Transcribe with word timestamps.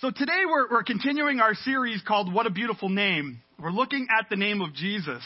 So 0.00 0.12
today 0.12 0.44
we're, 0.48 0.70
we're 0.70 0.84
continuing 0.84 1.40
our 1.40 1.54
series 1.54 2.00
called 2.06 2.32
What 2.32 2.46
a 2.46 2.50
Beautiful 2.50 2.88
Name. 2.88 3.40
We're 3.58 3.72
looking 3.72 4.06
at 4.16 4.30
the 4.30 4.36
name 4.36 4.60
of 4.60 4.72
Jesus 4.72 5.24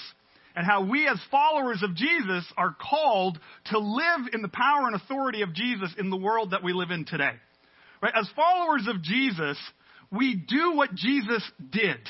and 0.56 0.64
how 0.64 0.88
we 0.88 1.06
as 1.06 1.20
followers 1.30 1.82
of 1.82 1.94
Jesus 1.94 2.50
are 2.56 2.74
called 2.80 3.38
to 3.66 3.78
live 3.78 4.28
in 4.32 4.40
the 4.40 4.48
power 4.48 4.86
and 4.86 4.96
authority 4.96 5.42
of 5.42 5.52
Jesus 5.52 5.90
in 5.98 6.08
the 6.08 6.16
world 6.16 6.52
that 6.52 6.64
we 6.64 6.72
live 6.72 6.90
in 6.90 7.04
today. 7.04 7.32
Right? 8.00 8.14
As 8.16 8.26
followers 8.34 8.88
of 8.88 9.02
Jesus, 9.02 9.58
we 10.10 10.36
do 10.36 10.72
what 10.74 10.94
Jesus 10.94 11.42
did. 11.70 12.00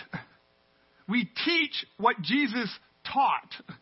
We 1.08 1.29
teach 1.44 1.84
what 1.98 2.22
Jesus 2.22 2.70
taught. 3.12 3.74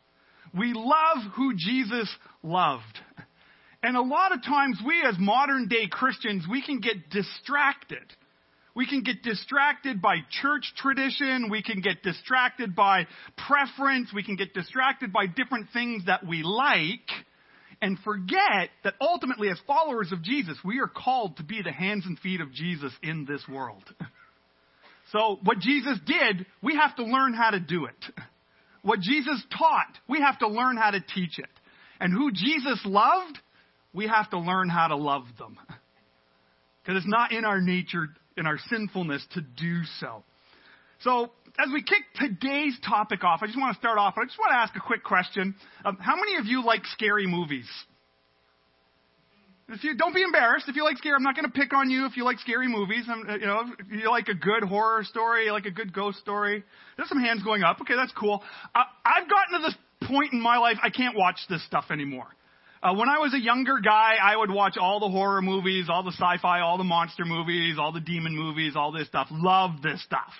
We 0.58 0.72
love 0.74 1.32
who 1.34 1.52
Jesus 1.54 2.08
loved. 2.42 2.98
And 3.82 3.94
a 3.94 4.02
lot 4.02 4.32
of 4.32 4.42
times 4.42 4.78
we 4.86 5.02
as 5.06 5.16
modern 5.18 5.68
day 5.68 5.86
Christians, 5.90 6.46
we 6.50 6.62
can 6.62 6.80
get 6.80 7.10
distracted 7.10 8.10
we 8.74 8.86
can 8.86 9.02
get 9.02 9.22
distracted 9.22 10.00
by 10.00 10.16
church 10.42 10.72
tradition. 10.76 11.48
We 11.50 11.62
can 11.62 11.80
get 11.80 12.02
distracted 12.02 12.76
by 12.76 13.06
preference. 13.46 14.10
We 14.14 14.22
can 14.22 14.36
get 14.36 14.54
distracted 14.54 15.12
by 15.12 15.26
different 15.26 15.68
things 15.72 16.06
that 16.06 16.26
we 16.26 16.42
like 16.42 17.08
and 17.82 17.98
forget 18.00 18.70
that 18.84 18.94
ultimately, 19.00 19.48
as 19.48 19.58
followers 19.66 20.12
of 20.12 20.22
Jesus, 20.22 20.56
we 20.64 20.80
are 20.80 20.88
called 20.88 21.38
to 21.38 21.42
be 21.42 21.62
the 21.62 21.72
hands 21.72 22.04
and 22.06 22.18
feet 22.18 22.40
of 22.40 22.52
Jesus 22.52 22.92
in 23.02 23.26
this 23.26 23.42
world. 23.48 23.84
So, 25.12 25.40
what 25.42 25.58
Jesus 25.58 25.98
did, 26.06 26.46
we 26.62 26.76
have 26.76 26.94
to 26.94 27.02
learn 27.02 27.34
how 27.34 27.50
to 27.50 27.58
do 27.58 27.86
it. 27.86 28.14
What 28.82 29.00
Jesus 29.00 29.42
taught, 29.58 29.98
we 30.08 30.20
have 30.20 30.38
to 30.38 30.48
learn 30.48 30.76
how 30.78 30.92
to 30.92 31.00
teach 31.00 31.38
it. 31.38 31.50
And 32.00 32.12
who 32.12 32.30
Jesus 32.32 32.80
loved, 32.84 33.38
we 33.92 34.06
have 34.06 34.30
to 34.30 34.38
learn 34.38 34.70
how 34.70 34.86
to 34.86 34.96
love 34.96 35.24
them. 35.38 35.58
Because 36.82 37.02
it's 37.02 37.10
not 37.10 37.32
in 37.32 37.44
our 37.44 37.60
nature 37.60 38.06
in 38.36 38.46
our 38.46 38.58
sinfulness 38.68 39.24
to 39.34 39.40
do 39.40 39.82
so. 40.00 40.22
So, 41.00 41.30
as 41.58 41.68
we 41.72 41.82
kick 41.82 42.02
today's 42.14 42.78
topic 42.86 43.24
off, 43.24 43.40
I 43.42 43.46
just 43.46 43.58
want 43.58 43.74
to 43.74 43.78
start 43.80 43.98
off. 43.98 44.14
I 44.16 44.24
just 44.24 44.38
want 44.38 44.52
to 44.52 44.56
ask 44.56 44.76
a 44.76 44.80
quick 44.80 45.02
question. 45.02 45.54
Um, 45.84 45.96
how 45.98 46.14
many 46.16 46.36
of 46.36 46.46
you 46.46 46.64
like 46.64 46.84
scary 46.86 47.26
movies? 47.26 47.66
If 49.68 49.84
you 49.84 49.96
don't 49.96 50.14
be 50.14 50.22
embarrassed, 50.22 50.68
if 50.68 50.74
you 50.74 50.84
like 50.84 50.96
scary, 50.98 51.14
I'm 51.14 51.22
not 51.22 51.36
going 51.36 51.46
to 51.46 51.52
pick 51.52 51.72
on 51.72 51.90
you 51.90 52.06
if 52.06 52.16
you 52.16 52.24
like 52.24 52.38
scary 52.40 52.68
movies. 52.68 53.04
I'm, 53.08 53.28
uh, 53.28 53.36
you 53.36 53.46
know, 53.46 53.62
you 53.90 54.10
like 54.10 54.28
a 54.28 54.34
good 54.34 54.64
horror 54.64 55.04
story, 55.04 55.46
you 55.46 55.52
like 55.52 55.66
a 55.66 55.70
good 55.70 55.92
ghost 55.92 56.18
story. 56.18 56.64
There's 56.96 57.08
some 57.08 57.20
hands 57.20 57.42
going 57.44 57.62
up. 57.62 57.80
Okay, 57.80 57.94
that's 57.94 58.12
cool. 58.12 58.42
Uh, 58.74 58.82
I've 59.04 59.28
gotten 59.28 59.60
to 59.60 59.66
this 59.66 59.76
point 60.08 60.32
in 60.32 60.40
my 60.40 60.58
life 60.58 60.76
I 60.82 60.90
can't 60.90 61.16
watch 61.16 61.38
this 61.48 61.64
stuff 61.66 61.84
anymore. 61.90 62.26
Uh, 62.82 62.94
when 62.94 63.10
I 63.10 63.18
was 63.18 63.34
a 63.34 63.40
younger 63.40 63.78
guy, 63.78 64.14
I 64.22 64.34
would 64.36 64.50
watch 64.50 64.76
all 64.80 65.00
the 65.00 65.08
horror 65.08 65.42
movies, 65.42 65.88
all 65.90 66.02
the 66.02 66.12
sci-fi, 66.12 66.60
all 66.60 66.78
the 66.78 66.84
monster 66.84 67.26
movies, 67.26 67.76
all 67.78 67.92
the 67.92 68.00
demon 68.00 68.34
movies, 68.34 68.72
all 68.74 68.90
this 68.90 69.06
stuff. 69.06 69.28
Loved 69.30 69.82
this 69.82 70.02
stuff. 70.02 70.32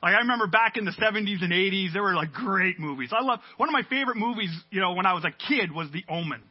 Like 0.00 0.14
I 0.14 0.18
remember 0.18 0.46
back 0.46 0.76
in 0.76 0.84
the 0.84 0.92
70s 0.92 1.42
and 1.42 1.52
80s, 1.52 1.92
there 1.92 2.02
were 2.02 2.14
like 2.14 2.32
great 2.32 2.78
movies. 2.78 3.10
I 3.12 3.22
love 3.22 3.40
one 3.56 3.68
of 3.68 3.72
my 3.72 3.82
favorite 3.82 4.16
movies, 4.16 4.50
you 4.70 4.80
know, 4.80 4.92
when 4.92 5.04
I 5.04 5.14
was 5.14 5.24
a 5.24 5.32
kid 5.48 5.72
was 5.72 5.90
The 5.92 6.04
Omen. 6.08 6.42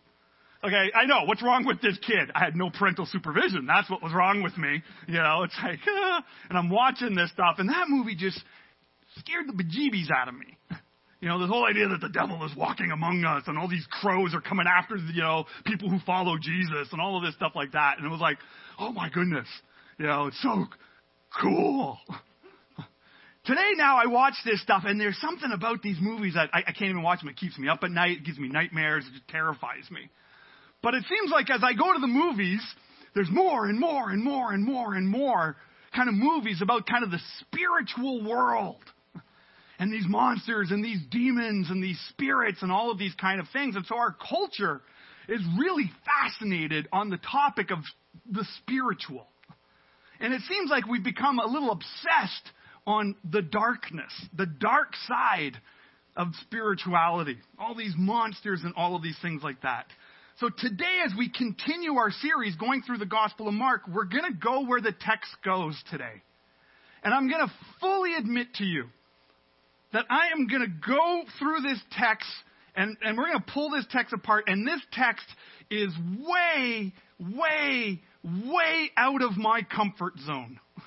Okay, 0.61 0.91
I 0.93 1.05
know 1.05 1.23
what's 1.23 1.41
wrong 1.41 1.65
with 1.65 1.81
this 1.81 1.97
kid. 2.05 2.31
I 2.35 2.43
had 2.43 2.55
no 2.55 2.69
parental 2.69 3.05
supervision. 3.05 3.65
That's 3.65 3.89
what 3.89 4.03
was 4.03 4.11
wrong 4.13 4.43
with 4.43 4.57
me. 4.57 4.83
You 5.07 5.19
know, 5.19 5.43
it's 5.43 5.55
like, 5.63 5.79
uh, 5.87 6.21
and 6.49 6.57
I'm 6.57 6.69
watching 6.69 7.15
this 7.15 7.31
stuff, 7.31 7.55
and 7.59 7.69
that 7.69 7.85
movie 7.87 8.15
just 8.15 8.43
scared 9.19 9.47
the 9.47 9.53
bejeebies 9.53 10.11
out 10.11 10.27
of 10.27 10.33
me. 10.35 10.57
You 11.21 11.27
know, 11.27 11.39
this 11.39 11.49
whole 11.49 11.65
idea 11.65 11.87
that 11.89 11.99
the 11.99 12.09
devil 12.09 12.45
is 12.45 12.55
walking 12.55 12.91
among 12.91 13.25
us 13.25 13.43
and 13.47 13.57
all 13.57 13.67
these 13.67 13.85
crows 13.89 14.33
are 14.33 14.39
coming 14.39 14.67
after, 14.67 14.95
you 14.95 15.21
know, 15.21 15.45
people 15.65 15.89
who 15.89 15.99
follow 16.05 16.37
Jesus 16.37 16.87
and 16.91 17.01
all 17.01 17.17
of 17.17 17.23
this 17.23 17.35
stuff 17.35 17.53
like 17.55 17.73
that. 17.73 17.97
And 17.97 18.05
it 18.05 18.09
was 18.09 18.21
like, 18.21 18.37
oh 18.79 18.93
my 18.93 19.09
goodness. 19.09 19.47
You 19.97 20.07
know, 20.07 20.27
it's 20.27 20.41
so 20.41 20.65
cool. 21.41 21.99
Today 23.45 23.71
now 23.75 23.97
I 23.97 24.05
watch 24.05 24.35
this 24.45 24.61
stuff 24.61 24.83
and 24.85 24.99
there's 24.99 25.19
something 25.19 25.51
about 25.51 25.81
these 25.81 25.97
movies 25.99 26.35
that 26.35 26.49
I, 26.53 26.59
I 26.59 26.71
can't 26.71 26.91
even 26.91 27.03
watch 27.03 27.19
them. 27.19 27.29
It 27.29 27.35
keeps 27.35 27.57
me 27.57 27.67
up 27.67 27.83
at 27.83 27.91
night. 27.91 28.19
It 28.19 28.25
gives 28.25 28.39
me 28.39 28.47
nightmares. 28.47 29.05
It 29.05 29.11
just 29.11 29.27
terrifies 29.27 29.91
me. 29.91 30.09
But 30.81 30.93
it 30.93 31.03
seems 31.09 31.31
like 31.31 31.49
as 31.49 31.61
I 31.63 31.73
go 31.73 31.93
to 31.93 31.99
the 31.99 32.07
movies, 32.07 32.61
there's 33.13 33.29
more 33.29 33.65
and 33.65 33.77
more 33.77 34.09
and 34.09 34.23
more 34.23 34.53
and 34.53 34.63
more 34.63 34.93
and 34.93 35.09
more 35.09 35.57
kind 35.93 36.07
of 36.07 36.15
movies 36.15 36.61
about 36.61 36.85
kind 36.85 37.03
of 37.03 37.11
the 37.11 37.19
spiritual 37.39 38.23
world 38.23 38.83
and 39.79 39.93
these 39.93 40.05
monsters 40.07 40.71
and 40.71 40.83
these 40.83 40.99
demons 41.09 41.69
and 41.69 41.81
these 41.81 41.99
spirits 42.09 42.61
and 42.61 42.71
all 42.71 42.91
of 42.91 42.99
these 42.99 43.15
kind 43.15 43.39
of 43.39 43.47
things. 43.51 43.77
And 43.77 43.85
so 43.85 43.95
our 43.95 44.13
culture 44.29 44.81
is 45.29 45.41
really 45.57 45.89
fascinated 46.05 46.87
on 46.91 47.09
the 47.09 47.17
topic 47.17 47.71
of 47.71 47.79
the 48.29 48.45
spiritual. 48.57 49.25
And 50.19 50.33
it 50.33 50.41
seems 50.49 50.69
like 50.69 50.85
we've 50.85 51.03
become 51.03 51.39
a 51.39 51.45
little 51.45 51.71
obsessed 51.71 52.51
on 52.85 53.15
the 53.31 53.41
darkness, 53.41 54.11
the 54.35 54.45
dark 54.45 54.93
side 55.07 55.57
of 56.17 56.27
spirituality, 56.41 57.37
all 57.57 57.73
these 57.73 57.93
monsters 57.97 58.61
and 58.63 58.73
all 58.75 58.95
of 58.95 59.01
these 59.01 59.17
things 59.21 59.41
like 59.41 59.61
that. 59.61 59.85
So 60.39 60.49
today, 60.49 60.99
as 61.05 61.13
we 61.17 61.29
continue 61.29 61.95
our 61.95 62.11
series 62.11 62.55
going 62.55 62.81
through 62.81 62.97
the 62.97 63.05
Gospel 63.05 63.47
of 63.47 63.53
Mark, 63.53 63.81
we're 63.93 64.05
going 64.05 64.23
to 64.23 64.37
go 64.37 64.65
where 64.65 64.81
the 64.81 64.93
text 64.93 65.31
goes 65.43 65.81
today. 65.89 66.21
And 67.03 67.13
I'm 67.13 67.29
going 67.29 67.45
to 67.45 67.53
fully 67.79 68.15
admit 68.15 68.47
to 68.55 68.65
you 68.65 68.85
that 69.93 70.05
I 70.09 70.27
am 70.31 70.47
going 70.47 70.61
to 70.61 70.87
go 70.87 71.23
through 71.39 71.61
this 71.61 71.79
text 71.91 72.29
and, 72.75 72.95
and 73.01 73.17
we're 73.17 73.27
going 73.27 73.39
to 73.39 73.51
pull 73.51 73.71
this 73.71 73.85
text 73.89 74.13
apart. 74.13 74.45
And 74.47 74.65
this 74.65 74.81
text 74.93 75.25
is 75.69 75.89
way, 76.19 76.93
way, 77.19 78.01
way 78.23 78.91
out 78.95 79.21
of 79.21 79.37
my 79.37 79.61
comfort 79.63 80.13
zone. 80.25 80.59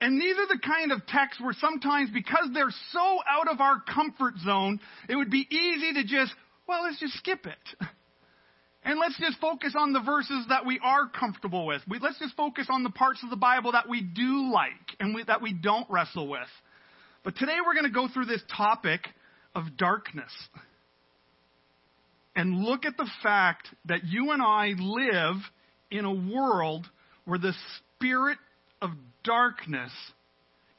And 0.00 0.20
these 0.20 0.36
are 0.36 0.48
the 0.48 0.58
kind 0.58 0.92
of 0.92 1.06
texts 1.06 1.40
where 1.40 1.54
sometimes, 1.58 2.10
because 2.12 2.50
they're 2.52 2.74
so 2.92 3.18
out 3.26 3.50
of 3.50 3.60
our 3.62 3.80
comfort 3.80 4.34
zone, 4.44 4.78
it 5.08 5.16
would 5.16 5.30
be 5.30 5.46
easy 5.50 5.94
to 5.94 6.02
just, 6.02 6.34
well, 6.68 6.82
let's 6.82 7.00
just 7.00 7.14
skip 7.14 7.46
it. 7.46 7.86
And 8.86 9.00
let's 9.00 9.18
just 9.18 9.40
focus 9.40 9.72
on 9.74 9.94
the 9.94 10.00
verses 10.00 10.44
that 10.50 10.66
we 10.66 10.78
are 10.84 11.08
comfortable 11.08 11.64
with. 11.64 11.80
We, 11.88 11.98
let's 12.00 12.18
just 12.18 12.36
focus 12.36 12.66
on 12.68 12.82
the 12.82 12.90
parts 12.90 13.22
of 13.24 13.30
the 13.30 13.36
Bible 13.36 13.72
that 13.72 13.88
we 13.88 14.02
do 14.02 14.52
like 14.52 14.72
and 15.00 15.14
we, 15.14 15.24
that 15.24 15.40
we 15.40 15.54
don't 15.54 15.88
wrestle 15.88 16.28
with. 16.28 16.48
But 17.24 17.36
today 17.36 17.56
we're 17.64 17.72
going 17.72 17.86
to 17.86 17.90
go 17.90 18.06
through 18.12 18.26
this 18.26 18.42
topic 18.54 19.00
of 19.54 19.78
darkness 19.78 20.30
and 22.36 22.64
look 22.64 22.84
at 22.84 22.98
the 22.98 23.08
fact 23.22 23.68
that 23.86 24.04
you 24.04 24.32
and 24.32 24.42
I 24.42 24.72
live 24.78 25.36
in 25.90 26.04
a 26.04 26.12
world 26.12 26.86
where 27.24 27.38
the 27.38 27.54
spirit 27.96 28.38
of 28.82 28.90
darkness 29.22 29.90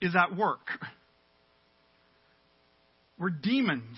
is 0.01 0.15
at 0.15 0.37
work. 0.37 0.67
Where 3.17 3.31
demons 3.31 3.97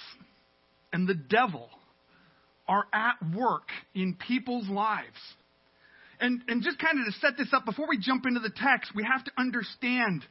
and 0.94 1.08
the 1.08 1.16
devil 1.16 1.70
are 2.68 2.86
at 2.94 3.16
work 3.36 3.70
in 3.94 4.16
people's 4.16 4.70
lives. 4.70 5.08
And, 6.22 6.42
and 6.48 6.64
just 6.64 6.80
kind 6.80 7.00
of 7.00 7.14
to 7.14 7.20
set 7.20 7.38
this 7.38 7.50
up, 7.54 7.66
before 7.66 7.88
we 7.90 7.98
jump 7.98 8.26
into 8.26 8.40
the 8.40 8.52
text, 8.56 8.92
we 8.96 9.04
have 9.04 9.24
to 9.26 9.32
understand 9.38 10.24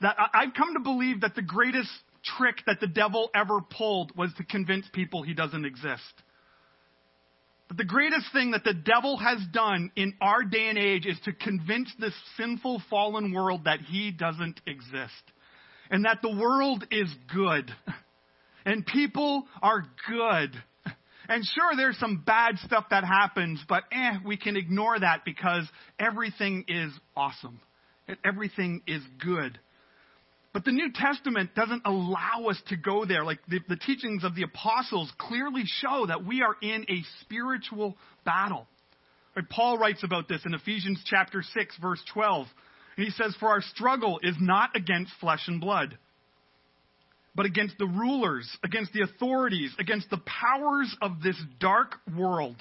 that 0.00 0.16
I've 0.34 0.54
come 0.54 0.74
to 0.74 0.80
believe 0.80 1.22
that 1.22 1.34
the 1.34 1.42
greatest 1.42 1.90
trick 2.38 2.56
that 2.66 2.80
the 2.80 2.86
devil 2.86 3.30
ever 3.34 3.60
pulled 3.60 4.16
was 4.16 4.32
to 4.36 4.44
convince 4.44 4.86
people 4.92 5.22
he 5.22 5.34
doesn't 5.34 5.64
exist. 5.64 6.02
But 7.68 7.78
the 7.78 7.84
greatest 7.84 8.32
thing 8.32 8.52
that 8.52 8.64
the 8.64 8.74
devil 8.74 9.16
has 9.16 9.38
done 9.52 9.90
in 9.96 10.14
our 10.20 10.44
day 10.44 10.68
and 10.68 10.78
age 10.78 11.06
is 11.06 11.18
to 11.24 11.32
convince 11.32 11.92
this 11.98 12.14
sinful, 12.36 12.82
fallen 12.88 13.32
world 13.32 13.64
that 13.64 13.80
he 13.80 14.12
doesn't 14.12 14.60
exist. 14.66 15.12
And 15.90 16.04
that 16.04 16.20
the 16.22 16.34
world 16.34 16.86
is 16.90 17.12
good. 17.32 17.70
And 18.68 18.84
people 18.84 19.46
are 19.62 19.84
good. 20.08 20.50
And 21.28 21.44
sure, 21.44 21.76
there's 21.76 21.98
some 21.98 22.22
bad 22.24 22.58
stuff 22.58 22.86
that 22.90 23.02
happens, 23.04 23.60
but 23.68 23.82
eh, 23.90 24.18
we 24.24 24.36
can 24.36 24.56
ignore 24.56 24.96
that 24.98 25.24
because 25.24 25.68
everything 25.98 26.64
is 26.68 26.92
awesome. 27.16 27.60
And 28.06 28.16
everything 28.24 28.82
is 28.86 29.02
good. 29.20 29.58
But 30.56 30.64
the 30.64 30.72
New 30.72 30.90
Testament 30.90 31.54
doesn't 31.54 31.82
allow 31.84 32.46
us 32.48 32.58
to 32.68 32.78
go 32.78 33.04
there. 33.04 33.26
Like 33.26 33.40
the, 33.46 33.60
the, 33.68 33.76
teachings 33.76 34.24
of 34.24 34.34
the 34.34 34.44
apostles 34.44 35.12
clearly 35.18 35.64
show 35.66 36.06
that 36.06 36.24
we 36.24 36.40
are 36.40 36.56
in 36.62 36.86
a 36.88 37.02
spiritual 37.20 37.94
battle. 38.24 38.66
Right? 39.36 39.46
Paul 39.50 39.76
writes 39.76 40.02
about 40.02 40.28
this 40.30 40.40
in 40.46 40.54
Ephesians 40.54 41.02
chapter 41.04 41.42
6 41.42 41.76
verse 41.82 42.02
12. 42.14 42.46
And 42.96 43.04
he 43.04 43.10
says, 43.10 43.36
For 43.38 43.50
our 43.50 43.60
struggle 43.60 44.18
is 44.22 44.34
not 44.40 44.74
against 44.74 45.12
flesh 45.20 45.42
and 45.46 45.60
blood, 45.60 45.98
but 47.34 47.44
against 47.44 47.76
the 47.76 47.84
rulers, 47.84 48.48
against 48.64 48.94
the 48.94 49.02
authorities, 49.02 49.74
against 49.78 50.08
the 50.08 50.22
powers 50.24 50.96
of 51.02 51.20
this 51.22 51.36
dark 51.60 51.96
world, 52.16 52.56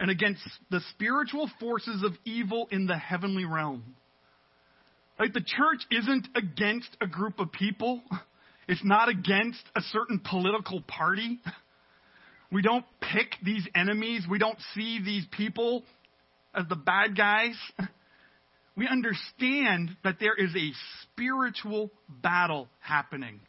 and 0.00 0.10
against 0.10 0.42
the 0.72 0.80
spiritual 0.90 1.48
forces 1.60 2.02
of 2.02 2.14
evil 2.24 2.66
in 2.72 2.88
the 2.88 2.98
heavenly 2.98 3.44
realm. 3.44 3.94
Like 5.18 5.32
the 5.32 5.40
church 5.40 5.82
isn't 5.90 6.28
against 6.34 6.88
a 7.00 7.06
group 7.06 7.40
of 7.40 7.50
people. 7.52 8.02
It's 8.68 8.84
not 8.84 9.08
against 9.08 9.62
a 9.74 9.80
certain 9.80 10.20
political 10.20 10.80
party. 10.82 11.40
We 12.52 12.62
don't 12.62 12.84
pick 13.00 13.34
these 13.42 13.66
enemies. 13.74 14.24
We 14.30 14.38
don't 14.38 14.58
see 14.74 15.00
these 15.04 15.26
people 15.32 15.84
as 16.54 16.66
the 16.68 16.76
bad 16.76 17.16
guys. 17.16 17.56
we 18.76 18.86
understand 18.86 19.96
that 20.04 20.16
there 20.20 20.34
is 20.34 20.54
a 20.54 20.72
spiritual 21.02 21.90
battle 22.08 22.68
happening. 22.80 23.40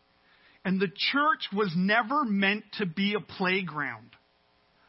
And 0.65 0.79
the 0.79 0.87
church 0.87 1.47
was 1.53 1.71
never 1.75 2.25
meant 2.25 2.63
to 2.79 2.85
be 2.85 3.13
a 3.13 3.21
playground. 3.21 4.09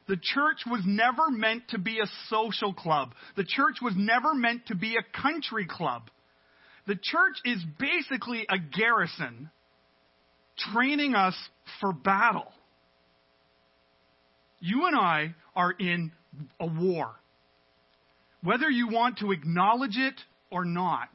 The 0.09 0.17
church 0.17 0.63
was 0.67 0.81
never 0.85 1.31
meant 1.31 1.69
to 1.69 1.79
be 1.79 2.01
a 2.01 2.07
social 2.29 2.75
club. 2.75 3.15
The 3.37 3.45
church 3.45 3.77
was 3.81 3.95
never 3.97 4.35
meant 4.35 4.67
to 4.67 4.75
be 4.75 4.97
a 4.97 5.23
country 5.23 5.67
club. 5.67 6.11
The 6.91 6.97
church 6.97 7.37
is 7.45 7.63
basically 7.79 8.47
a 8.49 8.59
garrison 8.59 9.49
training 10.73 11.15
us 11.15 11.37
for 11.81 11.93
battle. 11.93 12.49
You 14.59 14.87
and 14.87 14.97
I 14.97 15.37
are 15.55 15.71
in 15.71 16.11
a 16.59 16.67
war. 16.67 17.13
Whether 18.43 18.69
you 18.69 18.89
want 18.89 19.19
to 19.19 19.31
acknowledge 19.31 19.97
it 19.97 20.15
or 20.51 20.65
not. 20.65 21.11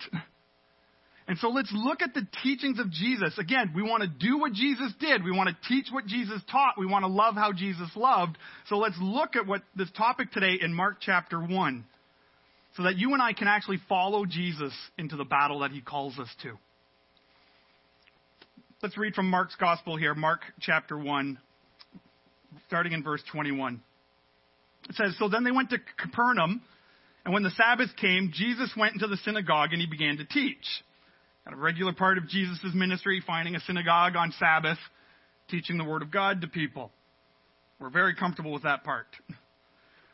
And 1.28 1.38
so 1.40 1.50
let's 1.50 1.74
look 1.74 2.02
at 2.02 2.14
the 2.14 2.26
teachings 2.42 2.80
of 2.80 2.90
Jesus. 2.90 3.38
Again, 3.38 3.74
we 3.76 3.82
want 3.82 4.04
to 4.04 4.08
do 4.08 4.38
what 4.38 4.54
Jesus 4.54 4.94
did. 5.02 5.26
We 5.26 5.32
want 5.32 5.50
to 5.50 5.68
teach 5.68 5.88
what 5.92 6.06
Jesus 6.06 6.40
taught. 6.50 6.76
We 6.78 6.86
want 6.86 7.04
to 7.04 7.10
love 7.10 7.34
how 7.34 7.52
Jesus 7.52 7.90
loved. 7.98 8.38
So 8.70 8.78
let's 8.78 8.96
look 9.02 9.36
at 9.36 9.46
what 9.46 9.62
this 9.76 9.92
topic 9.98 10.32
today 10.32 10.58
in 10.62 10.74
Mark 10.74 10.98
chapter 11.02 11.38
1 11.38 11.84
so 12.76 12.84
that 12.84 12.98
you 12.98 13.14
and 13.14 13.22
I 13.22 13.34
can 13.34 13.48
actually 13.48 13.80
follow 13.88 14.26
Jesus 14.26 14.74
into 14.98 15.16
the 15.16 15.24
battle 15.24 15.60
that 15.60 15.72
he 15.72 15.82
calls 15.82 16.20
us 16.20 16.30
to. 16.44 16.58
Let's 18.84 18.98
read 18.98 19.16
from 19.16 19.30
Mark's 19.30 19.56
gospel 19.56 19.96
here, 19.96 20.14
Mark 20.14 20.42
chapter 20.60 20.98
1, 20.98 21.40
starting 22.68 22.92
in 22.92 23.04
verse 23.04 23.24
21. 23.32 23.82
It 24.90 24.96
says, 24.96 25.16
So 25.18 25.30
then 25.30 25.44
they 25.44 25.52
went 25.52 25.70
to 25.70 25.78
Capernaum, 25.98 26.62
and 27.24 27.34
when 27.34 27.44
the 27.44 27.52
Sabbath 27.52 27.90
came, 28.00 28.32
Jesus 28.34 28.72
went 28.78 28.94
into 28.94 29.08
the 29.08 29.18
synagogue 29.18 29.70
and 29.72 29.82
he 29.82 29.88
began 29.88 30.18
to 30.18 30.26
teach. 30.26 30.66
Kind 31.46 31.58
a 31.58 31.60
regular 31.60 31.94
part 31.94 32.18
of 32.18 32.28
Jesus' 32.28 32.60
ministry, 32.74 33.24
finding 33.26 33.56
a 33.56 33.60
synagogue 33.62 34.16
on 34.16 34.34
Sabbath, 34.38 34.80
teaching 35.50 35.78
the 35.78 35.84
Word 35.84 36.02
of 36.02 36.12
God 36.12 36.42
to 36.42 36.48
people. 36.48 36.92
We're 37.80 37.90
very 37.90 38.16
comfortable 38.16 38.52
with 38.52 38.64
that 38.64 38.84
part. 38.84 39.08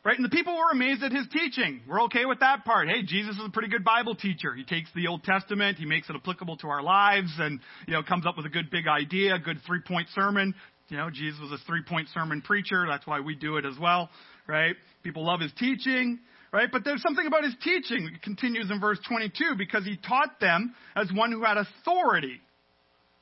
Right? 0.04 0.16
And 0.16 0.24
the 0.24 0.30
people 0.30 0.56
were 0.56 0.72
amazed 0.72 1.04
at 1.04 1.12
his 1.12 1.28
teaching. 1.32 1.80
We're 1.88 2.02
okay 2.04 2.24
with 2.24 2.40
that 2.40 2.64
part. 2.64 2.88
Hey, 2.88 3.02
Jesus 3.04 3.36
is 3.36 3.44
a 3.46 3.50
pretty 3.50 3.68
good 3.68 3.84
Bible 3.84 4.16
teacher. 4.16 4.52
He 4.52 4.64
takes 4.64 4.90
the 4.96 5.06
Old 5.06 5.22
Testament, 5.22 5.78
he 5.78 5.86
makes 5.86 6.10
it 6.10 6.16
applicable 6.16 6.56
to 6.58 6.68
our 6.68 6.82
lives, 6.82 7.30
and, 7.38 7.60
you 7.86 7.94
know, 7.94 8.02
comes 8.02 8.26
up 8.26 8.36
with 8.36 8.44
a 8.44 8.48
good 8.48 8.68
big 8.68 8.88
idea, 8.88 9.36
a 9.36 9.38
good 9.38 9.58
three 9.64 9.80
point 9.86 10.08
sermon. 10.12 10.54
You 10.88 10.96
know, 10.96 11.08
Jesus 11.08 11.38
was 11.40 11.52
a 11.52 11.64
three 11.66 11.82
point 11.88 12.08
sermon 12.12 12.42
preacher. 12.42 12.84
That's 12.88 13.06
why 13.06 13.20
we 13.20 13.36
do 13.36 13.58
it 13.58 13.64
as 13.64 13.78
well. 13.80 14.10
Right? 14.48 14.74
People 15.04 15.24
love 15.24 15.40
his 15.40 15.52
teaching. 15.56 16.18
Right? 16.52 16.68
But 16.70 16.84
there's 16.84 17.00
something 17.00 17.26
about 17.26 17.44
his 17.44 17.54
teaching. 17.62 18.10
It 18.12 18.22
continues 18.22 18.70
in 18.72 18.80
verse 18.80 18.98
22 19.08 19.54
because 19.56 19.84
he 19.84 19.96
taught 19.96 20.40
them 20.40 20.74
as 20.96 21.10
one 21.14 21.30
who 21.30 21.44
had 21.44 21.56
authority, 21.56 22.40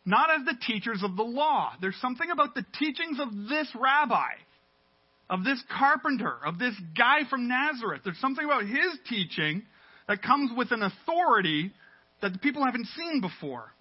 not 0.07 0.31
as 0.31 0.47
the 0.47 0.55
teachers 0.67 1.03
of 1.05 1.15
the 1.17 1.23
law. 1.23 1.73
There's 1.81 2.01
something 2.01 2.31
about 2.31 2.55
the 2.55 2.65
teachings 2.79 3.21
of 3.21 3.29
this 3.49 3.69
rabbi 3.79 4.33
of 5.31 5.45
this 5.45 5.63
carpenter, 5.79 6.37
of 6.45 6.59
this 6.59 6.75
guy 6.99 7.21
from 7.31 7.47
Nazareth. 7.47 8.03
There's 8.05 8.19
something 8.19 8.45
about 8.45 8.65
his 8.65 8.99
teaching 9.09 9.63
that 10.09 10.23
comes 10.23 10.51
with 10.55 10.73
an 10.73 10.83
authority 10.83 11.73
that 12.21 12.33
the 12.33 12.39
people 12.39 12.65
haven't 12.65 12.89
seen 12.97 13.21
before. 13.21 13.73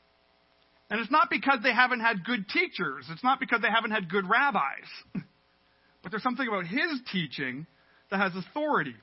And 0.92 1.02
it's 1.02 1.12
not 1.12 1.30
because 1.30 1.60
they 1.64 1.74
haven't 1.74 2.02
had 2.02 2.24
good 2.24 2.48
teachers. 2.48 3.06
It's 3.12 3.24
not 3.24 3.40
because 3.40 3.62
they 3.62 3.68
haven't 3.68 3.92
had 3.92 4.10
good 4.10 4.30
rabbis. 4.30 4.88
but 6.04 6.12
there's 6.12 6.24
something 6.24 6.48
about 6.48 6.68
his 6.68 7.02
teaching 7.12 7.66
that 8.12 8.20
has 8.20 8.32
authority. 8.36 8.96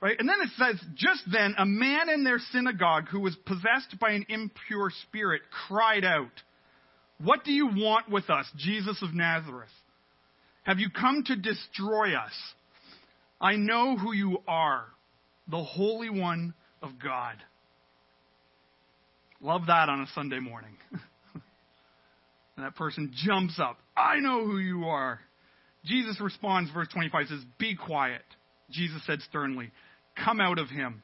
Right? 0.00 0.16
And 0.18 0.28
then 0.28 0.36
it 0.42 0.50
says, 0.58 0.78
just 0.96 1.22
then, 1.32 1.54
a 1.56 1.64
man 1.64 2.10
in 2.10 2.24
their 2.24 2.38
synagogue 2.52 3.08
who 3.10 3.20
was 3.20 3.34
possessed 3.46 3.98
by 3.98 4.10
an 4.10 4.26
impure 4.28 4.90
spirit 5.08 5.40
cried 5.66 6.04
out, 6.04 6.42
What 7.22 7.44
do 7.44 7.52
you 7.52 7.68
want 7.68 8.10
with 8.10 8.28
us, 8.28 8.44
Jesus 8.56 9.02
of 9.02 9.14
Nazareth? 9.14 9.70
Have 10.64 10.78
you 10.78 10.88
come 10.90 11.22
to 11.24 11.36
destroy 11.36 12.14
us? 12.14 12.32
I 13.40 13.56
know 13.56 13.96
who 13.96 14.12
you 14.12 14.38
are, 14.48 14.86
the 15.48 15.62
Holy 15.62 16.10
One 16.10 16.54
of 16.82 16.92
God. 17.02 17.36
Love 19.40 19.66
that 19.66 19.90
on 19.90 20.00
a 20.00 20.06
Sunday 20.14 20.40
morning. 20.40 20.76
and 22.56 22.64
that 22.64 22.76
person 22.76 23.12
jumps 23.14 23.60
up. 23.60 23.78
I 23.94 24.20
know 24.20 24.46
who 24.46 24.58
you 24.58 24.84
are. 24.84 25.20
Jesus 25.84 26.18
responds, 26.20 26.70
verse 26.70 26.88
25 26.94 27.26
says, 27.28 27.44
Be 27.58 27.76
quiet. 27.76 28.22
Jesus 28.70 29.02
said 29.06 29.20
sternly, 29.20 29.70
Come 30.24 30.40
out 30.40 30.58
of 30.58 30.70
him. 30.70 31.02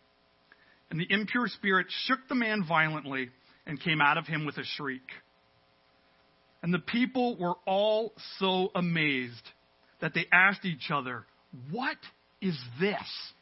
And 0.91 0.99
the 0.99 1.07
impure 1.11 1.49
spirit 1.49 1.87
shook 2.07 2.21
the 2.29 2.35
man 2.35 2.65
violently 2.67 3.29
and 3.67 3.81
came 3.81 4.01
out 4.01 4.17
of 4.17 4.27
him 4.27 4.47
with 4.47 4.57
a 4.57 4.65
shriek. 4.77 5.03
And 6.63 6.75
the 6.75 6.79
people 6.79 7.37
were 7.39 7.55
all 7.67 8.13
so 8.39 8.71
amazed 8.75 9.49
that 10.01 10.15
they 10.15 10.27
asked 10.33 10.65
each 10.65 10.91
other, 10.93 11.25
What 11.71 11.97
is 12.41 12.59
this? 12.79 13.33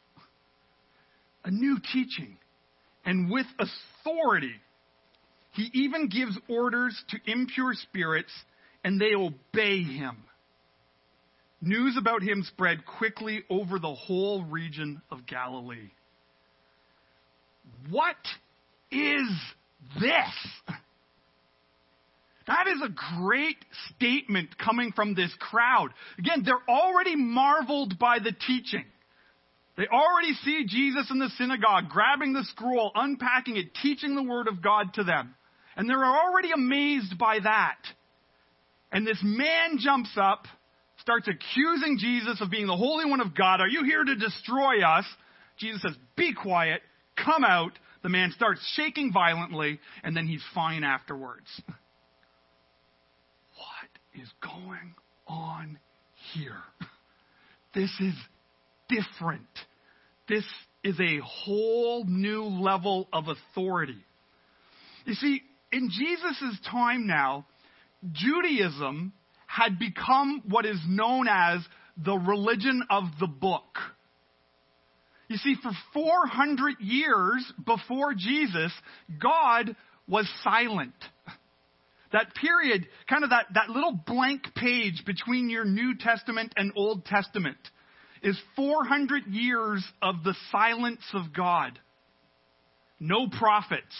A 1.43 1.51
new 1.51 1.77
teaching. 1.93 2.37
And 3.05 3.31
with 3.31 3.45
authority, 3.57 4.55
he 5.53 5.69
even 5.73 6.09
gives 6.09 6.37
orders 6.47 7.01
to 7.09 7.31
impure 7.31 7.73
spirits, 7.73 8.31
and 8.83 8.99
they 8.99 9.15
obey 9.15 9.83
him. 9.83 10.17
News 11.61 11.97
about 11.97 12.21
him 12.21 12.43
spread 12.43 12.85
quickly 12.85 13.43
over 13.49 13.79
the 13.79 13.93
whole 13.93 14.43
region 14.45 15.01
of 15.11 15.25
Galilee. 15.25 15.91
What 17.89 18.15
is 18.91 19.27
this? 19.99 20.75
That 22.49 22.65
is 22.67 22.81
a 22.83 23.21
great 23.21 23.63
statement 23.93 24.57
coming 24.57 24.91
from 24.91 25.13
this 25.13 25.31
crowd. 25.37 25.89
Again, 26.17 26.41
they're 26.43 26.67
already 26.67 27.15
marveled 27.15 27.99
by 27.99 28.17
the 28.17 28.31
teaching. 28.31 28.85
They 29.77 29.85
already 29.85 30.33
see 30.43 30.65
Jesus 30.65 31.11
in 31.11 31.19
the 31.19 31.29
synagogue, 31.37 31.89
grabbing 31.89 32.33
the 32.33 32.43
scroll, 32.45 32.91
unpacking 32.95 33.55
it, 33.55 33.75
teaching 33.83 34.15
the 34.15 34.23
word 34.23 34.47
of 34.47 34.63
God 34.63 34.95
to 34.95 35.03
them. 35.03 35.35
And 35.77 35.87
they're 35.87 36.03
already 36.03 36.49
amazed 36.51 37.19
by 37.19 37.37
that. 37.39 37.77
And 38.91 39.05
this 39.05 39.19
man 39.21 39.77
jumps 39.77 40.17
up, 40.17 40.47
starts 41.01 41.27
accusing 41.27 41.99
Jesus 41.99 42.41
of 42.41 42.49
being 42.49 42.65
the 42.65 42.75
Holy 42.75 43.05
One 43.05 43.21
of 43.21 43.35
God. 43.35 43.61
Are 43.61 43.67
you 43.67 43.83
here 43.83 44.03
to 44.03 44.15
destroy 44.15 44.83
us? 44.83 45.05
Jesus 45.59 45.83
says, 45.83 45.95
Be 46.17 46.33
quiet, 46.33 46.81
come 47.15 47.43
out. 47.43 47.73
The 48.01 48.09
man 48.09 48.31
starts 48.31 48.61
shaking 48.75 49.13
violently, 49.13 49.79
and 50.03 50.17
then 50.17 50.25
he's 50.25 50.43
fine 50.55 50.83
afterwards. 50.83 51.45
is 54.21 54.29
going 54.41 54.93
on 55.27 55.79
here? 56.33 56.61
This 57.75 57.91
is 57.99 58.15
different. 58.89 59.45
This 60.27 60.43
is 60.83 60.99
a 60.99 61.19
whole 61.23 62.03
new 62.03 62.45
level 62.45 63.07
of 63.13 63.25
authority. 63.27 64.03
You 65.05 65.13
see, 65.13 65.43
in 65.71 65.91
Jesus' 65.91 66.59
time 66.71 67.05
now, 67.05 67.45
Judaism 68.11 69.13
had 69.45 69.77
become 69.77 70.41
what 70.47 70.65
is 70.65 70.79
known 70.87 71.27
as 71.29 71.61
the 72.03 72.15
religion 72.15 72.81
of 72.89 73.03
the 73.19 73.27
book. 73.27 73.77
You 75.27 75.37
see, 75.37 75.55
for 75.61 75.71
400 75.93 76.77
years 76.79 77.53
before 77.65 78.13
Jesus, 78.15 78.71
God 79.21 79.75
was 80.07 80.27
silent. 80.43 80.95
That 82.11 82.33
period, 82.35 82.87
kind 83.07 83.23
of 83.23 83.29
that, 83.29 83.45
that 83.53 83.69
little 83.69 83.93
blank 84.05 84.43
page 84.55 85.03
between 85.05 85.49
your 85.49 85.65
New 85.65 85.95
Testament 85.95 86.53
and 86.57 86.71
Old 86.75 87.05
Testament, 87.05 87.57
is 88.23 88.37
400 88.55 89.27
years 89.27 89.83
of 90.01 90.23
the 90.23 90.35
silence 90.51 91.03
of 91.13 91.33
God. 91.33 91.79
No 92.99 93.27
prophets, 93.27 93.95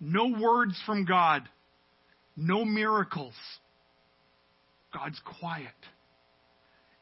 no 0.00 0.34
words 0.38 0.74
from 0.84 1.04
God, 1.04 1.48
no 2.36 2.64
miracles. 2.64 3.34
God's 4.92 5.20
quiet. 5.40 5.68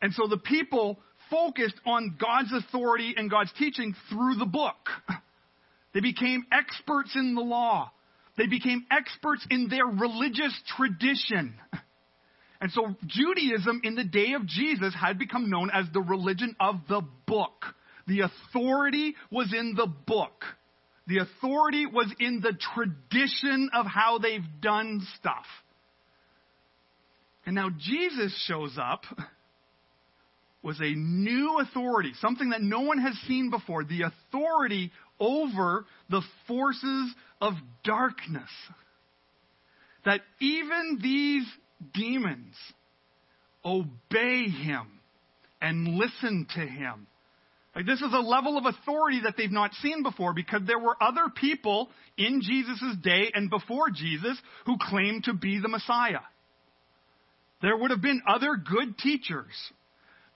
And 0.03 0.13
so 0.13 0.27
the 0.27 0.39
people 0.39 0.99
focused 1.31 1.81
on 1.87 2.17
God's 2.21 2.53
authority 2.53 3.15
and 3.17 3.31
God's 3.31 3.53
teaching 3.59 3.95
through 4.11 4.37
the 4.37 4.47
book. 4.47 4.77
They 5.95 6.01
became 6.01 6.45
experts 6.51 7.13
in 7.15 7.37
the 7.37 7.41
law. 7.41 7.93
They 8.37 8.47
became 8.47 8.85
experts 8.91 9.47
in 9.51 9.69
their 9.69 9.87
religious 9.87 10.53
tradition. 10.77 11.55
And 12.61 12.73
so 12.73 12.95
Judaism 13.07 13.83
in 13.85 13.95
the 13.95 14.05
day 14.05 14.33
of 14.33 14.47
Jesus 14.47 14.95
had 14.95 15.19
become 15.19 15.51
known 15.51 15.71
as 15.73 15.87
the 15.93 16.01
religion 16.01 16.57
of 16.59 16.77
the 16.89 17.03
book. 17.27 17.65
The 18.07 18.21
authority 18.21 19.15
was 19.31 19.53
in 19.53 19.75
the 19.77 19.87
book. 19.87 20.45
The 21.07 21.19
authority 21.19 21.87
was 21.87 22.13
in 22.19 22.41
the 22.41 22.57
tradition 22.75 23.71
of 23.75 23.87
how 23.87 24.19
they've 24.19 24.41
done 24.61 25.07
stuff. 25.19 25.45
And 27.47 27.55
now 27.55 27.69
Jesus 27.79 28.35
shows 28.47 28.79
up 28.81 29.05
was 30.65 30.81
a 30.81 30.95
new 30.95 31.59
authority, 31.61 32.13
something 32.21 32.51
that 32.51 32.63
no 32.63 32.81
one 32.81 32.99
has 32.99 33.15
seen 33.29 33.51
before 33.51 33.85
the 33.85 34.03
authority 34.03 34.91
over 35.21 35.85
the 36.09 36.23
forces 36.49 37.15
of 37.41 37.53
darkness. 37.85 38.49
That 40.07 40.23
even 40.41 40.99
these 41.03 41.45
demons 41.93 42.55
obey 43.65 44.49
him 44.49 45.01
and 45.61 45.97
listen 45.97 46.47
to 46.55 46.61
him. 46.61 47.07
Like 47.77 47.87
this 47.87 48.01
is 48.01 48.13
a 48.13 48.21
level 48.21 48.57
of 48.57 48.65
authority 48.67 49.21
that 49.25 49.35
they've 49.37 49.51
not 49.51 49.75
seen 49.75 50.03
before 50.03 50.33
because 50.33 50.63
there 50.67 50.79
were 50.79 50.97
other 51.01 51.25
people 51.35 51.91
in 52.17 52.41
Jesus' 52.43 52.97
day 53.03 53.31
and 53.35 53.51
before 53.51 53.91
Jesus 53.91 54.39
who 54.65 54.77
claimed 54.81 55.25
to 55.25 55.35
be 55.35 55.61
the 55.61 55.69
Messiah. 55.69 56.21
There 57.61 57.77
would 57.77 57.91
have 57.91 58.03
been 58.03 58.23
other 58.29 58.57
good 58.57 58.97
teachers. 58.99 59.53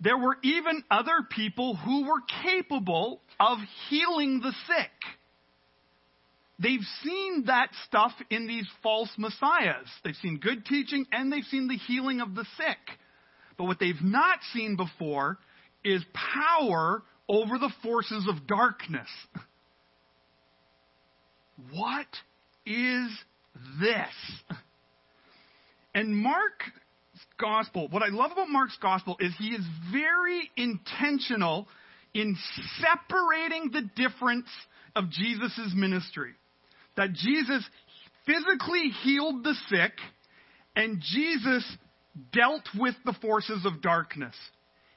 There 0.01 0.17
were 0.17 0.37
even 0.43 0.85
other 0.91 1.27
people 1.29 1.77
who 1.77 2.07
were 2.07 2.21
capable 2.43 3.21
of 3.41 3.59
healing 3.89 4.41
the 4.41 4.53
sick. 4.67 4.91
They've 6.61 6.85
seen 7.03 7.45
that 7.47 7.69
stuff 7.87 8.13
in 8.31 8.47
these 8.47 8.67
false 8.83 9.11
messiahs. 9.17 9.87
They've 10.05 10.17
seen 10.17 10.39
good 10.39 10.65
teaching 10.67 11.07
and 11.13 11.33
they've 11.33 11.45
seen 11.45 11.69
the 11.69 11.77
healing 11.77 12.21
of 12.21 12.35
the 12.35 12.45
sick. 12.57 12.99
But 13.57 13.65
what 13.65 13.79
they've 13.79 14.03
not 14.03 14.39
seen 14.53 14.77
before 14.77 15.39
is 15.85 16.05
power 16.13 17.03
over 17.29 17.59
the 17.59 17.73
forces 17.83 18.27
of 18.29 18.47
darkness. 18.47 19.09
What 21.73 22.07
is 22.65 23.11
this? 23.81 24.59
And 25.93 26.17
Mark 26.17 26.63
gospel, 27.39 27.89
what 27.89 28.03
I 28.03 28.09
love 28.09 28.33
about 28.33 28.49
Mark's 28.49 28.77
gospel 28.81 29.17
is 29.21 29.33
he 29.39 29.49
is 29.49 29.65
very 29.93 30.51
intentional 30.57 31.67
in 32.15 32.37
separating 32.81 33.71
the 33.73 33.83
difference 33.97 34.49
of 34.95 35.11
Jesus' 35.11 35.73
ministry. 35.75 36.33
That 36.97 37.13
Jesus 37.13 37.65
physically 38.27 38.91
healed 39.03 39.45
the 39.45 39.55
sick 39.69 39.93
and 40.75 41.01
Jesus 41.01 41.65
dealt 42.33 42.69
with 42.79 42.95
the 43.05 43.15
forces 43.21 43.65
of 43.65 43.81
darkness. 43.81 44.35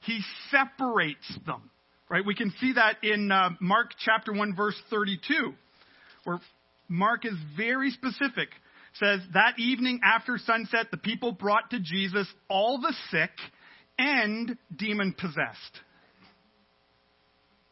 He 0.02 0.22
separates 0.50 1.38
them. 1.46 1.70
Right? 2.10 2.26
We 2.26 2.36
can 2.36 2.52
see 2.60 2.74
that 2.74 2.98
in 3.04 3.32
uh, 3.32 3.52
Mark 3.62 3.92
chapter 4.04 4.34
1 4.34 4.56
verse 4.56 4.76
32 4.90 5.54
where 6.24 6.40
Mark 6.90 7.26
is 7.26 7.34
very 7.56 7.90
specific 7.92 8.50
says, 8.94 9.22
That 9.34 9.60
evening 9.60 10.02
after 10.04 10.38
sunset, 10.38 10.88
the 10.92 10.98
people 10.98 11.32
brought 11.32 11.70
to 11.72 11.80
Jesus 11.80 12.28
all 12.50 12.80
the 12.80 12.94
sick 13.10 13.32
and 13.98 14.58
demon 14.76 15.14
possessed. 15.18 15.80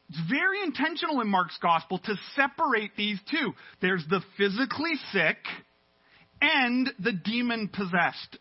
It's 0.10 0.30
very 0.30 0.64
intentional 0.64 1.22
in 1.22 1.28
Mark's 1.28 1.58
gospel 1.62 2.00
to 2.00 2.16
separate 2.36 2.96
these 2.98 3.20
two. 3.30 3.54
There's 3.80 4.04
the 4.10 4.22
physically 4.38 4.96
sick 5.12 5.38
and 6.42 6.90
the 7.00 7.12
demon 7.12 7.68
possessed. 7.68 8.38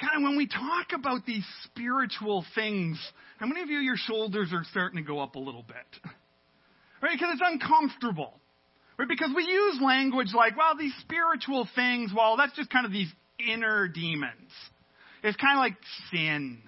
Kind 0.00 0.16
of 0.16 0.22
when 0.22 0.38
we 0.38 0.46
talk 0.46 0.92
about 0.94 1.26
these 1.26 1.44
spiritual 1.64 2.46
things, 2.54 2.98
how 3.38 3.46
many 3.46 3.60
of 3.60 3.68
you, 3.68 3.78
your 3.78 3.98
shoulders 3.98 4.50
are 4.54 4.64
starting 4.70 5.02
to 5.02 5.06
go 5.06 5.20
up 5.20 5.34
a 5.34 5.38
little 5.38 5.64
bit? 5.64 6.12
Right? 7.02 7.12
Because 7.12 7.34
it's 7.34 7.42
uncomfortable. 7.44 8.39
Right? 9.00 9.08
Because 9.08 9.30
we 9.34 9.44
use 9.44 9.80
language 9.80 10.28
like, 10.34 10.58
well, 10.58 10.76
these 10.78 10.92
spiritual 11.00 11.66
things, 11.74 12.12
well, 12.14 12.36
that's 12.36 12.54
just 12.54 12.68
kind 12.68 12.84
of 12.84 12.92
these 12.92 13.10
inner 13.38 13.88
demons. 13.88 14.50
It's 15.22 15.38
kind 15.38 15.56
of 15.58 15.62
like 15.62 15.76
sin 16.12 16.58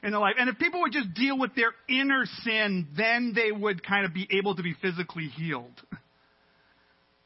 in 0.00 0.12
their 0.12 0.20
life. 0.20 0.34
And 0.38 0.48
if 0.48 0.56
people 0.56 0.82
would 0.82 0.92
just 0.92 1.12
deal 1.14 1.36
with 1.36 1.56
their 1.56 1.72
inner 1.88 2.26
sin, 2.44 2.86
then 2.96 3.32
they 3.34 3.50
would 3.50 3.84
kind 3.84 4.06
of 4.06 4.14
be 4.14 4.28
able 4.30 4.54
to 4.54 4.62
be 4.62 4.76
physically 4.80 5.26
healed. 5.26 5.82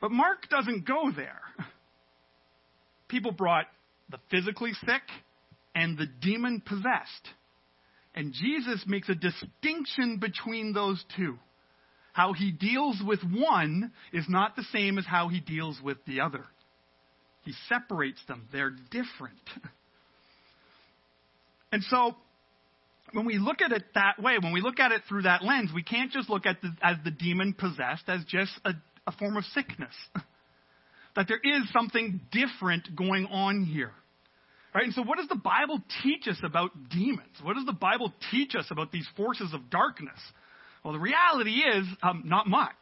But 0.00 0.12
Mark 0.12 0.48
doesn't 0.48 0.88
go 0.88 1.10
there. 1.14 1.42
People 3.08 3.32
brought 3.32 3.66
the 4.10 4.18
physically 4.30 4.72
sick 4.86 5.02
and 5.74 5.98
the 5.98 6.06
demon 6.22 6.62
possessed. 6.64 7.34
And 8.14 8.32
Jesus 8.32 8.82
makes 8.86 9.10
a 9.10 9.14
distinction 9.14 10.16
between 10.18 10.72
those 10.72 11.04
two. 11.18 11.38
How 12.12 12.32
he 12.32 12.50
deals 12.50 13.00
with 13.04 13.20
one 13.22 13.92
is 14.12 14.24
not 14.28 14.56
the 14.56 14.64
same 14.72 14.98
as 14.98 15.06
how 15.06 15.28
he 15.28 15.40
deals 15.40 15.78
with 15.82 15.98
the 16.06 16.20
other. 16.20 16.44
He 17.44 17.52
separates 17.68 18.20
them, 18.26 18.48
they're 18.52 18.74
different. 18.90 19.38
And 21.70 21.82
so, 21.84 22.16
when 23.12 23.26
we 23.26 23.38
look 23.38 23.60
at 23.62 23.72
it 23.72 23.84
that 23.94 24.22
way, 24.22 24.38
when 24.40 24.52
we 24.52 24.60
look 24.60 24.80
at 24.80 24.92
it 24.92 25.02
through 25.08 25.22
that 25.22 25.42
lens, 25.42 25.70
we 25.74 25.82
can't 25.82 26.10
just 26.10 26.28
look 26.28 26.46
at 26.46 26.60
the, 26.60 26.70
as 26.82 26.96
the 27.04 27.10
demon 27.10 27.54
possessed 27.54 28.04
as 28.08 28.24
just 28.24 28.52
a, 28.64 28.72
a 29.06 29.12
form 29.12 29.36
of 29.36 29.44
sickness. 29.54 29.94
that 31.16 31.26
there 31.28 31.40
is 31.42 31.70
something 31.72 32.20
different 32.30 32.94
going 32.94 33.26
on 33.26 33.64
here. 33.64 33.92
Right? 34.74 34.84
And 34.84 34.94
so, 34.94 35.02
what 35.02 35.18
does 35.18 35.28
the 35.28 35.34
Bible 35.34 35.82
teach 36.02 36.28
us 36.28 36.38
about 36.44 36.70
demons? 36.90 37.36
What 37.42 37.54
does 37.54 37.66
the 37.66 37.72
Bible 37.72 38.12
teach 38.30 38.54
us 38.54 38.66
about 38.70 38.92
these 38.92 39.08
forces 39.16 39.52
of 39.52 39.70
darkness? 39.70 40.18
Well, 40.88 40.94
the 40.94 41.02
reality 41.02 41.50
is 41.50 41.86
um, 42.02 42.22
not 42.24 42.46
much. 42.46 42.72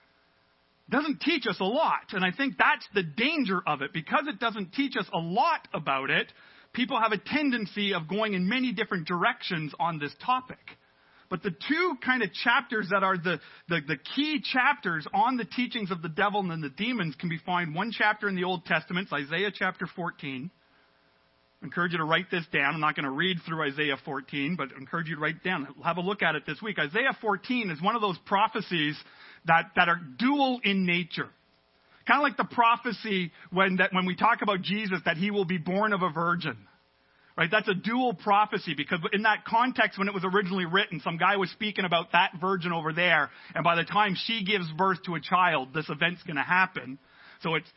doesn't 0.88 1.20
teach 1.20 1.46
us 1.46 1.58
a 1.60 1.64
lot. 1.64 2.14
And 2.14 2.24
I 2.24 2.30
think 2.34 2.54
that's 2.56 2.86
the 2.94 3.02
danger 3.02 3.60
of 3.66 3.82
it. 3.82 3.92
Because 3.92 4.22
it 4.26 4.40
doesn't 4.40 4.72
teach 4.72 4.94
us 4.98 5.04
a 5.12 5.18
lot 5.18 5.68
about 5.74 6.08
it, 6.08 6.32
people 6.72 6.98
have 6.98 7.12
a 7.12 7.18
tendency 7.18 7.92
of 7.92 8.08
going 8.08 8.32
in 8.32 8.48
many 8.48 8.72
different 8.72 9.06
directions 9.06 9.74
on 9.78 9.98
this 9.98 10.12
topic. 10.24 10.56
But 11.28 11.42
the 11.42 11.50
two 11.50 11.98
kind 12.02 12.22
of 12.22 12.32
chapters 12.32 12.88
that 12.90 13.02
are 13.02 13.18
the, 13.18 13.38
the, 13.68 13.80
the, 13.86 13.98
key 14.16 14.40
chapters 14.42 15.06
on 15.12 15.36
the 15.36 15.44
teachings 15.44 15.90
of 15.90 16.00
the 16.00 16.08
devil 16.08 16.40
and 16.50 16.64
the 16.64 16.70
demons 16.70 17.16
can 17.16 17.28
be 17.28 17.38
found 17.44 17.74
one 17.74 17.92
chapter 17.92 18.30
in 18.30 18.34
the 18.34 18.44
Old 18.44 18.64
Testament, 18.64 19.12
Isaiah 19.12 19.52
chapter 19.54 19.86
14, 19.94 20.50
I 21.62 21.66
encourage 21.66 21.92
you 21.92 21.98
to 21.98 22.04
write 22.04 22.30
this 22.30 22.44
down. 22.52 22.74
I'm 22.74 22.80
not 22.80 22.96
going 22.96 23.04
to 23.04 23.10
read 23.10 23.38
through 23.46 23.62
Isaiah 23.62 23.96
14, 24.04 24.56
but 24.56 24.68
I 24.74 24.78
encourage 24.78 25.08
you 25.08 25.16
to 25.16 25.20
write 25.20 25.44
down. 25.44 25.68
Have 25.84 25.98
a 25.98 26.00
look 26.00 26.22
at 26.22 26.34
it 26.34 26.44
this 26.46 26.60
week. 26.62 26.78
Isaiah 26.78 27.16
14 27.20 27.70
is 27.70 27.82
one 27.82 27.96
of 27.96 28.00
those 28.00 28.18
prophecies 28.26 28.96
that, 29.46 29.72
that 29.76 29.88
are 29.88 30.00
dual 30.18 30.60
in 30.64 30.86
nature. 30.86 31.28
Kind 32.06 32.18
of 32.18 32.22
like 32.22 32.36
the 32.36 32.54
prophecy 32.54 33.30
when, 33.52 33.76
that, 33.76 33.92
when 33.92 34.06
we 34.06 34.16
talk 34.16 34.40
about 34.42 34.62
Jesus 34.62 35.00
that 35.04 35.18
he 35.18 35.30
will 35.30 35.44
be 35.44 35.58
born 35.58 35.92
of 35.92 36.02
a 36.02 36.10
virgin. 36.10 36.56
Right? 37.36 37.50
That's 37.50 37.68
a 37.68 37.74
dual 37.74 38.14
prophecy 38.14 38.74
because 38.74 38.98
in 39.12 39.22
that 39.22 39.44
context 39.44 39.98
when 39.98 40.08
it 40.08 40.14
was 40.14 40.24
originally 40.24 40.64
written, 40.64 41.00
some 41.00 41.18
guy 41.18 41.36
was 41.36 41.50
speaking 41.50 41.84
about 41.84 42.12
that 42.12 42.32
virgin 42.40 42.72
over 42.72 42.92
there, 42.92 43.30
and 43.54 43.64
by 43.64 43.76
the 43.76 43.84
time 43.84 44.14
she 44.26 44.44
gives 44.44 44.70
birth 44.72 45.02
to 45.04 45.14
a 45.14 45.20
child, 45.20 45.72
this 45.72 45.88
event's 45.88 46.22
going 46.24 46.36
to 46.36 46.42
happen. 46.42 46.98
So 47.42 47.54
it's 47.54 47.68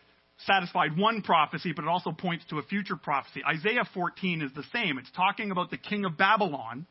satisfied 0.46 0.98
one 0.98 1.22
prophecy, 1.22 1.74
but 1.76 1.84
it 1.84 1.88
also 1.88 2.12
points 2.12 2.46
to 2.50 2.60
a 2.60 2.64
future 2.64 2.96
prophecy. 2.96 3.42
Isaiah 3.46 3.88
14 3.94 4.42
is 4.42 4.52
the 4.56 4.64
same. 4.74 4.98
It's 4.98 5.12
talking 5.12 5.52
about 5.52 5.72
the 5.72 5.78
king 5.78 6.06
of 6.06 6.18
Babylon 6.18 6.86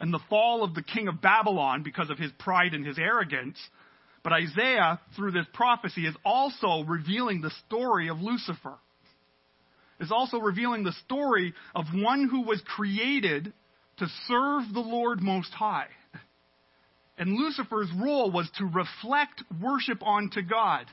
and 0.00 0.12
the 0.12 0.20
fall 0.28 0.62
of 0.62 0.74
the 0.74 0.82
king 0.82 1.08
of 1.08 1.20
Babylon 1.20 1.82
because 1.82 2.10
of 2.10 2.18
his 2.18 2.30
pride 2.38 2.74
and 2.74 2.86
his 2.86 2.98
arrogance. 2.98 3.58
But 4.22 4.32
Isaiah, 4.32 5.00
through 5.14 5.32
this 5.32 5.46
prophecy, 5.52 6.06
is 6.06 6.14
also 6.24 6.84
revealing 6.84 7.40
the 7.40 7.52
story 7.66 8.08
of 8.08 8.20
Lucifer. 8.20 8.74
Is 9.98 10.12
also 10.12 10.38
revealing 10.38 10.84
the 10.84 10.92
story 11.04 11.54
of 11.74 11.86
one 11.94 12.28
who 12.28 12.42
was 12.42 12.60
created 12.66 13.52
to 13.98 14.06
serve 14.28 14.64
the 14.74 14.80
Lord 14.80 15.22
Most 15.22 15.52
High. 15.52 15.88
And 17.16 17.32
Lucifer's 17.32 17.88
role 17.98 18.30
was 18.30 18.50
to 18.58 18.66
reflect 18.66 19.42
worship 19.62 20.02
onto 20.02 20.42
God. 20.42 20.86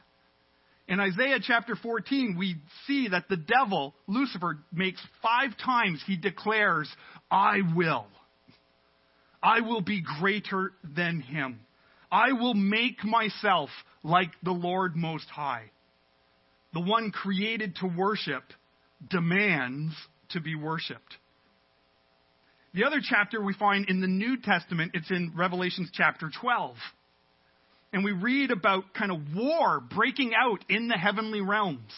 In 0.87 0.99
Isaiah 0.99 1.39
chapter 1.41 1.75
14, 1.75 2.35
we 2.37 2.57
see 2.87 3.07
that 3.09 3.29
the 3.29 3.37
devil, 3.37 3.95
Lucifer, 4.07 4.59
makes 4.71 5.01
five 5.21 5.57
times 5.57 6.03
he 6.05 6.17
declares, 6.17 6.89
I 7.31 7.59
will. 7.75 8.05
I 9.41 9.61
will 9.61 9.81
be 9.81 10.01
greater 10.19 10.71
than 10.83 11.21
him. 11.21 11.61
I 12.11 12.33
will 12.33 12.53
make 12.53 13.03
myself 13.03 13.69
like 14.03 14.31
the 14.43 14.51
Lord 14.51 14.95
Most 14.95 15.27
High. 15.29 15.71
The 16.73 16.81
one 16.81 17.11
created 17.11 17.77
to 17.77 17.87
worship 17.87 18.43
demands 19.09 19.93
to 20.29 20.41
be 20.41 20.55
worshiped. 20.55 21.17
The 22.73 22.85
other 22.85 22.99
chapter 23.01 23.41
we 23.41 23.53
find 23.53 23.87
in 23.89 24.01
the 24.01 24.07
New 24.07 24.37
Testament, 24.37 24.91
it's 24.95 25.11
in 25.11 25.33
Revelations 25.35 25.89
chapter 25.93 26.29
12 26.41 26.75
and 27.93 28.03
we 28.03 28.11
read 28.11 28.51
about 28.51 28.93
kind 28.93 29.11
of 29.11 29.19
war 29.35 29.79
breaking 29.79 30.33
out 30.35 30.65
in 30.67 30.87
the 30.87 30.97
heavenly 30.97 31.41
realms. 31.41 31.91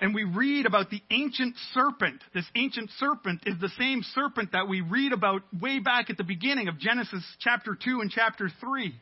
And 0.00 0.14
we 0.14 0.24
read 0.24 0.66
about 0.66 0.90
the 0.90 1.02
ancient 1.10 1.54
serpent. 1.72 2.22
This 2.34 2.46
ancient 2.56 2.90
serpent 2.98 3.42
is 3.46 3.54
the 3.60 3.68
same 3.78 4.02
serpent 4.14 4.52
that 4.52 4.66
we 4.66 4.80
read 4.80 5.12
about 5.12 5.42
way 5.60 5.78
back 5.78 6.10
at 6.10 6.16
the 6.16 6.24
beginning 6.24 6.68
of 6.68 6.78
Genesis 6.78 7.22
chapter 7.38 7.76
2 7.82 8.00
and 8.00 8.10
chapter 8.10 8.50
3. 8.60 8.94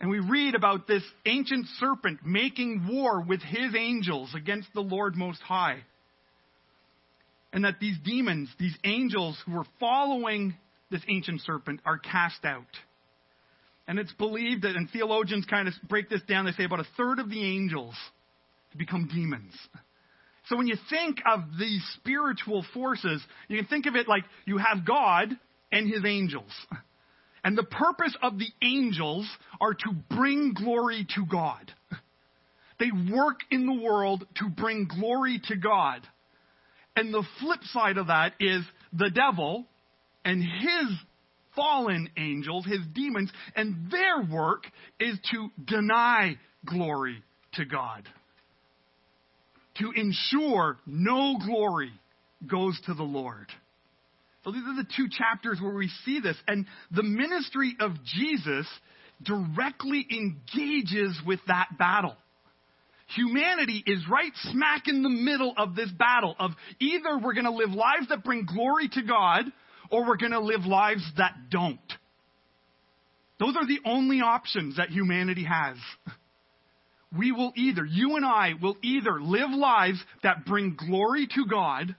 And 0.00 0.10
we 0.10 0.20
read 0.20 0.54
about 0.54 0.86
this 0.86 1.02
ancient 1.26 1.66
serpent 1.80 2.20
making 2.24 2.86
war 2.88 3.22
with 3.22 3.40
his 3.42 3.74
angels 3.76 4.34
against 4.36 4.68
the 4.74 4.80
Lord 4.80 5.16
Most 5.16 5.40
High. 5.40 5.82
and 7.50 7.64
that 7.64 7.80
these 7.80 7.96
demons, 8.04 8.50
these 8.60 8.76
angels 8.84 9.36
who 9.46 9.52
were 9.52 9.64
following 9.80 10.54
this 10.90 11.00
ancient 11.08 11.40
serpent, 11.40 11.80
are 11.86 11.98
cast 11.98 12.44
out. 12.44 12.66
And 13.88 13.98
it's 13.98 14.12
believed 14.12 14.62
that, 14.62 14.76
and 14.76 14.88
theologians 14.90 15.46
kind 15.46 15.66
of 15.66 15.74
break 15.88 16.08
this 16.08 16.22
down, 16.28 16.44
they 16.44 16.52
say 16.52 16.64
about 16.64 16.80
a 16.80 16.86
third 16.96 17.18
of 17.18 17.30
the 17.30 17.42
angels 17.42 17.94
become 18.76 19.08
demons. 19.12 19.52
So 20.48 20.56
when 20.56 20.66
you 20.66 20.76
think 20.88 21.18
of 21.26 21.40
these 21.58 21.82
spiritual 21.96 22.64
forces, 22.72 23.22
you 23.48 23.58
can 23.58 23.66
think 23.66 23.86
of 23.86 23.96
it 23.96 24.08
like 24.08 24.24
you 24.46 24.58
have 24.58 24.86
God 24.86 25.36
and 25.72 25.88
his 25.88 26.04
angels. 26.04 26.52
And 27.44 27.56
the 27.56 27.64
purpose 27.64 28.16
of 28.22 28.38
the 28.38 28.48
angels 28.62 29.28
are 29.60 29.74
to 29.74 29.92
bring 30.10 30.54
glory 30.54 31.06
to 31.14 31.26
God. 31.26 31.72
They 32.78 32.90
work 33.12 33.40
in 33.50 33.66
the 33.66 33.82
world 33.82 34.26
to 34.36 34.48
bring 34.48 34.86
glory 34.86 35.40
to 35.48 35.56
God. 35.56 36.06
And 36.94 37.12
the 37.12 37.24
flip 37.40 37.60
side 37.64 37.98
of 37.98 38.06
that 38.06 38.32
is 38.40 38.62
the 38.92 39.10
devil 39.10 39.66
and 40.24 40.42
his 40.42 40.98
fallen 41.58 42.08
angels, 42.16 42.64
his 42.64 42.80
demons, 42.94 43.30
and 43.56 43.90
their 43.90 44.22
work 44.30 44.64
is 45.00 45.18
to 45.32 45.48
deny 45.66 46.36
glory 46.64 47.22
to 47.54 47.64
God. 47.64 48.08
To 49.78 49.90
ensure 49.94 50.78
no 50.86 51.36
glory 51.44 51.92
goes 52.46 52.80
to 52.86 52.94
the 52.94 53.02
Lord. 53.02 53.46
So 54.44 54.52
these 54.52 54.62
are 54.62 54.76
the 54.76 54.88
two 54.96 55.08
chapters 55.10 55.58
where 55.60 55.74
we 55.74 55.90
see 56.04 56.20
this. 56.20 56.36
And 56.46 56.66
the 56.90 57.02
ministry 57.02 57.76
of 57.80 57.92
Jesus 58.04 58.66
directly 59.22 60.06
engages 60.10 61.20
with 61.26 61.40
that 61.48 61.76
battle. 61.76 62.16
Humanity 63.16 63.82
is 63.86 63.98
right 64.10 64.32
smack 64.52 64.82
in 64.86 65.02
the 65.02 65.08
middle 65.08 65.54
of 65.56 65.74
this 65.74 65.90
battle 65.90 66.36
of 66.38 66.52
either 66.78 67.18
we're 67.18 67.34
going 67.34 67.46
to 67.46 67.50
live 67.50 67.70
lives 67.70 68.08
that 68.10 68.22
bring 68.22 68.46
glory 68.46 68.88
to 68.90 69.02
God 69.02 69.44
or 69.90 70.06
we're 70.06 70.16
going 70.16 70.32
to 70.32 70.40
live 70.40 70.64
lives 70.64 71.02
that 71.16 71.34
don't. 71.50 71.78
Those 73.38 73.56
are 73.56 73.66
the 73.66 73.80
only 73.84 74.20
options 74.20 74.76
that 74.76 74.90
humanity 74.90 75.44
has. 75.44 75.76
We 77.16 77.32
will 77.32 77.52
either, 77.56 77.84
you 77.84 78.16
and 78.16 78.24
I 78.24 78.52
will 78.60 78.76
either 78.82 79.20
live 79.20 79.50
lives 79.50 80.02
that 80.22 80.44
bring 80.44 80.76
glory 80.76 81.26
to 81.34 81.46
God 81.46 81.94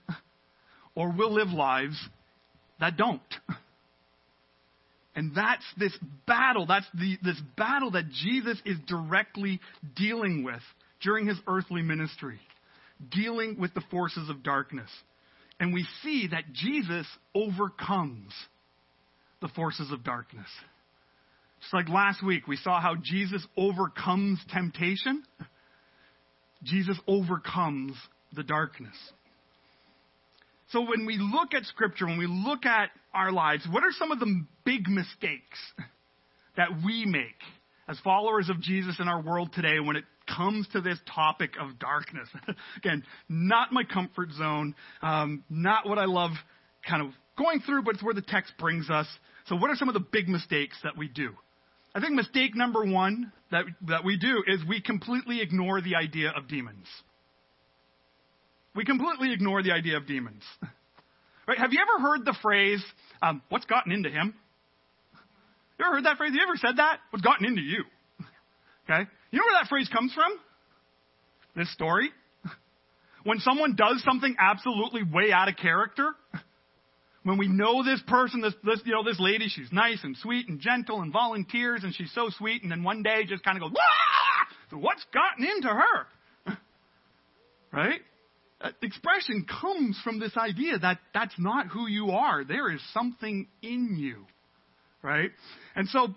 or 0.94 1.12
we'll 1.16 1.34
live 1.34 1.48
lives 1.48 1.96
that 2.78 2.96
don't. 2.96 3.20
And 5.16 5.32
that's 5.34 5.64
this 5.76 5.96
battle, 6.26 6.66
that's 6.66 6.86
the, 6.94 7.18
this 7.22 7.40
battle 7.56 7.90
that 7.92 8.10
Jesus 8.10 8.58
is 8.64 8.78
directly 8.86 9.60
dealing 9.96 10.44
with 10.44 10.62
during 11.02 11.26
his 11.26 11.38
earthly 11.48 11.82
ministry, 11.82 12.38
dealing 13.10 13.58
with 13.58 13.74
the 13.74 13.82
forces 13.90 14.30
of 14.30 14.42
darkness. 14.42 14.90
And 15.60 15.74
we 15.74 15.86
see 16.02 16.28
that 16.30 16.52
Jesus 16.54 17.06
overcomes 17.34 18.32
the 19.42 19.48
forces 19.48 19.92
of 19.92 20.02
darkness. 20.02 20.48
Just 21.60 21.74
like 21.74 21.88
last 21.90 22.24
week, 22.24 22.48
we 22.48 22.56
saw 22.56 22.80
how 22.80 22.94
Jesus 23.00 23.46
overcomes 23.56 24.40
temptation. 24.48 25.22
Jesus 26.62 26.98
overcomes 27.06 27.92
the 28.32 28.42
darkness. 28.42 28.96
So 30.70 30.80
when 30.80 31.04
we 31.04 31.18
look 31.18 31.52
at 31.54 31.64
Scripture, 31.64 32.06
when 32.06 32.18
we 32.18 32.26
look 32.26 32.64
at 32.64 32.90
our 33.12 33.30
lives, 33.30 33.66
what 33.70 33.82
are 33.82 33.92
some 33.98 34.12
of 34.12 34.20
the 34.20 34.44
big 34.64 34.88
mistakes 34.88 35.58
that 36.56 36.68
we 36.84 37.04
make 37.04 37.36
as 37.88 37.98
followers 38.00 38.48
of 38.48 38.60
Jesus 38.60 38.96
in 39.00 39.08
our 39.08 39.20
world 39.20 39.50
today 39.52 39.80
when 39.80 39.96
it 39.96 40.04
comes 40.36 40.66
to 40.68 40.80
this 40.80 40.98
topic 41.14 41.54
of 41.60 41.78
darkness? 41.78 42.28
Again, 42.76 43.04
not 43.28 43.72
my 43.72 43.84
comfort 43.84 44.30
zone, 44.32 44.74
um, 45.02 45.44
not 45.48 45.88
what 45.88 45.98
I 45.98 46.04
love 46.04 46.32
kind 46.88 47.02
of 47.02 47.12
going 47.36 47.60
through, 47.60 47.82
but 47.82 47.94
it's 47.94 48.02
where 48.02 48.14
the 48.14 48.22
text 48.22 48.52
brings 48.58 48.90
us. 48.90 49.06
So 49.46 49.56
what 49.56 49.70
are 49.70 49.76
some 49.76 49.88
of 49.88 49.94
the 49.94 50.00
big 50.00 50.28
mistakes 50.28 50.76
that 50.84 50.96
we 50.96 51.08
do? 51.08 51.30
I 51.94 52.00
think 52.00 52.12
mistake 52.12 52.54
number 52.54 52.84
one 52.84 53.32
that, 53.50 53.64
that 53.88 54.04
we 54.04 54.16
do 54.16 54.44
is 54.46 54.60
we 54.68 54.80
completely 54.80 55.40
ignore 55.40 55.80
the 55.80 55.96
idea 55.96 56.30
of 56.36 56.46
demons. 56.46 56.86
We 58.74 58.84
completely 58.84 59.32
ignore 59.32 59.62
the 59.62 59.72
idea 59.72 59.96
of 59.96 60.06
demons. 60.06 60.42
Right? 61.48 61.58
Have 61.58 61.72
you 61.72 61.80
ever 61.80 62.00
heard 62.00 62.24
the 62.24 62.36
phrase, 62.42 62.80
um, 63.20 63.42
what's 63.48 63.64
gotten 63.64 63.90
into 63.90 64.08
him? 64.08 64.34
You 65.80 65.84
ever 65.84 65.96
heard 65.96 66.04
that 66.04 66.16
phrase? 66.16 66.30
You 66.32 66.42
ever 66.46 66.56
said 66.56 66.76
that? 66.76 66.98
What's 67.10 67.24
gotten 67.24 67.44
into 67.44 67.62
you? 67.62 67.82
Okay? 68.88 69.08
You 69.30 69.38
know 69.38 69.44
where 69.46 69.62
that 69.62 69.68
phrase 69.68 69.88
comes 69.88 70.12
from? 70.12 70.32
This 71.56 71.72
story. 71.72 72.10
When 73.22 73.38
someone 73.40 73.76
does 73.76 74.02
something 74.02 74.34
absolutely 74.38 75.02
way 75.02 75.30
out 75.30 75.50
of 75.50 75.56
character, 75.56 76.14
when 77.22 77.36
we 77.36 77.48
know 77.48 77.84
this 77.84 78.00
person, 78.06 78.40
this, 78.40 78.54
this, 78.64 78.80
you 78.86 78.92
know, 78.92 79.04
this 79.04 79.20
lady, 79.20 79.48
she's 79.48 79.70
nice 79.70 79.98
and 80.02 80.16
sweet 80.16 80.48
and 80.48 80.58
gentle 80.58 81.02
and 81.02 81.12
volunteers 81.12 81.84
and 81.84 81.94
she's 81.94 82.10
so 82.14 82.30
sweet, 82.38 82.62
and 82.62 82.72
then 82.72 82.82
one 82.82 83.02
day 83.02 83.24
just 83.28 83.44
kind 83.44 83.58
of 83.58 83.62
goes, 83.62 83.72
Wah! 83.72 84.78
What's 84.80 85.04
gotten 85.12 85.44
into 85.44 85.68
her? 85.68 86.56
right? 87.72 88.00
That 88.62 88.74
expression 88.82 89.46
comes 89.60 89.98
from 90.04 90.18
this 90.18 90.36
idea 90.36 90.78
that 90.78 90.98
that's 91.12 91.34
not 91.38 91.66
who 91.66 91.88
you 91.88 92.10
are. 92.10 92.44
There 92.44 92.70
is 92.72 92.80
something 92.94 93.48
in 93.62 93.96
you. 93.98 94.26
Right? 95.02 95.30
And 95.74 95.88
so, 95.88 96.08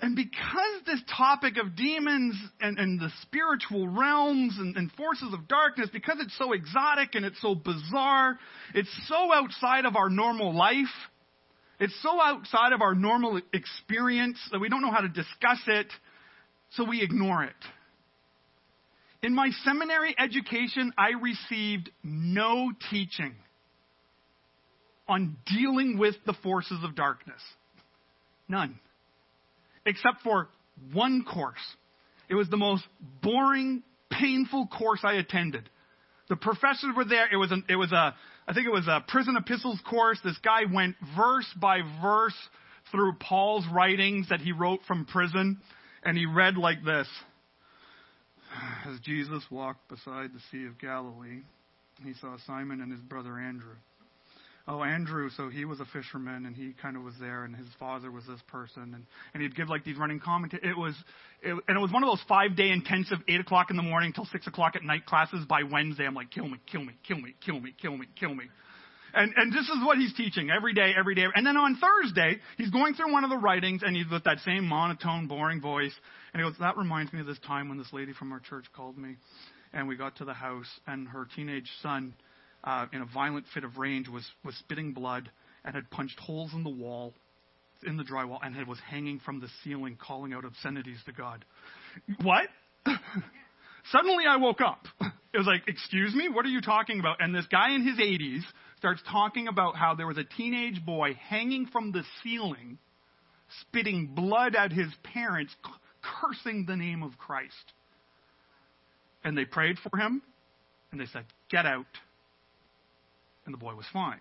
and 0.00 0.16
because 0.16 0.82
this 0.86 1.00
topic 1.16 1.56
of 1.56 1.76
demons 1.76 2.34
and, 2.60 2.78
and 2.78 3.00
the 3.00 3.10
spiritual 3.22 3.88
realms 3.88 4.56
and, 4.58 4.76
and 4.76 4.90
forces 4.92 5.32
of 5.32 5.46
darkness, 5.46 5.88
because 5.92 6.16
it's 6.20 6.36
so 6.36 6.52
exotic 6.52 7.14
and 7.14 7.24
it's 7.24 7.40
so 7.40 7.54
bizarre, 7.54 8.38
it's 8.74 8.90
so 9.08 9.32
outside 9.32 9.84
of 9.84 9.94
our 9.94 10.10
normal 10.10 10.54
life, 10.54 10.92
it's 11.78 11.94
so 12.02 12.20
outside 12.20 12.72
of 12.72 12.82
our 12.82 12.94
normal 12.94 13.40
experience 13.52 14.38
that 14.50 14.60
we 14.60 14.68
don't 14.68 14.82
know 14.82 14.90
how 14.90 15.00
to 15.00 15.08
discuss 15.08 15.60
it, 15.68 15.86
so 16.72 16.84
we 16.84 17.00
ignore 17.00 17.44
it. 17.44 17.52
In 19.22 19.34
my 19.34 19.50
seminary 19.64 20.14
education, 20.18 20.92
I 20.98 21.10
received 21.20 21.90
no 22.02 22.72
teaching 22.90 23.34
on 25.08 25.36
dealing 25.46 25.98
with 25.98 26.16
the 26.26 26.34
forces 26.42 26.78
of 26.82 26.94
darkness. 26.94 27.40
None. 28.48 28.78
Except 29.86 30.22
for 30.22 30.48
one 30.92 31.24
course. 31.24 31.58
It 32.28 32.34
was 32.34 32.48
the 32.48 32.56
most 32.56 32.84
boring, 33.22 33.82
painful 34.10 34.66
course 34.66 35.00
I 35.04 35.14
attended. 35.14 35.68
The 36.28 36.36
professors 36.36 36.90
were 36.96 37.04
there. 37.04 37.26
It 37.30 37.36
was 37.36 37.52
a, 37.52 37.58
it 37.68 37.76
was 37.76 37.92
a, 37.92 38.14
I 38.48 38.54
think 38.54 38.66
it 38.66 38.72
was 38.72 38.88
a 38.88 39.04
prison 39.06 39.36
epistles 39.36 39.78
course. 39.88 40.18
This 40.24 40.38
guy 40.42 40.62
went 40.72 40.96
verse 41.16 41.48
by 41.60 41.80
verse 42.00 42.36
through 42.90 43.14
Paul's 43.20 43.66
writings 43.72 44.28
that 44.30 44.40
he 44.40 44.52
wrote 44.52 44.80
from 44.86 45.04
prison, 45.04 45.60
and 46.02 46.16
he 46.16 46.26
read 46.26 46.56
like 46.56 46.84
this. 46.84 47.08
As 48.86 49.00
Jesus 49.00 49.42
walked 49.50 49.88
beside 49.88 50.30
the 50.32 50.40
Sea 50.50 50.66
of 50.66 50.78
Galilee, 50.78 51.40
he 52.04 52.14
saw 52.20 52.36
Simon 52.46 52.80
and 52.80 52.92
his 52.92 53.00
brother 53.00 53.38
Andrew. 53.38 53.74
Oh, 54.66 54.82
Andrew, 54.82 55.28
so 55.36 55.50
he 55.50 55.66
was 55.66 55.80
a 55.80 55.84
fisherman 55.84 56.46
and 56.46 56.56
he 56.56 56.74
kind 56.80 56.96
of 56.96 57.02
was 57.02 57.12
there 57.20 57.44
and 57.44 57.54
his 57.54 57.66
father 57.78 58.10
was 58.10 58.24
this 58.26 58.40
person 58.48 58.94
and, 58.94 59.04
and 59.34 59.42
he'd 59.42 59.54
give 59.54 59.68
like 59.68 59.84
these 59.84 59.98
running 59.98 60.20
commentaries. 60.20 60.64
It 60.64 60.76
was, 60.76 60.94
it, 61.42 61.52
and 61.68 61.76
it 61.76 61.80
was 61.80 61.92
one 61.92 62.02
of 62.02 62.08
those 62.08 62.24
five 62.26 62.56
day 62.56 62.70
intensive 62.70 63.18
eight 63.28 63.40
o'clock 63.40 63.68
in 63.68 63.76
the 63.76 63.82
morning 63.82 64.14
till 64.14 64.24
six 64.26 64.46
o'clock 64.46 64.74
at 64.74 64.82
night 64.82 65.04
classes. 65.04 65.44
By 65.46 65.64
Wednesday, 65.70 66.06
I'm 66.06 66.14
like, 66.14 66.30
kill 66.30 66.48
me, 66.48 66.56
kill 66.70 66.82
me, 66.82 66.94
kill 67.06 67.20
me, 67.20 67.34
kill 67.44 67.60
me, 67.60 67.74
kill 67.78 67.96
me, 67.96 68.06
kill 68.18 68.34
me. 68.34 68.44
And, 69.12 69.32
and 69.36 69.52
this 69.52 69.68
is 69.68 69.84
what 69.84 69.98
he's 69.98 70.14
teaching 70.14 70.50
every 70.50 70.72
day, 70.72 70.92
every 70.98 71.14
day. 71.14 71.26
And 71.34 71.46
then 71.46 71.58
on 71.58 71.76
Thursday, 71.76 72.38
he's 72.56 72.70
going 72.70 72.94
through 72.94 73.12
one 73.12 73.22
of 73.22 73.30
the 73.30 73.36
writings 73.36 73.82
and 73.84 73.94
he's 73.94 74.10
with 74.10 74.24
that 74.24 74.38
same 74.40 74.64
monotone, 74.64 75.28
boring 75.28 75.60
voice. 75.60 75.92
And 76.32 76.42
he 76.42 76.48
goes, 76.48 76.58
That 76.58 76.78
reminds 76.78 77.12
me 77.12 77.20
of 77.20 77.26
this 77.26 77.38
time 77.46 77.68
when 77.68 77.76
this 77.76 77.92
lady 77.92 78.14
from 78.14 78.32
our 78.32 78.40
church 78.40 78.64
called 78.74 78.96
me. 78.96 79.16
And 79.74 79.86
we 79.88 79.96
got 79.96 80.16
to 80.16 80.24
the 80.24 80.34
house, 80.34 80.68
and 80.86 81.08
her 81.08 81.26
teenage 81.36 81.68
son, 81.82 82.14
uh, 82.64 82.86
in 82.92 83.02
a 83.02 83.06
violent 83.06 83.46
fit 83.52 83.64
of 83.64 83.76
rage, 83.76 84.08
was, 84.08 84.26
was 84.44 84.54
spitting 84.56 84.92
blood 84.92 85.30
and 85.64 85.74
had 85.74 85.88
punched 85.90 86.18
holes 86.18 86.52
in 86.54 86.64
the 86.64 86.70
wall, 86.70 87.12
in 87.86 87.96
the 87.96 88.04
drywall, 88.04 88.38
and 88.42 88.54
had, 88.54 88.66
was 88.66 88.78
hanging 88.88 89.20
from 89.20 89.40
the 89.40 89.48
ceiling, 89.62 89.96
calling 90.00 90.32
out 90.32 90.44
obscenities 90.44 90.98
to 91.06 91.12
God. 91.12 91.44
What? 92.22 92.48
Suddenly 93.92 94.24
I 94.28 94.38
woke 94.38 94.60
up. 94.60 94.86
It 95.00 95.38
was 95.38 95.46
like, 95.46 95.62
Excuse 95.68 96.14
me? 96.14 96.28
What 96.28 96.46
are 96.46 96.50
you 96.50 96.60
talking 96.60 97.00
about? 97.00 97.16
And 97.20 97.34
this 97.34 97.46
guy 97.50 97.74
in 97.74 97.86
his 97.86 97.98
80s 97.98 98.42
starts 98.78 99.02
talking 99.10 99.48
about 99.48 99.76
how 99.76 99.94
there 99.94 100.06
was 100.06 100.18
a 100.18 100.24
teenage 100.24 100.84
boy 100.84 101.14
hanging 101.28 101.66
from 101.66 101.92
the 101.92 102.02
ceiling, 102.22 102.78
spitting 103.60 104.06
blood 104.14 104.54
at 104.54 104.72
his 104.72 104.88
parents, 105.02 105.54
cursing 106.02 106.64
the 106.66 106.76
name 106.76 107.02
of 107.02 107.18
Christ. 107.18 107.72
And 109.22 109.36
they 109.36 109.44
prayed 109.44 109.76
for 109.78 109.98
him, 109.98 110.22
and 110.92 111.00
they 111.00 111.06
said, 111.06 111.24
Get 111.50 111.66
out. 111.66 111.86
And 113.46 113.52
the 113.52 113.58
boy 113.58 113.74
was 113.74 113.86
fine. 113.92 114.20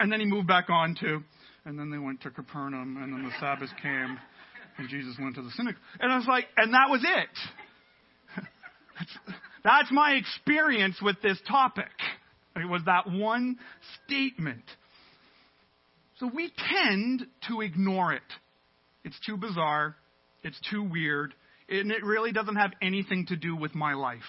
And 0.00 0.12
then 0.12 0.20
he 0.20 0.26
moved 0.26 0.46
back 0.46 0.70
on 0.70 0.94
to, 1.00 1.22
and 1.64 1.78
then 1.78 1.90
they 1.90 1.98
went 1.98 2.22
to 2.22 2.30
Capernaum, 2.30 2.96
and 3.02 3.12
then 3.12 3.24
the 3.24 3.32
Sabbath 3.40 3.70
came, 3.82 4.18
and 4.78 4.88
Jesus 4.88 5.16
went 5.20 5.34
to 5.34 5.42
the 5.42 5.50
synagogue. 5.50 5.80
And 5.98 6.12
I 6.12 6.16
was 6.16 6.26
like, 6.28 6.46
and 6.56 6.72
that 6.72 6.88
was 6.88 7.02
it. 7.02 8.42
that's, 8.98 9.18
that's 9.64 9.90
my 9.90 10.12
experience 10.12 10.96
with 11.02 11.20
this 11.20 11.38
topic. 11.48 11.90
It 12.54 12.68
was 12.68 12.82
that 12.86 13.10
one 13.10 13.58
statement. 14.04 14.64
So 16.18 16.30
we 16.32 16.52
tend 16.72 17.26
to 17.48 17.60
ignore 17.60 18.12
it. 18.12 18.22
It's 19.04 19.18
too 19.26 19.36
bizarre. 19.36 19.96
It's 20.42 20.60
too 20.70 20.82
weird. 20.82 21.34
And 21.68 21.90
it 21.90 22.04
really 22.04 22.32
doesn't 22.32 22.56
have 22.56 22.72
anything 22.82 23.26
to 23.26 23.36
do 23.36 23.54
with 23.54 23.74
my 23.74 23.94
life. 23.94 24.20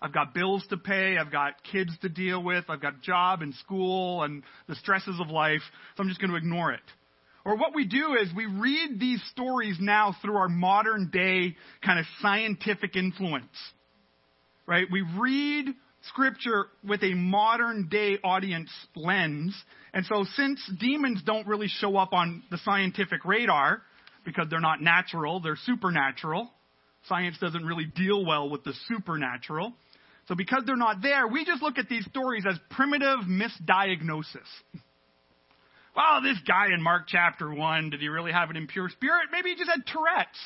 I've 0.00 0.12
got 0.12 0.32
bills 0.32 0.64
to 0.70 0.76
pay. 0.76 1.16
I've 1.18 1.32
got 1.32 1.54
kids 1.70 1.90
to 2.02 2.08
deal 2.08 2.42
with. 2.42 2.64
I've 2.68 2.80
got 2.80 3.02
job 3.02 3.42
and 3.42 3.54
school 3.54 4.22
and 4.22 4.44
the 4.68 4.76
stresses 4.76 5.18
of 5.20 5.28
life. 5.28 5.62
So 5.96 6.02
I'm 6.02 6.08
just 6.08 6.20
going 6.20 6.30
to 6.30 6.36
ignore 6.36 6.72
it. 6.72 6.80
Or 7.44 7.56
what 7.56 7.74
we 7.74 7.86
do 7.86 8.14
is 8.20 8.28
we 8.34 8.46
read 8.46 9.00
these 9.00 9.22
stories 9.32 9.76
now 9.80 10.14
through 10.22 10.36
our 10.36 10.48
modern 10.48 11.10
day 11.10 11.56
kind 11.84 11.98
of 11.98 12.04
scientific 12.20 12.94
influence. 12.94 13.46
Right? 14.66 14.86
We 14.90 15.02
read 15.18 15.68
scripture 16.02 16.66
with 16.86 17.02
a 17.02 17.14
modern 17.14 17.88
day 17.88 18.18
audience 18.22 18.70
lens. 18.94 19.54
And 19.94 20.04
so 20.06 20.24
since 20.36 20.60
demons 20.78 21.22
don't 21.24 21.46
really 21.46 21.68
show 21.68 21.96
up 21.96 22.12
on 22.12 22.42
the 22.50 22.58
scientific 22.58 23.24
radar 23.24 23.82
because 24.24 24.46
they're 24.50 24.60
not 24.60 24.80
natural, 24.82 25.40
they're 25.40 25.58
supernatural. 25.64 26.50
Science 27.08 27.38
doesn't 27.40 27.64
really 27.64 27.86
deal 27.86 28.24
well 28.26 28.50
with 28.50 28.64
the 28.64 28.74
supernatural. 28.88 29.72
So 30.28 30.34
because 30.34 30.62
they're 30.66 30.76
not 30.76 31.00
there, 31.00 31.26
we 31.26 31.46
just 31.46 31.62
look 31.62 31.78
at 31.78 31.88
these 31.88 32.04
stories 32.04 32.44
as 32.48 32.58
primitive 32.70 33.20
misdiagnosis. 33.20 34.46
Well, 35.96 36.22
this 36.22 36.38
guy 36.46 36.66
in 36.72 36.82
Mark 36.82 37.04
chapter 37.08 37.52
1, 37.52 37.90
did 37.90 38.00
he 38.00 38.08
really 38.08 38.30
have 38.30 38.50
an 38.50 38.56
impure 38.56 38.90
spirit? 38.90 39.28
Maybe 39.32 39.50
he 39.50 39.56
just 39.56 39.70
had 39.70 39.86
Tourette's. 39.86 40.38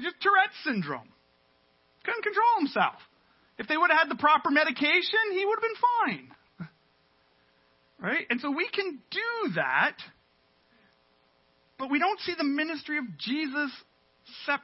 Just 0.00 0.16
Tourette's 0.20 0.56
syndrome. 0.64 1.08
Couldn't 2.04 2.22
control 2.22 2.58
himself. 2.58 2.94
If 3.58 3.68
they 3.68 3.76
would 3.76 3.90
have 3.90 4.00
had 4.00 4.10
the 4.10 4.18
proper 4.18 4.50
medication, 4.50 5.20
he 5.32 5.44
would 5.44 5.58
have 5.60 5.62
been 5.62 5.82
fine. 6.06 6.68
Right? 8.00 8.26
And 8.30 8.40
so 8.40 8.50
we 8.50 8.68
can 8.68 8.98
do 9.10 9.52
that, 9.54 9.96
but 11.78 11.90
we 11.90 11.98
don't 11.98 12.18
see 12.20 12.34
the 12.36 12.44
ministry 12.44 12.98
of 12.98 13.04
Jesus 13.18 13.70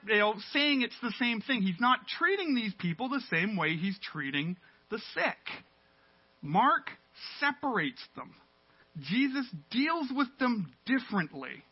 you 0.07 0.17
know, 0.17 0.35
saying 0.53 0.83
it's 0.83 0.99
the 1.03 1.13
same 1.19 1.41
thing. 1.41 1.63
He's 1.63 1.81
not 1.81 2.01
treating 2.19 2.55
these 2.55 2.73
people 2.79 3.09
the 3.09 3.23
same 3.31 3.57
way 3.57 3.77
he's 3.77 3.99
treating 4.13 4.57
the 4.91 4.99
sick. 5.15 5.37
Mark 6.43 6.91
separates 7.41 8.03
them. 8.17 8.35
Jesus 9.01 9.47
deals 9.71 10.09
with 10.15 10.29
them 10.39 10.73
differently. 10.87 11.63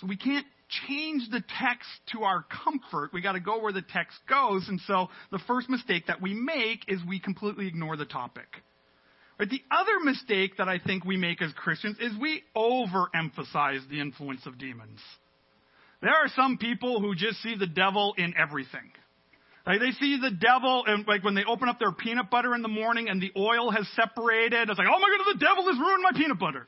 So 0.00 0.06
we 0.06 0.16
can't 0.16 0.46
change 0.88 1.28
the 1.30 1.42
text 1.60 1.88
to 2.12 2.22
our 2.24 2.44
comfort. 2.64 3.12
We 3.12 3.20
got 3.20 3.32
to 3.32 3.40
go 3.40 3.60
where 3.60 3.72
the 3.72 3.82
text 3.82 4.18
goes. 4.28 4.66
And 4.68 4.80
so 4.86 5.08
the 5.30 5.38
first 5.46 5.68
mistake 5.68 6.06
that 6.06 6.22
we 6.22 6.34
make 6.34 6.84
is 6.88 7.00
we 7.06 7.20
completely 7.20 7.66
ignore 7.66 7.96
the 7.96 8.06
topic. 8.06 8.48
Right? 9.38 9.48
The 9.48 9.62
other 9.70 10.00
mistake 10.04 10.56
that 10.58 10.68
I 10.68 10.78
think 10.78 11.04
we 11.04 11.16
make 11.16 11.42
as 11.42 11.52
Christians 11.52 11.98
is 12.00 12.12
we 12.20 12.42
overemphasize 12.56 13.88
the 13.88 14.00
influence 14.00 14.46
of 14.46 14.58
demons. 14.58 15.00
There 16.02 16.10
are 16.10 16.28
some 16.34 16.58
people 16.58 17.00
who 17.00 17.14
just 17.14 17.40
see 17.42 17.54
the 17.56 17.66
devil 17.66 18.14
in 18.18 18.34
everything. 18.36 18.90
Like 19.64 19.78
they 19.78 19.92
see 19.92 20.18
the 20.20 20.32
devil, 20.32 20.82
and 20.86 21.06
like 21.06 21.22
when 21.22 21.36
they 21.36 21.44
open 21.44 21.68
up 21.68 21.78
their 21.78 21.92
peanut 21.92 22.28
butter 22.28 22.54
in 22.54 22.62
the 22.62 22.68
morning 22.68 23.08
and 23.08 23.22
the 23.22 23.30
oil 23.36 23.70
has 23.70 23.86
separated, 23.94 24.68
it's 24.68 24.78
like, 24.78 24.88
oh 24.90 24.98
my 24.98 25.16
god, 25.16 25.38
the 25.38 25.38
devil 25.38 25.64
has 25.70 25.78
ruined 25.78 26.02
my 26.02 26.10
peanut 26.18 26.40
butter. 26.40 26.66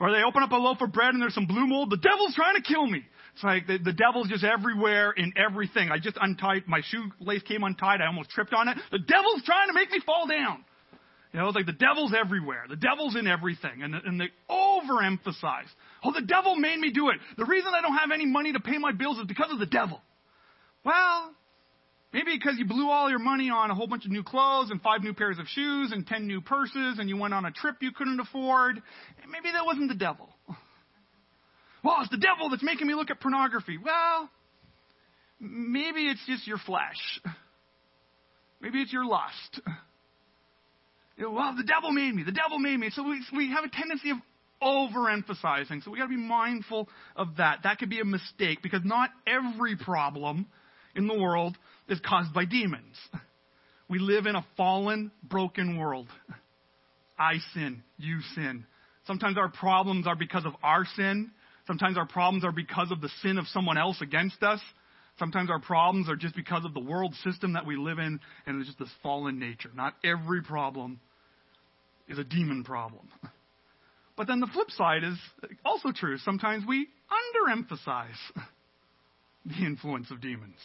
Or 0.00 0.10
they 0.10 0.22
open 0.26 0.42
up 0.42 0.50
a 0.50 0.56
loaf 0.56 0.80
of 0.80 0.92
bread 0.92 1.14
and 1.14 1.22
there's 1.22 1.34
some 1.34 1.46
blue 1.46 1.66
mold, 1.66 1.90
the 1.90 1.96
devil's 1.96 2.34
trying 2.34 2.56
to 2.56 2.62
kill 2.62 2.86
me. 2.86 3.04
It's 3.34 3.44
like 3.44 3.66
the, 3.66 3.78
the 3.78 3.92
devil's 3.92 4.28
just 4.28 4.42
everywhere 4.42 5.12
in 5.12 5.32
everything. 5.36 5.90
I 5.92 5.98
just 5.98 6.18
untied, 6.20 6.64
my 6.66 6.80
shoelace 6.82 7.42
came 7.42 7.62
untied, 7.62 8.00
I 8.00 8.06
almost 8.06 8.30
tripped 8.30 8.52
on 8.52 8.68
it. 8.68 8.76
The 8.90 8.98
devil's 8.98 9.42
trying 9.44 9.68
to 9.68 9.74
make 9.74 9.90
me 9.92 10.00
fall 10.04 10.26
down. 10.26 10.64
You 11.32 11.40
know, 11.40 11.48
it's 11.48 11.56
like 11.56 11.66
the 11.66 11.72
devil's 11.72 12.14
everywhere. 12.18 12.64
The 12.68 12.76
devil's 12.76 13.14
in 13.14 13.26
everything. 13.26 13.82
And, 13.82 13.94
and 13.94 14.18
they 14.18 14.30
overemphasize. 14.50 15.68
Oh, 16.06 16.12
the 16.12 16.24
devil 16.24 16.54
made 16.54 16.78
me 16.78 16.92
do 16.92 17.08
it. 17.10 17.16
The 17.36 17.44
reason 17.44 17.72
I 17.74 17.80
don't 17.80 17.96
have 17.96 18.12
any 18.12 18.26
money 18.26 18.52
to 18.52 18.60
pay 18.60 18.78
my 18.78 18.92
bills 18.92 19.18
is 19.18 19.26
because 19.26 19.50
of 19.50 19.58
the 19.58 19.66
devil. 19.66 20.00
Well, 20.84 21.32
maybe 22.12 22.30
because 22.38 22.54
you 22.58 22.64
blew 22.64 22.88
all 22.88 23.10
your 23.10 23.18
money 23.18 23.50
on 23.50 23.72
a 23.72 23.74
whole 23.74 23.88
bunch 23.88 24.04
of 24.04 24.12
new 24.12 24.22
clothes 24.22 24.70
and 24.70 24.80
five 24.80 25.02
new 25.02 25.14
pairs 25.14 25.40
of 25.40 25.46
shoes 25.48 25.90
and 25.90 26.06
ten 26.06 26.28
new 26.28 26.40
purses 26.40 26.98
and 27.00 27.08
you 27.08 27.16
went 27.16 27.34
on 27.34 27.44
a 27.44 27.50
trip 27.50 27.76
you 27.80 27.90
couldn't 27.90 28.20
afford. 28.20 28.80
Maybe 29.28 29.50
that 29.52 29.66
wasn't 29.66 29.88
the 29.88 29.96
devil. 29.96 30.28
Well, 31.84 31.98
it's 32.00 32.10
the 32.10 32.16
devil 32.16 32.50
that's 32.50 32.64
making 32.64 32.88
me 32.88 32.94
look 32.94 33.10
at 33.10 33.20
pornography. 33.20 33.78
Well, 33.78 34.28
maybe 35.38 36.08
it's 36.08 36.18
just 36.26 36.44
your 36.44 36.58
flesh. 36.58 37.20
Maybe 38.60 38.80
it's 38.80 38.92
your 38.92 39.04
lust. 39.04 39.60
Well, 41.18 41.54
the 41.56 41.62
devil 41.62 41.92
made 41.92 42.12
me. 42.12 42.24
The 42.24 42.32
devil 42.32 42.58
made 42.58 42.76
me. 42.76 42.90
So 42.90 43.02
we, 43.02 43.22
we 43.34 43.50
have 43.50 43.64
a 43.64 43.70
tendency 43.70 44.10
of 44.10 44.18
overemphasizing. 44.62 45.82
So 45.84 45.90
we 45.90 45.98
got 45.98 46.04
to 46.04 46.10
be 46.10 46.16
mindful 46.16 46.88
of 47.14 47.36
that. 47.38 47.60
That 47.64 47.78
could 47.78 47.90
be 47.90 48.00
a 48.00 48.04
mistake 48.04 48.62
because 48.62 48.80
not 48.84 49.10
every 49.26 49.76
problem 49.76 50.46
in 50.94 51.06
the 51.06 51.18
world 51.18 51.56
is 51.88 52.00
caused 52.00 52.32
by 52.32 52.44
demons. 52.44 52.96
We 53.88 53.98
live 53.98 54.26
in 54.26 54.34
a 54.34 54.44
fallen, 54.56 55.12
broken 55.22 55.78
world. 55.78 56.08
I 57.18 57.34
sin, 57.54 57.82
you 57.98 58.20
sin. 58.34 58.66
Sometimes 59.06 59.38
our 59.38 59.48
problems 59.48 60.06
are 60.06 60.16
because 60.16 60.44
of 60.44 60.54
our 60.62 60.84
sin. 60.96 61.30
Sometimes 61.66 61.96
our 61.96 62.06
problems 62.06 62.44
are 62.44 62.52
because 62.52 62.90
of 62.90 63.00
the 63.00 63.10
sin 63.22 63.38
of 63.38 63.46
someone 63.48 63.78
else 63.78 64.00
against 64.00 64.42
us. 64.42 64.60
Sometimes 65.18 65.50
our 65.50 65.60
problems 65.60 66.08
are 66.08 66.16
just 66.16 66.36
because 66.36 66.64
of 66.64 66.74
the 66.74 66.80
world 66.80 67.14
system 67.24 67.54
that 67.54 67.64
we 67.64 67.76
live 67.76 67.98
in 67.98 68.20
and 68.46 68.58
it's 68.58 68.66
just 68.66 68.78
this 68.78 68.90
fallen 69.02 69.38
nature. 69.38 69.70
Not 69.74 69.94
every 70.04 70.42
problem 70.42 71.00
is 72.08 72.18
a 72.18 72.24
demon 72.24 72.64
problem. 72.64 73.08
But 74.16 74.26
then 74.26 74.40
the 74.40 74.46
flip 74.46 74.70
side 74.70 75.04
is 75.04 75.18
also 75.64 75.92
true. 75.92 76.16
Sometimes 76.18 76.64
we 76.66 76.88
underemphasize 77.10 78.16
the 79.44 79.64
influence 79.64 80.10
of 80.10 80.20
demons. 80.20 80.56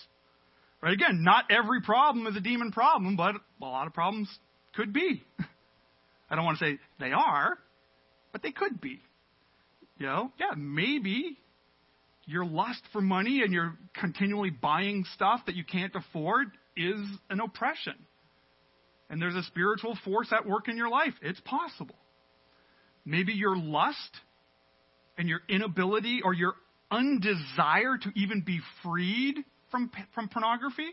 Right? 0.82 0.94
Again, 0.94 1.24
not 1.24 1.46
every 1.52 1.82
problem 1.82 2.26
is 2.28 2.36
a 2.36 2.40
demon 2.40 2.72
problem, 2.72 3.16
but 3.16 3.36
a 3.36 3.66
lot 3.66 3.88
of 3.88 3.94
problems 3.94 4.30
could 4.76 4.94
be. 4.94 5.24
I 6.30 6.36
don't 6.36 6.46
want 6.46 6.60
to 6.60 6.66
say 6.66 6.80
they 7.00 7.12
are, 7.12 7.58
but 8.32 8.42
they 8.42 8.52
could 8.52 8.80
be. 8.80 9.00
You 9.98 10.08
know, 10.08 10.32
yeah, 10.40 10.56
maybe 10.56 11.38
your 12.26 12.46
lust 12.46 12.82
for 12.94 13.02
money 13.02 13.42
and 13.44 13.54
you're 13.54 13.78
continually 13.94 14.50
buying 14.50 15.06
stuff 15.14 15.42
that 15.46 15.56
you 15.56 15.64
can't 15.64 15.94
afford 15.96 16.48
is 16.76 17.00
an 17.30 17.42
oppression. 17.42 17.94
And 19.10 19.22
there's 19.22 19.36
a 19.36 19.44
spiritual 19.44 19.98
force 20.06 20.30
at 20.32 20.48
work 20.48 20.70
in 20.70 20.78
your 20.78 20.90
life. 20.90 21.14
It's 21.22 21.42
possible. 21.42 21.96
Maybe 23.06 23.34
your 23.34 23.56
lust 23.56 23.98
and 25.18 25.28
your 25.28 25.40
inability 25.50 26.22
or 26.24 26.34
your 26.34 26.54
undesire 26.92 28.00
to 28.02 28.12
even 28.16 28.42
be 28.42 28.60
freed 28.84 29.38
from, 29.72 29.92
from 30.14 30.28
pornography, 30.28 30.90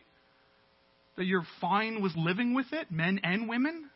that 1.16 1.24
you're 1.24 1.46
fine 1.60 2.00
with 2.02 2.14
living 2.16 2.54
with 2.54 2.66
it, 2.72 2.90
men 2.90 3.20
and 3.24 3.48
women. 3.48 3.90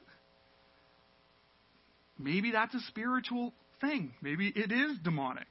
Maybe 2.19 2.51
that's 2.51 2.75
a 2.75 2.81
spiritual 2.89 3.53
thing. 3.81 4.13
Maybe 4.21 4.53
it 4.55 4.73
is 4.73 4.99
demonic. 5.03 5.47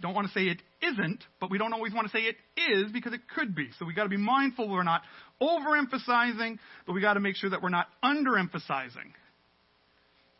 Don't 0.00 0.14
want 0.14 0.26
to 0.26 0.32
say 0.32 0.46
it 0.46 0.60
isn't, 0.82 1.22
but 1.40 1.50
we 1.50 1.58
don't 1.58 1.72
always 1.72 1.92
want 1.92 2.10
to 2.10 2.16
say 2.16 2.24
it 2.24 2.36
is 2.60 2.90
because 2.92 3.12
it 3.12 3.20
could 3.32 3.54
be. 3.54 3.70
So 3.78 3.84
we 3.84 3.94
got 3.94 4.02
to 4.04 4.08
be 4.08 4.16
mindful 4.16 4.68
we're 4.68 4.82
not 4.82 5.02
overemphasizing, 5.40 6.58
but 6.86 6.92
we 6.94 7.00
got 7.00 7.14
to 7.14 7.20
make 7.20 7.36
sure 7.36 7.50
that 7.50 7.62
we're 7.62 7.68
not 7.68 7.86
underemphasizing. 8.02 9.12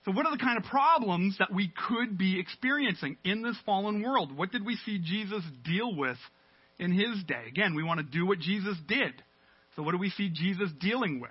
So, 0.04 0.12
what 0.12 0.26
are 0.26 0.32
the 0.32 0.42
kind 0.42 0.58
of 0.58 0.64
problems 0.64 1.36
that 1.38 1.52
we 1.52 1.72
could 1.88 2.18
be 2.18 2.38
experiencing 2.38 3.16
in 3.24 3.42
this 3.42 3.56
fallen 3.64 4.02
world? 4.02 4.36
What 4.36 4.52
did 4.52 4.64
we 4.64 4.76
see 4.84 4.98
Jesus 4.98 5.42
deal 5.64 5.96
with 5.96 6.18
in 6.78 6.92
his 6.92 7.24
day? 7.26 7.44
Again, 7.48 7.74
we 7.74 7.82
want 7.82 8.00
to 8.00 8.04
do 8.04 8.26
what 8.26 8.38
Jesus 8.38 8.76
did. 8.86 9.14
So, 9.76 9.82
what 9.82 9.92
do 9.92 9.98
we 9.98 10.10
see 10.10 10.28
Jesus 10.28 10.68
dealing 10.78 11.20
with? 11.20 11.30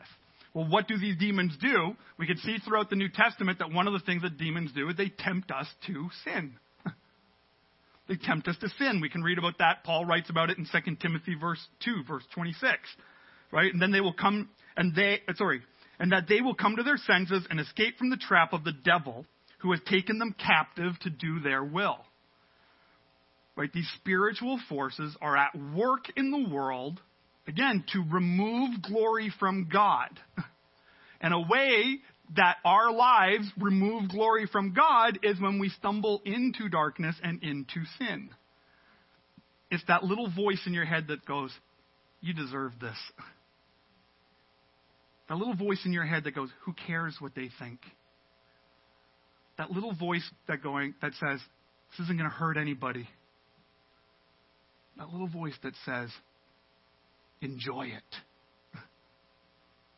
Well, 0.55 0.67
what 0.67 0.87
do 0.87 0.97
these 0.97 1.17
demons 1.17 1.55
do? 1.61 1.95
We 2.17 2.25
can 2.25 2.37
see 2.37 2.57
throughout 2.59 2.89
the 2.89 2.95
New 2.95 3.09
Testament 3.09 3.59
that 3.59 3.71
one 3.71 3.87
of 3.87 3.93
the 3.93 3.99
things 3.99 4.23
that 4.23 4.37
demons 4.37 4.71
do 4.73 4.89
is 4.89 4.97
they 4.97 5.09
tempt 5.09 5.51
us 5.51 5.67
to 5.87 6.09
sin. 6.23 6.53
they 8.07 8.15
tempt 8.15 8.47
us 8.47 8.57
to 8.61 8.69
sin. 8.69 9.01
We 9.01 9.09
can 9.09 9.21
read 9.21 9.37
about 9.37 9.59
that. 9.59 9.83
Paul 9.83 10.05
writes 10.05 10.29
about 10.29 10.49
it 10.49 10.57
in 10.57 10.65
2 10.65 10.95
Timothy 10.95 11.35
verse 11.39 11.63
2, 11.85 12.03
verse 12.07 12.23
26. 12.35 12.71
Right? 13.51 13.71
And 13.71 13.81
then 13.81 13.91
they 13.91 14.01
will 14.01 14.13
come 14.13 14.49
and 14.75 14.95
they, 14.95 15.21
uh, 15.27 15.33
sorry, 15.35 15.61
and 16.03 16.11
that 16.11 16.27
they 16.27 16.41
will 16.41 16.53
come 16.53 16.75
to 16.75 16.83
their 16.83 16.97
senses 16.97 17.47
and 17.49 17.61
escape 17.61 17.97
from 17.97 18.09
the 18.09 18.17
trap 18.17 18.51
of 18.51 18.65
the 18.65 18.73
devil 18.73 19.25
who 19.59 19.71
has 19.71 19.79
taken 19.89 20.19
them 20.19 20.35
captive 20.37 20.99
to 20.99 21.09
do 21.09 21.39
their 21.39 21.63
will. 21.63 21.95
Right? 23.55 23.71
These 23.71 23.89
spiritual 24.01 24.59
forces 24.67 25.15
are 25.21 25.37
at 25.37 25.55
work 25.73 26.07
in 26.17 26.29
the 26.29 26.53
world, 26.53 26.99
again, 27.47 27.85
to 27.93 28.03
remove 28.11 28.81
glory 28.83 29.31
from 29.39 29.69
God. 29.71 30.09
And 31.21 31.33
a 31.33 31.39
way 31.39 31.99
that 32.35 32.57
our 32.65 32.91
lives 32.91 33.49
remove 33.57 34.09
glory 34.09 34.45
from 34.45 34.73
God 34.73 35.19
is 35.23 35.39
when 35.39 35.57
we 35.57 35.69
stumble 35.69 36.21
into 36.25 36.67
darkness 36.67 37.15
and 37.23 37.41
into 37.41 37.85
sin. 37.97 38.29
It's 39.71 39.85
that 39.87 40.03
little 40.03 40.29
voice 40.29 40.59
in 40.65 40.73
your 40.73 40.83
head 40.83 41.05
that 41.07 41.25
goes, 41.25 41.53
You 42.19 42.33
deserve 42.33 42.73
this. 42.81 42.97
That 45.29 45.37
little 45.37 45.55
voice 45.55 45.81
in 45.85 45.93
your 45.93 46.05
head 46.05 46.25
that 46.25 46.35
goes, 46.35 46.49
Who 46.65 46.73
cares 46.87 47.15
what 47.19 47.35
they 47.35 47.49
think? 47.59 47.79
That 49.57 49.71
little 49.71 49.93
voice 49.93 50.27
that 50.47 50.61
going 50.61 50.95
that 51.01 51.13
says, 51.13 51.39
This 51.91 52.05
isn't 52.05 52.17
going 52.17 52.29
to 52.29 52.35
hurt 52.35 52.57
anybody. 52.57 53.07
That 54.97 55.09
little 55.09 55.27
voice 55.27 55.55
that 55.63 55.73
says, 55.85 56.09
Enjoy 57.41 57.87
it. 57.87 58.15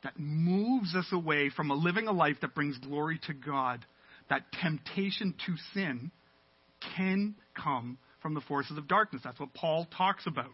That 0.03 0.19
moves 0.19 0.93
us 0.95 1.07
away 1.11 1.49
from 1.49 1.71
a 1.71 1.73
living 1.73 2.07
a 2.07 2.11
life 2.11 2.35
that 2.41 2.53
brings 2.53 2.77
glory 2.77 3.19
to 3.25 3.33
God. 3.33 3.83
That 4.29 4.43
temptation 4.61 5.33
to 5.47 5.55
sin 5.73 6.11
can 6.95 7.33
come 7.55 7.97
from 8.21 8.35
the 8.35 8.41
forces 8.41 8.77
of 8.77 8.87
darkness. 8.87 9.23
That's 9.23 9.39
what 9.39 9.55
Paul 9.55 9.87
talks 9.97 10.27
about. 10.27 10.53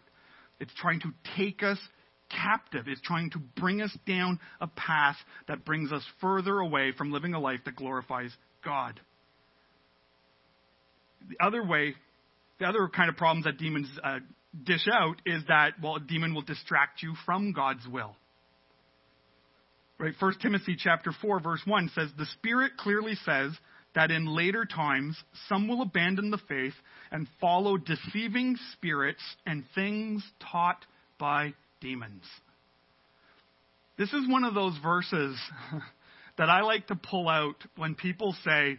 It's 0.58 0.72
trying 0.80 1.00
to 1.00 1.12
take 1.36 1.62
us 1.62 1.78
captive. 2.40 2.86
It's 2.88 3.00
trying 3.00 3.30
to 3.30 3.38
bring 3.38 3.82
us 3.82 3.96
down 4.06 4.38
a 4.60 4.66
path 4.66 5.16
that 5.48 5.64
brings 5.64 5.92
us 5.92 6.02
further 6.20 6.58
away 6.58 6.92
from 6.96 7.12
living 7.12 7.34
a 7.34 7.40
life 7.40 7.60
that 7.64 7.76
glorifies 7.76 8.32
God. 8.64 8.98
The 11.28 11.44
other 11.44 11.64
way, 11.64 11.94
the 12.58 12.66
other 12.66 12.88
kind 12.88 13.08
of 13.08 13.16
problems 13.16 13.44
that 13.44 13.58
demons 13.58 13.88
uh, 14.02 14.18
dish 14.64 14.86
out 14.92 15.16
is 15.24 15.42
that, 15.48 15.74
well, 15.82 15.96
a 15.96 16.00
demon 16.00 16.34
will 16.34 16.42
distract 16.42 17.02
you 17.02 17.14
from 17.24 17.52
God's 17.52 17.86
will. 17.86 18.16
Right? 19.98 20.14
1 20.18 20.34
Timothy 20.40 20.76
chapter 20.76 21.12
4 21.22 21.40
verse 21.40 21.62
1 21.64 21.90
says, 21.94 22.10
"The 22.18 22.26
Spirit 22.26 22.76
clearly 22.76 23.14
says 23.14 23.56
that 23.94 24.10
in 24.10 24.26
later 24.26 24.64
times 24.64 25.22
some 25.48 25.68
will 25.68 25.82
abandon 25.82 26.30
the 26.30 26.38
faith 26.48 26.74
and 27.10 27.28
follow 27.40 27.76
deceiving 27.76 28.56
spirits 28.72 29.22
and 29.46 29.64
things 29.74 30.24
taught 30.40 30.84
by 31.18 31.54
demons. 31.82 32.22
This 33.98 34.12
is 34.12 34.28
one 34.28 34.44
of 34.44 34.54
those 34.54 34.76
verses 34.82 35.36
that 36.38 36.48
I 36.48 36.62
like 36.62 36.86
to 36.86 36.96
pull 36.96 37.28
out 37.28 37.56
when 37.76 37.94
people 37.94 38.34
say 38.44 38.78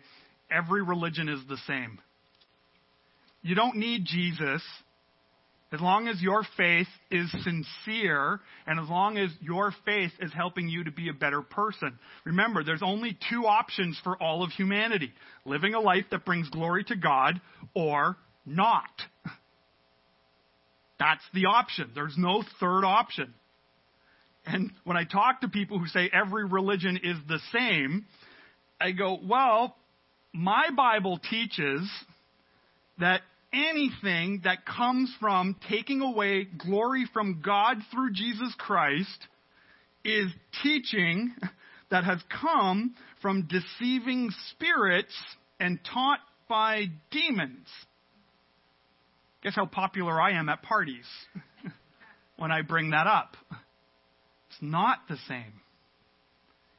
every 0.50 0.82
religion 0.82 1.30
is 1.30 1.40
the 1.48 1.58
same. 1.68 2.00
You 3.44 3.56
don't 3.56 3.76
need 3.76 4.06
Jesus 4.06 4.64
as 5.72 5.82
long 5.82 6.08
as 6.08 6.22
your 6.22 6.44
faith 6.56 6.88
is 7.10 7.30
sincere 7.44 8.40
and 8.68 8.80
as 8.80 8.88
long 8.88 9.18
as 9.18 9.32
your 9.42 9.74
faith 9.86 10.12
is 10.20 10.32
helping 10.32 10.70
you 10.70 10.84
to 10.84 10.92
be 10.92 11.10
a 11.10 11.14
better 11.14 11.42
person. 11.42 11.98
Remember, 12.26 12.64
there's 12.64 12.84
only 12.84 13.18
two 13.30 13.46
options 13.46 14.00
for 14.04 14.16
all 14.22 14.44
of 14.44 14.52
humanity 14.52 15.12
living 15.46 15.74
a 15.74 15.80
life 15.80 16.06
that 16.12 16.26
brings 16.26 16.48
glory 16.50 16.84
to 16.86 16.96
God 16.96 17.42
or 17.74 18.18
not. 18.46 18.92
That's 21.04 21.24
the 21.34 21.48
option. 21.48 21.92
There's 21.94 22.16
no 22.18 22.46
third 22.62 22.86
option. 22.86 23.34
And 24.46 24.72
when 24.86 24.96
I 24.96 25.04
talk 25.04 25.42
to 25.42 25.50
people 25.50 25.78
who 25.78 25.88
say 25.88 26.10
every 26.14 26.46
religion 26.46 26.98
is 27.04 27.18
the 27.28 27.40
same, 27.52 28.06
I 28.80 28.92
go, 28.92 29.20
well, 29.22 29.76
my 30.32 30.70
Bible 30.74 31.20
teaches 31.30 31.90
that 33.00 33.20
anything 33.52 34.44
that 34.46 34.66
comes 34.66 35.14
from 35.20 35.58
taking 35.70 36.00
away 36.00 36.46
glory 36.46 37.06
from 37.12 37.42
God 37.46 37.80
through 37.92 38.14
Jesus 38.14 38.56
Christ 38.58 39.28
is 40.06 40.32
teaching 40.64 41.34
that 41.92 42.06
has 42.06 42.20
come 42.42 42.96
from 43.22 43.50
deceiving 43.50 44.30
spirits 44.52 45.14
and 45.60 45.80
taught 45.84 46.20
by 46.48 46.86
demons. 47.12 47.68
Guess 49.44 49.56
how 49.56 49.66
popular 49.66 50.22
I 50.22 50.32
am 50.32 50.48
at 50.48 50.64
parties 50.64 51.06
when 52.38 52.50
I 52.50 52.62
bring 52.62 52.92
that 52.92 53.08
up? 53.08 53.36
It's 54.50 54.62
not 54.62 55.00
the 55.10 55.18
same. 55.28 55.62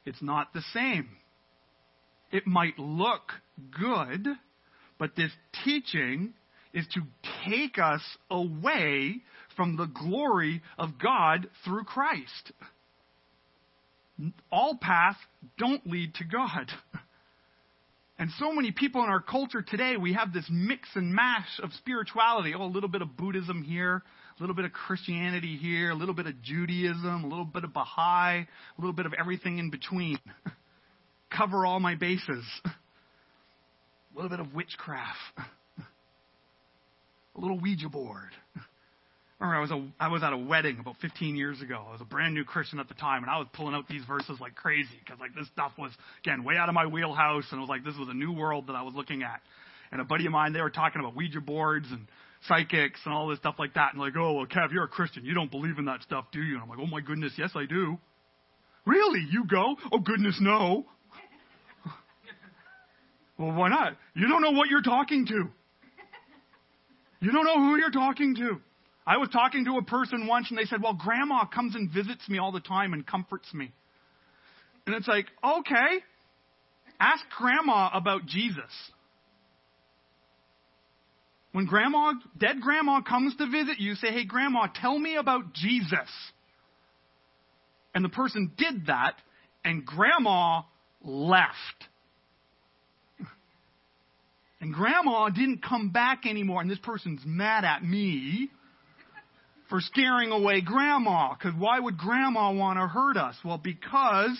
It's 0.03 0.21
not 0.21 0.51
the 0.53 0.63
same. 0.73 1.09
It 2.31 2.47
might 2.47 2.77
look 2.79 3.33
good, 3.79 4.27
but 4.97 5.15
this 5.15 5.31
teaching 5.63 6.33
is 6.73 6.87
to 6.95 7.01
take 7.47 7.77
us 7.77 8.01
away 8.31 9.21
from 9.55 9.77
the 9.77 9.85
glory 9.85 10.61
of 10.79 10.97
God 11.01 11.47
through 11.63 11.83
Christ. 11.83 12.51
All 14.51 14.75
paths 14.81 15.19
don't 15.59 15.85
lead 15.85 16.15
to 16.15 16.23
God. 16.23 16.71
And 18.17 18.29
so 18.39 18.53
many 18.53 18.71
people 18.71 19.03
in 19.03 19.09
our 19.09 19.21
culture 19.21 19.61
today, 19.61 19.97
we 19.97 20.13
have 20.13 20.31
this 20.31 20.45
mix 20.49 20.87
and 20.95 21.13
mash 21.13 21.59
of 21.61 21.73
spirituality. 21.73 22.53
Oh, 22.57 22.63
a 22.63 22.65
little 22.65 22.87
bit 22.87 23.01
of 23.01 23.17
Buddhism 23.17 23.61
here, 23.61 24.03
a 24.37 24.41
little 24.41 24.55
bit 24.55 24.63
of 24.63 24.71
Christianity 24.71 25.57
here, 25.57 25.89
a 25.89 25.95
little 25.95 26.15
bit 26.15 26.25
of 26.25 26.41
Judaism, 26.41 27.23
a 27.25 27.27
little 27.27 27.45
bit 27.45 27.65
of 27.65 27.73
Baha'i, 27.73 28.37
a 28.37 28.47
little 28.77 28.93
bit 28.93 29.05
of 29.05 29.13
everything 29.13 29.57
in 29.57 29.69
between. 29.69 30.17
Cover 31.29 31.65
all 31.65 31.79
my 31.79 31.95
bases. 31.95 32.45
A 32.65 34.15
little 34.15 34.29
bit 34.29 34.39
of 34.39 34.53
witchcraft. 34.53 35.19
A 37.35 37.39
little 37.39 37.59
Ouija 37.59 37.89
board. 37.89 38.31
Remember 39.39 39.57
I 39.57 39.61
was, 39.61 39.71
a, 39.71 39.87
I 39.99 40.07
was 40.07 40.23
at 40.23 40.31
a 40.31 40.37
wedding 40.37 40.77
about 40.79 40.95
15 41.01 41.35
years 41.35 41.61
ago. 41.61 41.83
I 41.87 41.91
was 41.91 42.01
a 42.01 42.05
brand 42.05 42.33
new 42.33 42.45
Christian 42.45 42.79
at 42.79 42.87
the 42.87 42.93
time, 42.93 43.21
and 43.23 43.29
I 43.29 43.37
was 43.37 43.47
pulling 43.53 43.75
out 43.75 43.87
these 43.87 44.03
verses 44.05 44.39
like 44.39 44.55
crazy 44.55 44.97
because 45.03 45.19
like 45.19 45.35
this 45.35 45.47
stuff 45.47 45.73
was 45.77 45.91
again 46.23 46.43
way 46.43 46.55
out 46.55 46.69
of 46.69 46.75
my 46.75 46.85
wheelhouse, 46.85 47.45
and 47.51 47.57
it 47.57 47.61
was 47.61 47.69
like 47.69 47.83
this 47.83 47.97
was 47.97 48.07
a 48.09 48.13
new 48.13 48.31
world 48.31 48.67
that 48.67 48.75
I 48.75 48.83
was 48.83 48.93
looking 48.95 49.23
at. 49.23 49.41
And 49.91 49.99
a 49.99 50.05
buddy 50.05 50.25
of 50.25 50.31
mine, 50.31 50.53
they 50.53 50.61
were 50.61 50.69
talking 50.69 51.01
about 51.01 51.15
Ouija 51.15 51.41
boards 51.41 51.87
and 51.91 52.07
psychics 52.47 52.99
and 53.05 53.13
all 53.13 53.27
this 53.27 53.39
stuff 53.39 53.55
like 53.59 53.73
that, 53.73 53.93
and 53.93 54.01
like, 54.01 54.13
oh 54.17 54.33
well, 54.33 54.45
Kev, 54.45 54.71
you're 54.71 54.85
a 54.85 54.87
Christian, 54.89 55.25
you 55.25 55.33
don't 55.33 55.51
believe 55.51 55.79
in 55.79 55.85
that 55.85 56.01
stuff, 56.03 56.25
do 56.31 56.39
you? 56.39 56.53
And 56.53 56.63
I'm 56.63 56.69
like, 56.69 56.79
oh 56.79 56.87
my 56.87 57.01
goodness, 57.01 57.33
yes 57.37 57.51
I 57.55 57.65
do. 57.65 57.97
Really? 58.85 59.25
You 59.31 59.45
go? 59.45 59.75
Oh 59.91 59.99
goodness, 59.99 60.37
no. 60.39 60.85
well, 63.37 63.51
why 63.51 63.67
not? 63.67 63.97
You 64.13 64.29
don't 64.29 64.41
know 64.41 64.51
what 64.51 64.69
you're 64.69 64.81
talking 64.81 65.25
to. 65.27 65.49
You 67.19 67.31
don't 67.31 67.45
know 67.45 67.57
who 67.57 67.77
you're 67.77 67.91
talking 67.91 68.35
to. 68.35 68.61
I 69.07 69.17
was 69.17 69.29
talking 69.29 69.65
to 69.65 69.77
a 69.77 69.83
person 69.83 70.25
once 70.25 70.47
and 70.49 70.57
they 70.57 70.65
said, 70.65 70.81
Well, 70.81 70.93
grandma 70.93 71.45
comes 71.45 71.75
and 71.75 71.91
visits 71.91 72.27
me 72.27 72.39
all 72.39 72.51
the 72.51 72.59
time 72.59 72.93
and 72.93 73.05
comforts 73.05 73.53
me. 73.53 73.71
And 74.85 74.95
it's 74.95 75.07
like, 75.07 75.27
okay, 75.43 76.03
ask 76.99 77.23
grandma 77.37 77.89
about 77.93 78.25
Jesus. 78.25 78.71
When 81.51 81.65
grandma, 81.65 82.13
dead 82.37 82.61
grandma 82.61 83.01
comes 83.01 83.35
to 83.37 83.45
visit 83.49 83.79
you, 83.79 83.95
say, 83.95 84.07
Hey, 84.07 84.25
grandma, 84.25 84.67
tell 84.73 84.97
me 84.97 85.15
about 85.15 85.53
Jesus. 85.53 86.09
And 87.93 88.03
the 88.03 88.09
person 88.09 88.51
did 88.57 88.87
that, 88.87 89.15
and 89.63 89.85
grandma 89.85 90.63
left. 91.01 91.49
And 94.59 94.73
grandma 94.73 95.29
didn't 95.29 95.63
come 95.63 95.91
back 95.91 96.25
anymore, 96.25 96.59
and 96.59 96.69
this 96.69 96.79
person's 96.79 97.21
mad 97.23 97.63
at 97.63 97.83
me 97.83 98.49
for 99.69 99.81
scaring 99.81 100.31
away 100.31 100.61
grandma. 100.61 101.33
Because 101.33 101.53
why 101.57 101.79
would 101.79 101.97
grandma 101.97 102.51
want 102.51 102.79
to 102.79 102.87
hurt 102.87 103.17
us? 103.17 103.35
Well, 103.43 103.57
because 103.57 104.39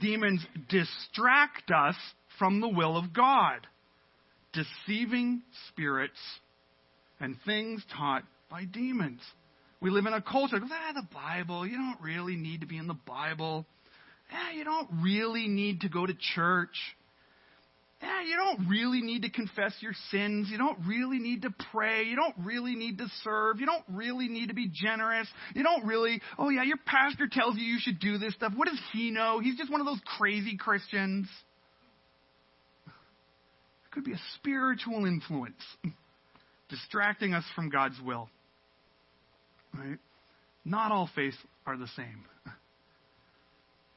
demons 0.00 0.44
distract 0.68 1.70
us 1.70 1.96
from 2.38 2.60
the 2.60 2.68
will 2.68 2.96
of 2.96 3.12
God. 3.12 3.66
Deceiving 4.52 5.42
spirits 5.68 6.18
and 7.20 7.36
things 7.44 7.82
taught 7.96 8.24
by 8.50 8.64
demons. 8.64 9.20
We 9.80 9.90
live 9.90 10.06
in 10.06 10.12
a 10.12 10.22
culture, 10.22 10.58
ah, 10.60 10.92
the 10.94 11.06
Bible, 11.12 11.66
you 11.66 11.76
don't 11.76 12.00
really 12.00 12.36
need 12.36 12.62
to 12.62 12.66
be 12.66 12.78
in 12.78 12.88
the 12.88 12.98
Bible. 13.06 13.64
Ah, 14.32 14.50
you 14.50 14.64
don't 14.64 14.88
really 15.02 15.46
need 15.46 15.82
to 15.82 15.88
go 15.88 16.04
to 16.04 16.14
church 16.34 16.74
yeah, 18.00 18.22
you 18.22 18.36
don't 18.36 18.68
really 18.68 19.00
need 19.00 19.22
to 19.22 19.30
confess 19.30 19.74
your 19.80 19.92
sins. 20.10 20.48
You 20.50 20.58
don't 20.58 20.78
really 20.86 21.18
need 21.18 21.42
to 21.42 21.50
pray. 21.72 22.04
You 22.04 22.14
don't 22.14 22.34
really 22.44 22.76
need 22.76 22.98
to 22.98 23.06
serve. 23.24 23.58
You 23.58 23.66
don't 23.66 23.84
really 23.92 24.28
need 24.28 24.48
to 24.48 24.54
be 24.54 24.70
generous. 24.72 25.26
You 25.54 25.64
don't 25.64 25.84
really, 25.84 26.20
oh 26.38 26.48
yeah, 26.48 26.62
your 26.62 26.76
pastor 26.86 27.28
tells 27.30 27.56
you 27.56 27.64
you 27.64 27.78
should 27.80 27.98
do 27.98 28.18
this 28.18 28.34
stuff. 28.34 28.52
What 28.54 28.68
does 28.68 28.80
he 28.92 29.10
know? 29.10 29.40
He's 29.40 29.56
just 29.56 29.70
one 29.70 29.80
of 29.80 29.86
those 29.86 30.00
crazy 30.16 30.56
Christians. 30.56 31.26
It 32.86 33.90
could 33.90 34.04
be 34.04 34.12
a 34.12 34.20
spiritual 34.36 35.04
influence 35.04 35.62
distracting 36.68 37.34
us 37.34 37.44
from 37.56 37.68
God's 37.68 38.00
will. 38.04 38.28
Right? 39.76 39.98
Not 40.64 40.92
all 40.92 41.10
faiths 41.16 41.36
are 41.66 41.76
the 41.76 41.88
same. 41.96 42.24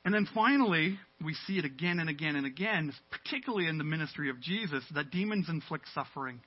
And 0.03 0.13
then 0.13 0.27
finally, 0.33 0.97
we 1.23 1.33
see 1.47 1.57
it 1.57 1.65
again 1.65 1.99
and 1.99 2.09
again 2.09 2.35
and 2.35 2.45
again, 2.45 2.93
particularly 3.09 3.67
in 3.67 3.77
the 3.77 3.83
ministry 3.83 4.29
of 4.29 4.39
Jesus, 4.41 4.83
that 4.93 5.11
demons 5.11 5.49
inflict 5.49 5.85
suffering. 5.93 6.41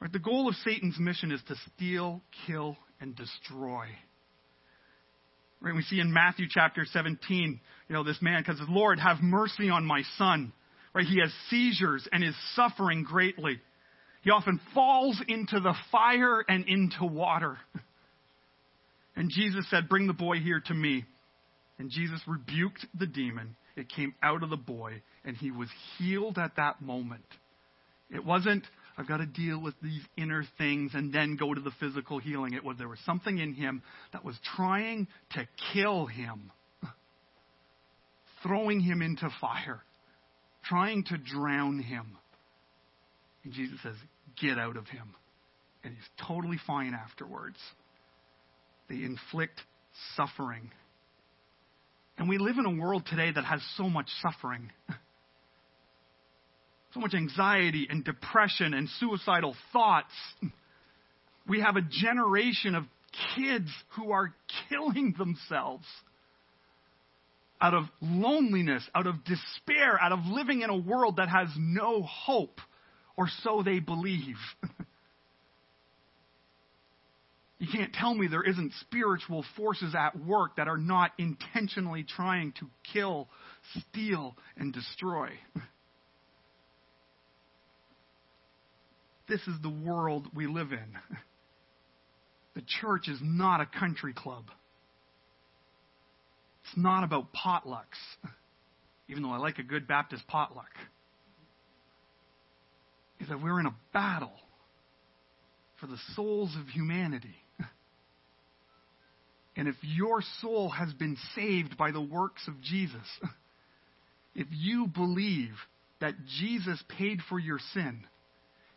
Right? 0.00 0.12
The 0.12 0.18
goal 0.18 0.48
of 0.48 0.54
Satan's 0.56 0.98
mission 0.98 1.32
is 1.32 1.40
to 1.48 1.54
steal, 1.74 2.20
kill, 2.46 2.76
and 3.00 3.16
destroy. 3.16 3.86
Right? 5.60 5.74
We 5.74 5.82
see 5.82 6.00
in 6.00 6.12
Matthew 6.12 6.46
chapter 6.50 6.84
17, 6.84 7.60
you 7.88 7.94
know, 7.94 8.04
this 8.04 8.20
man 8.20 8.44
says, 8.46 8.58
Lord, 8.68 8.98
have 8.98 9.18
mercy 9.20 9.70
on 9.70 9.86
my 9.86 10.02
son. 10.18 10.52
Right? 10.94 11.06
He 11.06 11.20
has 11.20 11.32
seizures 11.50 12.06
and 12.12 12.22
is 12.22 12.34
suffering 12.54 13.04
greatly. 13.04 13.60
He 14.22 14.30
often 14.30 14.60
falls 14.74 15.20
into 15.28 15.60
the 15.60 15.74
fire 15.90 16.44
and 16.48 16.66
into 16.66 17.04
water. 17.04 17.58
And 19.16 19.30
Jesus 19.30 19.64
said, 19.70 19.88
Bring 19.88 20.06
the 20.06 20.12
boy 20.12 20.36
here 20.36 20.60
to 20.66 20.74
me. 20.74 21.06
And 21.78 21.90
Jesus 21.90 22.20
rebuked 22.26 22.86
the 22.98 23.06
demon. 23.06 23.56
It 23.76 23.88
came 23.88 24.14
out 24.22 24.42
of 24.42 24.50
the 24.50 24.56
boy, 24.56 25.02
and 25.24 25.36
he 25.36 25.50
was 25.50 25.68
healed 25.98 26.38
at 26.38 26.56
that 26.56 26.80
moment. 26.80 27.26
It 28.10 28.24
wasn't, 28.24 28.64
I've 28.96 29.08
got 29.08 29.18
to 29.18 29.26
deal 29.26 29.60
with 29.60 29.74
these 29.82 30.02
inner 30.16 30.44
things 30.56 30.92
and 30.94 31.12
then 31.12 31.36
go 31.36 31.52
to 31.52 31.60
the 31.60 31.72
physical 31.78 32.18
healing. 32.18 32.54
It 32.54 32.64
was 32.64 32.78
there 32.78 32.88
was 32.88 33.00
something 33.04 33.38
in 33.38 33.52
him 33.52 33.82
that 34.12 34.24
was 34.24 34.36
trying 34.56 35.08
to 35.32 35.46
kill 35.74 36.06
him, 36.06 36.50
throwing 38.42 38.80
him 38.80 39.02
into 39.02 39.28
fire, 39.40 39.82
trying 40.64 41.04
to 41.04 41.18
drown 41.18 41.80
him. 41.80 42.16
And 43.44 43.52
Jesus 43.52 43.78
says, 43.82 43.96
Get 44.40 44.58
out 44.58 44.76
of 44.76 44.86
him. 44.86 45.14
And 45.82 45.94
he's 45.94 46.26
totally 46.26 46.58
fine 46.66 46.94
afterwards. 46.94 47.56
They 48.88 48.96
inflict 48.96 49.60
suffering. 50.16 50.70
And 52.18 52.28
we 52.28 52.38
live 52.38 52.56
in 52.58 52.66
a 52.66 52.70
world 52.70 53.04
today 53.08 53.30
that 53.30 53.44
has 53.44 53.60
so 53.76 53.88
much 53.88 54.08
suffering. 54.22 54.70
So 56.94 57.00
much 57.00 57.12
anxiety 57.12 57.86
and 57.90 58.02
depression 58.02 58.72
and 58.72 58.88
suicidal 58.98 59.54
thoughts. 59.70 60.14
We 61.46 61.60
have 61.60 61.76
a 61.76 61.82
generation 61.82 62.74
of 62.74 62.84
kids 63.34 63.68
who 63.96 64.12
are 64.12 64.32
killing 64.70 65.14
themselves 65.18 65.84
out 67.60 67.74
of 67.74 67.84
loneliness, 68.00 68.82
out 68.94 69.06
of 69.06 69.16
despair, 69.24 70.00
out 70.00 70.12
of 70.12 70.20
living 70.24 70.62
in 70.62 70.70
a 70.70 70.76
world 70.76 71.16
that 71.16 71.28
has 71.28 71.48
no 71.58 72.02
hope, 72.02 72.60
or 73.14 73.28
so 73.42 73.62
they 73.62 73.78
believe. 73.78 74.36
You 77.58 77.68
can't 77.72 77.92
tell 77.92 78.14
me 78.14 78.26
there 78.26 78.42
isn't 78.42 78.72
spiritual 78.80 79.44
forces 79.56 79.94
at 79.94 80.18
work 80.24 80.56
that 80.56 80.68
are 80.68 80.76
not 80.76 81.12
intentionally 81.16 82.04
trying 82.04 82.52
to 82.60 82.66
kill, 82.92 83.28
steal, 83.78 84.36
and 84.58 84.72
destroy. 84.74 85.30
This 89.28 89.40
is 89.48 89.54
the 89.62 89.70
world 89.70 90.28
we 90.34 90.46
live 90.46 90.72
in. 90.72 91.18
The 92.54 92.62
church 92.80 93.08
is 93.08 93.18
not 93.22 93.60
a 93.60 93.66
country 93.66 94.12
club. 94.12 94.44
It's 96.64 96.76
not 96.76 97.04
about 97.04 97.28
potlucks, 97.32 97.84
even 99.08 99.22
though 99.22 99.32
I 99.32 99.38
like 99.38 99.58
a 99.58 99.62
good 99.62 99.88
Baptist 99.88 100.26
potluck. 100.26 100.70
Is 103.20 103.28
that 103.28 103.42
we're 103.42 103.60
in 103.60 103.66
a 103.66 103.74
battle 103.92 104.32
for 105.80 105.86
the 105.86 105.98
souls 106.14 106.54
of 106.60 106.68
humanity. 106.68 107.34
And 109.56 109.68
if 109.68 109.76
your 109.82 110.22
soul 110.40 110.68
has 110.70 110.92
been 110.92 111.16
saved 111.34 111.76
by 111.76 111.90
the 111.90 112.00
works 112.00 112.46
of 112.46 112.60
Jesus, 112.60 113.06
if 114.34 114.46
you 114.50 114.86
believe 114.86 115.54
that 116.00 116.14
Jesus 116.38 116.82
paid 116.98 117.20
for 117.28 117.38
your 117.38 117.58
sin 117.72 118.04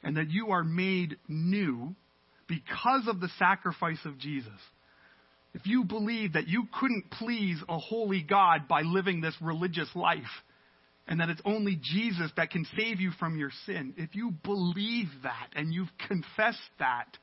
and 0.03 0.15
that 0.15 0.29
you 0.29 0.51
are 0.51 0.63
made 0.63 1.17
new 1.27 1.95
because 2.47 3.07
of 3.07 3.19
the 3.19 3.29
sacrifice 3.37 3.99
of 4.05 4.17
Jesus, 4.17 4.47
if 5.53 5.65
you 5.65 5.83
believe 5.83 6.33
that 6.33 6.47
you 6.47 6.67
couldn't 6.79 7.11
please 7.11 7.57
a 7.67 7.77
holy 7.77 8.21
God 8.21 8.67
by 8.67 8.81
living 8.81 9.19
this 9.19 9.35
religious 9.41 9.89
life, 9.95 10.21
and 11.07 11.19
that 11.19 11.29
it's 11.29 11.41
only 11.43 11.79
Jesus 11.81 12.31
that 12.37 12.51
can 12.51 12.65
save 12.77 13.01
you 13.01 13.09
from 13.19 13.37
your 13.37 13.49
sin, 13.65 13.95
if 13.97 14.15
you 14.15 14.31
believe 14.43 15.07
that 15.23 15.49
and 15.55 15.73
you've 15.73 15.89
confessed 16.07 16.59
that, 16.77 17.17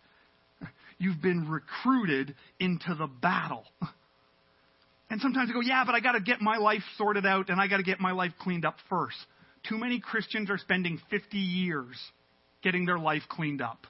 You've 0.99 1.21
been 1.21 1.49
recruited 1.49 2.35
into 2.59 2.95
the 2.95 3.07
battle. 3.07 3.65
And 5.09 5.21
sometimes 5.21 5.49
you 5.49 5.55
go, 5.55 5.61
yeah, 5.61 5.85
but 5.85 5.95
I 5.95 6.01
got 6.01 6.13
to 6.13 6.21
get 6.21 6.41
my 6.41 6.57
life 6.57 6.83
sorted 6.99 7.25
out 7.25 7.49
and 7.49 7.61
I 7.61 7.69
got 7.69 7.77
to 7.77 7.85
get 7.85 8.01
my 8.01 8.11
life 8.11 8.33
cleaned 8.41 8.65
up 8.65 8.77
first. 8.89 9.17
Too 9.69 9.79
many 9.79 10.01
Christians 10.01 10.51
are 10.51 10.59
spending 10.59 11.01
50 11.11 11.39
years 11.39 11.97
getting 12.63 12.87
their 12.87 12.99
life 12.99 13.23
cleaned 13.29 13.63
up. 13.63 13.87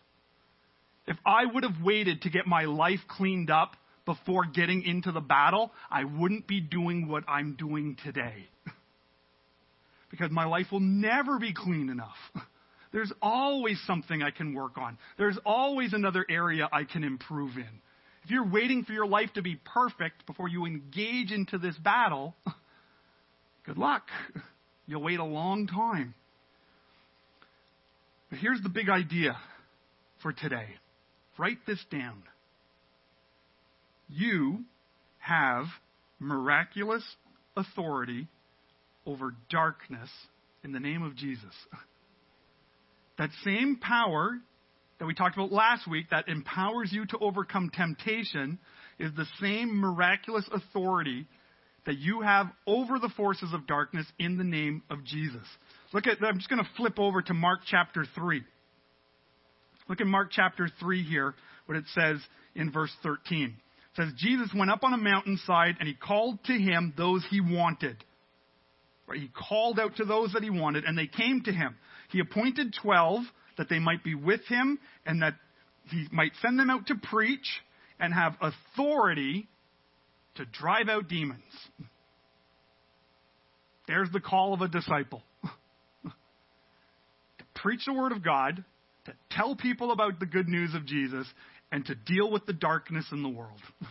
If 1.06 1.16
I 1.24 1.46
would 1.46 1.62
have 1.62 1.82
waited 1.82 2.22
to 2.22 2.30
get 2.30 2.46
my 2.46 2.64
life 2.64 3.00
cleaned 3.08 3.50
up 3.50 3.76
before 4.04 4.44
getting 4.44 4.82
into 4.82 5.12
the 5.12 5.20
battle, 5.20 5.72
I 5.90 6.04
wouldn't 6.04 6.46
be 6.46 6.60
doing 6.60 7.08
what 7.08 7.24
I'm 7.28 7.54
doing 7.54 7.96
today. 8.04 8.46
because 10.10 10.30
my 10.30 10.44
life 10.44 10.66
will 10.70 10.80
never 10.80 11.38
be 11.38 11.54
clean 11.54 11.88
enough. 11.88 12.16
There's 12.92 13.12
always 13.20 13.80
something 13.86 14.22
I 14.22 14.30
can 14.30 14.54
work 14.54 14.78
on. 14.78 14.98
There's 15.18 15.38
always 15.44 15.92
another 15.92 16.24
area 16.28 16.68
I 16.72 16.84
can 16.84 17.04
improve 17.04 17.56
in. 17.56 17.80
If 18.24 18.30
you're 18.30 18.48
waiting 18.48 18.84
for 18.84 18.92
your 18.92 19.06
life 19.06 19.30
to 19.34 19.42
be 19.42 19.56
perfect 19.56 20.26
before 20.26 20.48
you 20.48 20.66
engage 20.66 21.30
into 21.30 21.58
this 21.58 21.76
battle, 21.78 22.34
good 23.66 23.78
luck. 23.78 24.02
You'll 24.86 25.02
wait 25.02 25.20
a 25.20 25.24
long 25.24 25.66
time. 25.66 26.14
But 28.30 28.38
here's 28.40 28.60
the 28.62 28.68
big 28.68 28.88
idea 28.88 29.36
for 30.22 30.32
today. 30.32 30.66
Write 31.38 31.58
this 31.66 31.78
down. 31.90 32.22
You 34.08 34.64
have 35.18 35.66
miraculous 36.18 37.04
authority 37.56 38.28
over 39.06 39.34
darkness 39.50 40.08
in 40.64 40.72
the 40.72 40.80
name 40.80 41.02
of 41.02 41.16
Jesus. 41.16 41.44
That 43.18 43.30
same 43.44 43.76
power 43.76 44.38
that 44.98 45.06
we 45.06 45.14
talked 45.14 45.36
about 45.36 45.52
last 45.52 45.88
week 45.88 46.06
that 46.10 46.28
empowers 46.28 46.92
you 46.92 47.06
to 47.06 47.18
overcome 47.18 47.70
temptation 47.74 48.58
is 48.98 49.10
the 49.16 49.26
same 49.40 49.78
miraculous 49.78 50.48
authority 50.52 51.26
that 51.86 51.98
you 51.98 52.20
have 52.22 52.48
over 52.66 52.98
the 52.98 53.10
forces 53.16 53.52
of 53.52 53.66
darkness 53.66 54.06
in 54.18 54.36
the 54.36 54.44
name 54.44 54.82
of 54.90 55.04
Jesus. 55.04 55.46
Look 55.92 56.06
at, 56.06 56.22
I'm 56.22 56.38
just 56.38 56.50
going 56.50 56.62
to 56.62 56.70
flip 56.76 56.98
over 56.98 57.22
to 57.22 57.34
Mark 57.34 57.60
chapter 57.66 58.04
3. 58.14 58.42
Look 59.88 60.00
at 60.00 60.06
Mark 60.06 60.28
chapter 60.32 60.68
3 60.80 61.02
here, 61.04 61.34
what 61.66 61.78
it 61.78 61.84
says 61.94 62.18
in 62.54 62.72
verse 62.72 62.90
13. 63.02 63.44
It 63.44 64.02
says, 64.02 64.12
Jesus 64.16 64.50
went 64.54 64.70
up 64.70 64.82
on 64.82 64.92
a 64.92 64.98
mountainside 64.98 65.76
and 65.78 65.88
he 65.88 65.94
called 65.94 66.42
to 66.44 66.52
him 66.52 66.92
those 66.96 67.24
he 67.30 67.40
wanted. 67.40 67.96
Right? 69.06 69.20
He 69.20 69.28
called 69.28 69.78
out 69.78 69.96
to 69.96 70.04
those 70.04 70.32
that 70.32 70.42
he 70.42 70.50
wanted 70.50 70.84
and 70.84 70.98
they 70.98 71.06
came 71.06 71.42
to 71.44 71.52
him. 71.52 71.76
He 72.10 72.20
appointed 72.20 72.74
12 72.82 73.22
that 73.58 73.68
they 73.68 73.78
might 73.78 74.04
be 74.04 74.14
with 74.14 74.44
him 74.46 74.78
and 75.04 75.22
that 75.22 75.34
he 75.90 76.06
might 76.12 76.32
send 76.42 76.58
them 76.58 76.70
out 76.70 76.86
to 76.88 76.94
preach 76.94 77.46
and 77.98 78.12
have 78.12 78.36
authority 78.40 79.48
to 80.36 80.44
drive 80.44 80.88
out 80.88 81.08
demons. 81.08 81.42
There's 83.86 84.10
the 84.12 84.20
call 84.20 84.52
of 84.52 84.60
a 84.60 84.68
disciple 84.68 85.22
to 86.04 87.44
preach 87.54 87.84
the 87.86 87.94
Word 87.94 88.12
of 88.12 88.22
God, 88.22 88.64
to 89.04 89.12
tell 89.30 89.54
people 89.54 89.92
about 89.92 90.18
the 90.18 90.26
good 90.26 90.48
news 90.48 90.74
of 90.74 90.84
Jesus, 90.84 91.26
and 91.70 91.84
to 91.86 91.94
deal 91.94 92.30
with 92.30 92.46
the 92.46 92.52
darkness 92.52 93.06
in 93.12 93.22
the 93.22 93.28
world. 93.28 93.60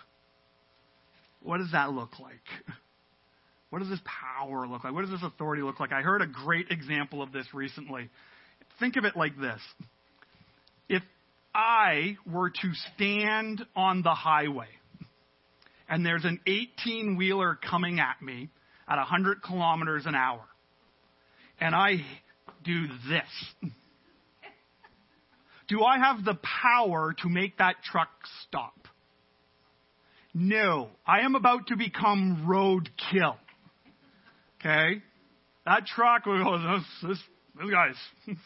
What 1.42 1.60
does 1.60 1.74
that 1.74 1.92
look 1.92 2.20
like? 2.20 2.42
What 3.76 3.82
does 3.82 3.90
this 3.90 4.00
power 4.06 4.66
look 4.66 4.86
like? 4.86 4.94
What 4.94 5.02
does 5.02 5.10
this 5.10 5.22
authority 5.22 5.62
look 5.62 5.82
like? 5.82 5.92
I 5.92 6.02
heard 6.02 6.22
a 6.22 6.28
great 6.28 6.68
example 6.72 7.22
of 7.22 7.34
this 7.34 7.46
recently. 7.54 8.10
Think 8.80 8.96
of 8.96 9.04
it 9.04 9.18
like 9.18 9.38
this. 9.38 9.60
If 10.88 11.04
I 11.54 12.16
were 12.26 12.52
to 12.52 12.74
stand 12.96 13.66
on 13.76 14.02
the 14.02 14.14
highway 14.14 14.70
and 15.90 16.06
there's 16.06 16.24
an 16.24 16.40
18 16.48 17.18
wheeler 17.18 17.60
coming 17.70 18.00
at 18.00 18.22
me 18.22 18.48
at 18.88 18.96
100 18.96 19.44
kilometers 19.44 20.06
an 20.06 20.16
hour, 20.16 20.46
and 21.60 21.76
I 21.76 21.98
do 22.64 22.88
this, 23.10 23.72
do 25.68 25.84
I 25.84 25.98
have 25.98 26.24
the 26.24 26.38
power 26.64 27.14
to 27.24 27.28
make 27.28 27.58
that 27.58 27.84
truck 27.84 28.08
stop? 28.48 28.88
No. 30.34 30.92
I 31.06 31.26
am 31.26 31.36
about 31.36 31.68
to 31.68 31.76
become 31.76 32.46
roadkill. 32.48 33.36
Okay? 34.66 35.02
That 35.66 35.86
truck 35.86 36.26
go, 36.26 36.58
this, 36.58 36.84
this, 37.08 37.20
this 37.60 37.72
guy's 37.72 37.96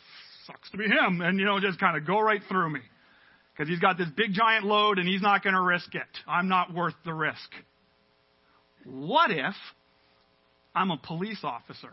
sucks 0.48 0.70
to 0.72 0.78
be 0.78 0.86
him. 0.86 1.22
And, 1.22 1.40
you 1.40 1.46
know, 1.46 1.60
just 1.60 1.80
kind 1.80 1.98
of 1.98 2.06
go 2.06 2.20
right 2.20 2.42
through 2.50 2.72
me. 2.72 2.82
Because 3.54 3.70
he's 3.70 3.80
got 3.80 3.98
this 3.98 4.08
big 4.16 4.34
giant 4.34 4.66
load 4.66 5.00
and 5.00 5.08
he's 5.08 5.22
not 5.22 5.44
going 5.44 5.54
to 5.54 5.62
risk 5.62 5.96
it. 5.96 6.08
I'm 6.28 6.48
not 6.48 6.74
worth 6.74 6.94
the 7.06 7.14
risk. 7.14 7.50
What 8.86 9.32
if 9.32 9.56
I'm 10.74 10.92
a 10.92 10.98
police 10.98 11.40
officer? 11.44 11.92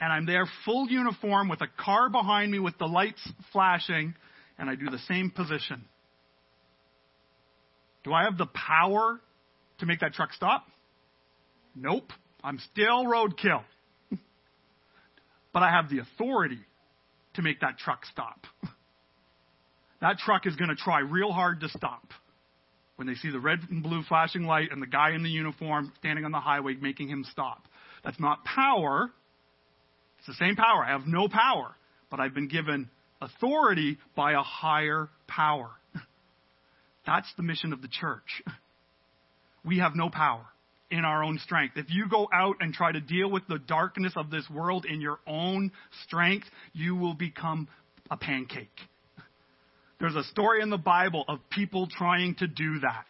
And 0.00 0.12
I'm 0.12 0.26
there 0.26 0.46
full 0.64 0.88
uniform 0.88 1.48
with 1.48 1.60
a 1.60 1.68
car 1.82 2.08
behind 2.08 2.50
me 2.50 2.58
with 2.58 2.76
the 2.78 2.86
lights 2.86 3.26
flashing, 3.52 4.14
and 4.58 4.68
I 4.68 4.74
do 4.74 4.90
the 4.90 4.98
same 5.08 5.30
position. 5.30 5.84
Do 8.02 8.12
I 8.12 8.24
have 8.24 8.36
the 8.36 8.46
power 8.46 9.20
to 9.78 9.86
make 9.86 10.00
that 10.00 10.12
truck 10.12 10.32
stop? 10.32 10.64
Nope. 11.74 12.12
I'm 12.44 12.58
still 12.70 13.06
roadkill. 13.06 13.64
but 15.52 15.62
I 15.62 15.70
have 15.70 15.88
the 15.88 16.00
authority 16.00 16.60
to 17.34 17.42
make 17.42 17.60
that 17.60 17.78
truck 17.78 18.04
stop. 18.04 18.46
that 20.02 20.18
truck 20.18 20.46
is 20.46 20.54
going 20.54 20.68
to 20.68 20.76
try 20.76 21.00
real 21.00 21.32
hard 21.32 21.60
to 21.60 21.70
stop. 21.70 22.04
when 22.96 23.08
they 23.08 23.14
see 23.14 23.30
the 23.30 23.40
red 23.40 23.60
and 23.70 23.82
blue 23.82 24.02
flashing 24.02 24.44
light 24.44 24.68
and 24.70 24.80
the 24.82 24.86
guy 24.86 25.12
in 25.12 25.22
the 25.22 25.30
uniform 25.30 25.90
standing 25.98 26.26
on 26.26 26.32
the 26.32 26.40
highway 26.40 26.74
making 26.74 27.08
him 27.08 27.24
stop. 27.32 27.64
That's 28.04 28.20
not 28.20 28.44
power. 28.44 29.10
It's 30.18 30.26
the 30.28 30.34
same 30.34 30.54
power. 30.54 30.84
I 30.84 30.90
have 30.90 31.06
no 31.06 31.28
power, 31.28 31.74
but 32.10 32.20
I've 32.20 32.34
been 32.34 32.48
given 32.48 32.90
authority 33.22 33.96
by 34.14 34.32
a 34.32 34.42
higher 34.42 35.08
power. 35.26 35.70
That's 37.06 37.32
the 37.38 37.42
mission 37.42 37.72
of 37.72 37.80
the 37.80 37.88
church. 37.88 38.42
We 39.66 39.78
have 39.78 39.96
no 39.96 40.10
power 40.10 40.44
in 40.90 41.04
our 41.04 41.24
own 41.24 41.38
strength. 41.38 41.76
If 41.76 41.86
you 41.88 42.08
go 42.08 42.28
out 42.32 42.56
and 42.60 42.72
try 42.72 42.92
to 42.92 43.00
deal 43.00 43.30
with 43.30 43.46
the 43.48 43.58
darkness 43.58 44.12
of 44.16 44.30
this 44.30 44.48
world 44.50 44.86
in 44.88 45.00
your 45.00 45.18
own 45.26 45.72
strength, 46.04 46.46
you 46.72 46.94
will 46.94 47.14
become 47.14 47.68
a 48.10 48.16
pancake. 48.16 48.68
There's 49.98 50.14
a 50.14 50.24
story 50.24 50.60
in 50.60 50.70
the 50.70 50.78
Bible 50.78 51.24
of 51.28 51.38
people 51.50 51.88
trying 51.88 52.34
to 52.36 52.46
do 52.46 52.80
that. 52.80 53.06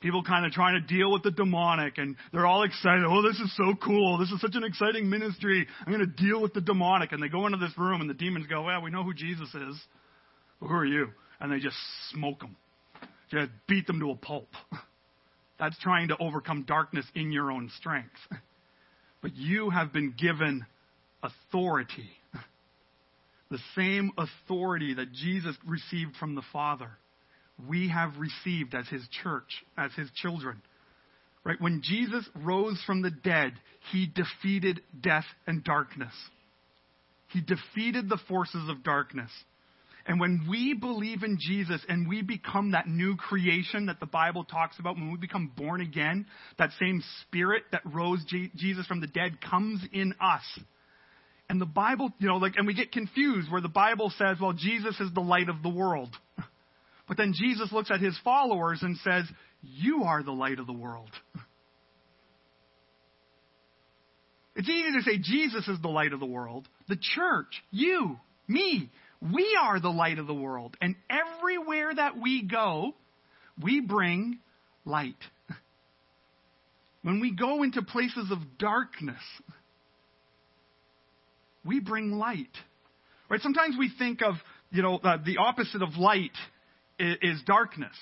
People 0.00 0.22
kind 0.22 0.46
of 0.46 0.52
trying 0.52 0.80
to 0.80 0.86
deal 0.86 1.12
with 1.12 1.24
the 1.24 1.32
demonic 1.32 1.98
and 1.98 2.14
they're 2.32 2.46
all 2.46 2.62
excited. 2.62 3.04
Oh, 3.04 3.20
this 3.20 3.40
is 3.40 3.54
so 3.56 3.74
cool. 3.84 4.16
This 4.18 4.30
is 4.30 4.40
such 4.40 4.54
an 4.54 4.62
exciting 4.62 5.10
ministry. 5.10 5.66
I'm 5.84 5.92
going 5.92 6.06
to 6.06 6.24
deal 6.24 6.40
with 6.40 6.54
the 6.54 6.60
demonic. 6.60 7.10
And 7.10 7.20
they 7.20 7.28
go 7.28 7.46
into 7.46 7.58
this 7.58 7.76
room 7.76 8.00
and 8.00 8.08
the 8.08 8.14
demons 8.14 8.46
go, 8.46 8.62
well, 8.62 8.80
we 8.80 8.92
know 8.92 9.02
who 9.02 9.12
Jesus 9.12 9.48
is. 9.48 9.76
Well, 10.60 10.70
who 10.70 10.76
are 10.76 10.84
you? 10.84 11.08
And 11.40 11.50
they 11.50 11.58
just 11.58 11.76
smoke 12.12 12.40
them. 12.40 12.54
Just 13.30 13.50
beat 13.66 13.88
them 13.88 13.98
to 13.98 14.12
a 14.12 14.16
pulp. 14.16 14.48
That's 15.58 15.78
trying 15.78 16.08
to 16.08 16.16
overcome 16.18 16.64
darkness 16.64 17.06
in 17.14 17.32
your 17.32 17.50
own 17.50 17.70
strength. 17.78 18.16
But 19.20 19.34
you 19.34 19.70
have 19.70 19.92
been 19.92 20.14
given 20.16 20.64
authority. 21.22 22.08
The 23.50 23.58
same 23.74 24.12
authority 24.18 24.92
that 24.94 25.10
Jesus 25.10 25.56
received 25.66 26.16
from 26.16 26.34
the 26.34 26.42
Father, 26.52 26.90
we 27.66 27.88
have 27.88 28.12
received 28.18 28.74
as 28.74 28.86
his 28.88 29.02
church, 29.22 29.64
as 29.76 29.90
his 29.94 30.10
children. 30.16 30.60
Right? 31.44 31.58
When 31.58 31.80
Jesus 31.82 32.28
rose 32.36 32.78
from 32.86 33.00
the 33.00 33.10
dead, 33.10 33.54
he 33.90 34.06
defeated 34.06 34.82
death 35.00 35.24
and 35.46 35.64
darkness. 35.64 36.12
He 37.28 37.40
defeated 37.40 38.08
the 38.08 38.20
forces 38.28 38.68
of 38.68 38.84
darkness. 38.84 39.30
And 40.08 40.18
when 40.18 40.46
we 40.48 40.72
believe 40.72 41.22
in 41.22 41.36
Jesus 41.38 41.82
and 41.86 42.08
we 42.08 42.22
become 42.22 42.70
that 42.70 42.88
new 42.88 43.14
creation 43.16 43.86
that 43.86 44.00
the 44.00 44.06
Bible 44.06 44.42
talks 44.42 44.78
about, 44.78 44.96
when 44.96 45.12
we 45.12 45.18
become 45.18 45.52
born 45.54 45.82
again, 45.82 46.24
that 46.58 46.70
same 46.80 47.04
spirit 47.22 47.64
that 47.72 47.82
rose 47.84 48.24
Jesus 48.56 48.86
from 48.86 49.02
the 49.02 49.06
dead 49.06 49.38
comes 49.42 49.82
in 49.92 50.14
us. 50.18 50.42
And 51.50 51.60
the 51.60 51.66
Bible, 51.66 52.10
you 52.18 52.26
know, 52.26 52.38
like, 52.38 52.54
and 52.56 52.66
we 52.66 52.72
get 52.72 52.90
confused 52.90 53.52
where 53.52 53.60
the 53.60 53.68
Bible 53.68 54.10
says, 54.16 54.38
well, 54.40 54.54
Jesus 54.54 54.98
is 54.98 55.12
the 55.12 55.20
light 55.20 55.48
of 55.48 55.62
the 55.62 55.68
world. 55.68 56.10
But 57.06 57.16
then 57.16 57.32
Jesus 57.34 57.72
looks 57.72 57.90
at 57.90 58.00
his 58.00 58.14
followers 58.22 58.80
and 58.82 58.98
says, 58.98 59.24
you 59.62 60.02
are 60.02 60.22
the 60.22 60.30
light 60.30 60.58
of 60.58 60.66
the 60.66 60.74
world. 60.74 61.08
It's 64.54 64.68
easy 64.68 64.90
to 64.92 65.02
say 65.02 65.18
Jesus 65.18 65.68
is 65.68 65.80
the 65.80 65.88
light 65.88 66.12
of 66.12 66.18
the 66.18 66.26
world. 66.26 66.68
The 66.88 66.98
church, 67.14 67.62
you, 67.70 68.18
me, 68.48 68.90
we 69.20 69.58
are 69.60 69.80
the 69.80 69.88
light 69.88 70.18
of 70.18 70.26
the 70.26 70.34
world. 70.34 70.76
And 70.80 70.94
everywhere 71.10 71.94
that 71.94 72.20
we 72.20 72.42
go, 72.42 72.94
we 73.62 73.80
bring 73.80 74.38
light. 74.84 75.16
When 77.02 77.20
we 77.20 77.30
go 77.30 77.62
into 77.62 77.80
places 77.80 78.30
of 78.30 78.38
darkness, 78.58 79.22
we 81.64 81.78
bring 81.78 82.10
light. 82.10 82.50
Right? 83.30 83.40
Sometimes 83.40 83.76
we 83.78 83.90
think 83.96 84.20
of, 84.20 84.34
you 84.72 84.82
know, 84.82 84.96
uh, 84.96 85.16
the 85.24 85.36
opposite 85.38 85.80
of 85.80 85.96
light 85.96 86.36
is, 86.98 87.16
is 87.22 87.42
darkness. 87.46 87.94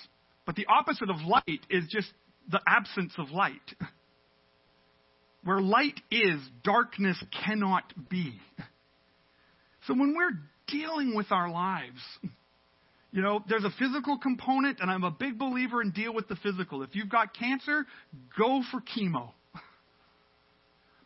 But 0.47 0.57
the 0.57 0.67
opposite 0.67 1.11
of 1.11 1.17
light 1.21 1.61
is 1.69 1.85
just 1.91 2.09
the 2.51 2.61
absence 2.67 3.13
of 3.19 3.31
light. 3.31 3.61
Where 5.45 5.61
light 5.61 6.01
is, 6.11 6.41
darkness 6.65 7.23
cannot 7.45 7.85
be. 8.09 8.41
So 9.87 9.95
when 9.95 10.17
we're 10.17 10.33
dealing 10.69 11.15
with 11.15 11.31
our 11.31 11.51
lives. 11.51 12.01
You 13.13 13.23
know, 13.23 13.43
there's 13.49 13.65
a 13.65 13.71
physical 13.79 14.19
component, 14.19 14.81
and 14.81 14.91
I'm 14.91 15.03
a 15.03 15.11
big 15.11 15.39
believer 15.39 15.81
in 15.81 15.91
deal 15.91 16.13
with 16.13 16.29
the 16.29 16.37
physical. 16.37 16.83
If 16.83 16.95
you've 16.95 17.09
got 17.09 17.35
cancer, 17.35 17.87
go 18.39 18.63
for 18.71 18.81
chemo. 18.81 19.31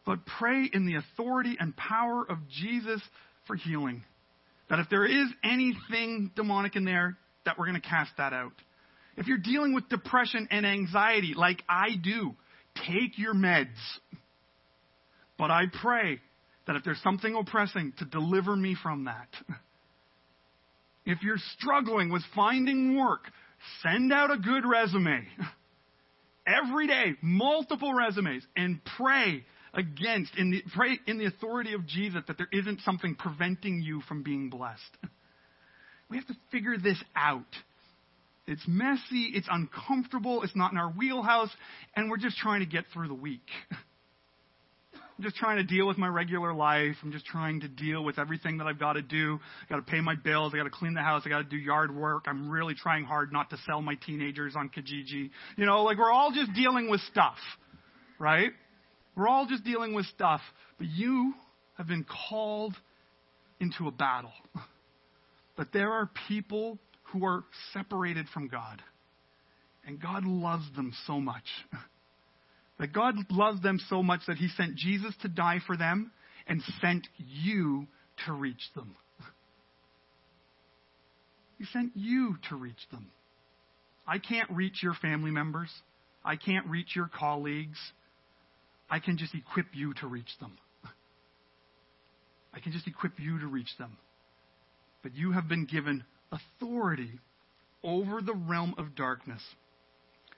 But 0.04 0.26
pray 0.26 0.68
in 0.72 0.86
the 0.86 0.96
authority 0.96 1.56
and 1.61 1.76
power 1.76 2.24
of 2.28 2.38
Jesus 2.48 3.00
for 3.46 3.54
healing. 3.54 4.02
That 4.68 4.80
if 4.80 4.88
there 4.88 5.04
is 5.04 5.28
anything 5.44 6.32
demonic 6.34 6.74
in 6.74 6.84
there, 6.84 7.16
that 7.44 7.58
we're 7.58 7.66
going 7.66 7.80
to 7.80 7.86
cast 7.88 8.11
that 8.16 8.32
out. 8.32 8.54
If 9.16 9.28
you're 9.28 9.38
dealing 9.38 9.72
with 9.72 9.88
depression 9.88 10.48
and 10.50 10.66
anxiety, 10.66 11.34
like 11.36 11.62
I 11.68 11.90
do, 12.02 12.34
take 12.88 13.18
your 13.18 13.34
meds. 13.34 13.68
But 15.38 15.52
I 15.52 15.64
pray 15.80 16.18
that 16.70 16.76
if 16.76 16.84
there's 16.84 17.02
something 17.02 17.34
oppressing, 17.34 17.92
to 17.98 18.04
deliver 18.04 18.54
me 18.54 18.76
from 18.80 19.04
that. 19.04 19.28
If 21.06 21.22
you're 21.22 21.38
struggling 21.56 22.12
with 22.12 22.22
finding 22.36 22.96
work, 22.96 23.22
send 23.82 24.12
out 24.12 24.30
a 24.30 24.36
good 24.36 24.64
resume. 24.66 25.26
Every 26.46 26.86
day, 26.86 27.14
multiple 27.22 27.94
resumes, 27.94 28.46
and 28.54 28.80
pray 28.98 29.42
against, 29.72 30.36
in 30.36 30.50
the, 30.50 30.62
pray 30.76 30.98
in 31.06 31.18
the 31.18 31.24
authority 31.24 31.72
of 31.72 31.86
Jesus 31.86 32.22
that 32.28 32.36
there 32.36 32.50
isn't 32.52 32.82
something 32.82 33.16
preventing 33.16 33.80
you 33.80 34.02
from 34.02 34.22
being 34.22 34.50
blessed. 34.50 34.82
We 36.10 36.16
have 36.16 36.26
to 36.26 36.36
figure 36.52 36.76
this 36.76 37.00
out. 37.16 37.46
It's 38.46 38.62
messy, 38.66 39.30
it's 39.32 39.48
uncomfortable, 39.50 40.42
it's 40.42 40.56
not 40.56 40.72
in 40.72 40.78
our 40.78 40.90
wheelhouse, 40.90 41.50
and 41.96 42.10
we're 42.10 42.18
just 42.18 42.36
trying 42.36 42.60
to 42.60 42.66
get 42.66 42.84
through 42.92 43.08
the 43.08 43.14
week. 43.14 43.48
I'm 45.20 45.24
just 45.24 45.36
trying 45.36 45.58
to 45.58 45.64
deal 45.64 45.86
with 45.86 45.98
my 45.98 46.08
regular 46.08 46.54
life. 46.54 46.96
I'm 47.02 47.12
just 47.12 47.26
trying 47.26 47.60
to 47.60 47.68
deal 47.68 48.02
with 48.02 48.18
everything 48.18 48.56
that 48.56 48.66
I've 48.66 48.78
got 48.78 48.94
to 48.94 49.02
do. 49.02 49.38
I 49.62 49.68
got 49.68 49.76
to 49.76 49.92
pay 49.92 50.00
my 50.00 50.14
bills. 50.14 50.54
I 50.54 50.56
got 50.56 50.64
to 50.64 50.70
clean 50.70 50.94
the 50.94 51.02
house. 51.02 51.24
I 51.26 51.28
got 51.28 51.40
to 51.40 51.44
do 51.44 51.58
yard 51.58 51.94
work. 51.94 52.24
I'm 52.26 52.48
really 52.48 52.72
trying 52.72 53.04
hard 53.04 53.30
not 53.30 53.50
to 53.50 53.58
sell 53.66 53.82
my 53.82 53.96
teenagers 54.06 54.54
on 54.56 54.70
Kijiji. 54.70 55.28
You 55.58 55.66
know, 55.66 55.82
like 55.82 55.98
we're 55.98 56.10
all 56.10 56.32
just 56.32 56.54
dealing 56.54 56.88
with 56.88 57.02
stuff, 57.12 57.36
right? 58.18 58.50
We're 59.14 59.28
all 59.28 59.46
just 59.46 59.62
dealing 59.62 59.92
with 59.92 60.06
stuff. 60.06 60.40
But 60.78 60.86
you 60.86 61.34
have 61.76 61.86
been 61.86 62.06
called 62.30 62.74
into 63.60 63.88
a 63.88 63.92
battle. 63.92 64.32
But 65.58 65.74
there 65.74 65.92
are 65.92 66.08
people 66.28 66.78
who 67.12 67.26
are 67.26 67.44
separated 67.74 68.24
from 68.32 68.48
God. 68.48 68.80
And 69.86 70.00
God 70.00 70.24
loves 70.24 70.64
them 70.74 70.94
so 71.06 71.20
much. 71.20 71.44
That 72.80 72.94
God 72.94 73.14
loves 73.30 73.62
them 73.62 73.78
so 73.90 74.02
much 74.02 74.22
that 74.26 74.38
he 74.38 74.48
sent 74.48 74.74
Jesus 74.74 75.14
to 75.20 75.28
die 75.28 75.58
for 75.66 75.76
them 75.76 76.10
and 76.46 76.62
sent 76.80 77.06
you 77.18 77.86
to 78.26 78.32
reach 78.32 78.70
them. 78.74 78.96
He 81.58 81.66
sent 81.66 81.92
you 81.94 82.38
to 82.48 82.56
reach 82.56 82.88
them. 82.90 83.08
I 84.06 84.18
can't 84.18 84.48
reach 84.50 84.82
your 84.82 84.94
family 84.94 85.30
members. 85.30 85.68
I 86.24 86.36
can't 86.36 86.66
reach 86.68 86.96
your 86.96 87.10
colleagues. 87.14 87.76
I 88.88 88.98
can 88.98 89.18
just 89.18 89.34
equip 89.34 89.66
you 89.74 89.92
to 90.00 90.06
reach 90.06 90.38
them. 90.40 90.56
I 92.54 92.60
can 92.60 92.72
just 92.72 92.86
equip 92.86 93.20
you 93.20 93.40
to 93.40 93.46
reach 93.46 93.76
them. 93.78 93.98
But 95.02 95.14
you 95.14 95.32
have 95.32 95.48
been 95.48 95.66
given 95.66 96.04
authority 96.32 97.20
over 97.84 98.22
the 98.22 98.34
realm 98.34 98.74
of 98.78 98.94
darkness. 98.96 99.42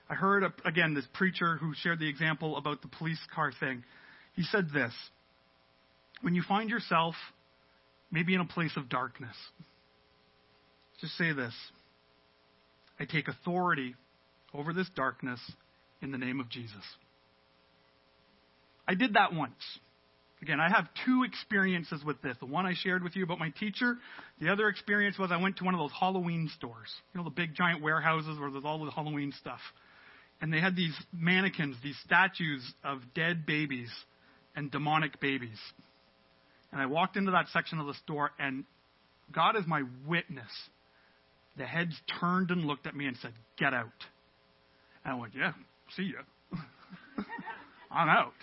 I 0.09 0.15
heard, 0.15 0.43
a, 0.43 0.53
again, 0.65 0.93
this 0.93 1.07
preacher 1.13 1.57
who 1.57 1.73
shared 1.75 1.99
the 1.99 2.09
example 2.09 2.57
about 2.57 2.81
the 2.81 2.87
police 2.87 3.19
car 3.33 3.51
thing. 3.57 3.83
He 4.35 4.43
said 4.43 4.67
this 4.73 4.93
When 6.21 6.35
you 6.35 6.43
find 6.47 6.69
yourself 6.69 7.15
maybe 8.11 8.35
in 8.35 8.41
a 8.41 8.45
place 8.45 8.75
of 8.75 8.89
darkness, 8.89 9.35
just 11.01 11.17
say 11.17 11.33
this 11.33 11.53
I 12.99 13.05
take 13.05 13.27
authority 13.27 13.95
over 14.53 14.73
this 14.73 14.89
darkness 14.95 15.39
in 16.01 16.11
the 16.11 16.17
name 16.17 16.39
of 16.39 16.49
Jesus. 16.49 16.83
I 18.87 18.95
did 18.95 19.13
that 19.13 19.33
once. 19.33 19.53
Again, 20.41 20.59
I 20.59 20.67
have 20.67 20.89
two 21.05 21.23
experiences 21.23 22.03
with 22.05 22.21
this. 22.21 22.35
The 22.41 22.45
one 22.45 22.65
I 22.65 22.73
shared 22.75 23.01
with 23.01 23.15
you 23.15 23.23
about 23.23 23.39
my 23.39 23.49
teacher. 23.57 23.95
The 24.41 24.49
other 24.51 24.67
experience 24.67 25.17
was 25.17 25.31
I 25.31 25.37
went 25.37 25.55
to 25.57 25.63
one 25.63 25.73
of 25.73 25.79
those 25.79 25.93
Halloween 25.97 26.51
stores. 26.57 26.93
You 27.13 27.19
know, 27.19 27.23
the 27.23 27.29
big 27.33 27.55
giant 27.55 27.81
warehouses 27.81 28.37
where 28.37 28.51
there's 28.51 28.65
all 28.65 28.83
the 28.83 28.91
Halloween 28.91 29.33
stuff 29.39 29.61
and 30.43 30.51
they 30.51 30.59
had 30.59 30.75
these 30.75 30.93
mannequins, 31.13 31.77
these 31.81 31.95
statues 32.05 32.61
of 32.83 32.99
dead 33.15 33.45
babies 33.45 33.89
and 34.57 34.69
demonic 34.69 35.21
babies. 35.21 35.57
And 36.73 36.81
I 36.81 36.85
walked 36.85 37.15
into 37.15 37.31
that 37.31 37.45
section 37.53 37.79
of 37.79 37.87
the 37.87 37.93
store, 37.93 38.31
and 38.37 38.65
God 39.33 39.55
is 39.55 39.65
my 39.65 39.83
witness. 40.05 40.51
The 41.55 41.63
heads 41.63 41.95
turned 42.19 42.51
and 42.51 42.65
looked 42.65 42.87
at 42.87 42.93
me 42.93 43.05
and 43.05 43.15
said, 43.21 43.31
Get 43.57 43.73
out. 43.73 43.87
And 45.05 45.15
I 45.15 45.17
went, 45.17 45.31
Yeah, 45.33 45.53
see 45.95 46.11
ya. 46.13 46.59
I'm 47.89 48.09
out. 48.09 48.33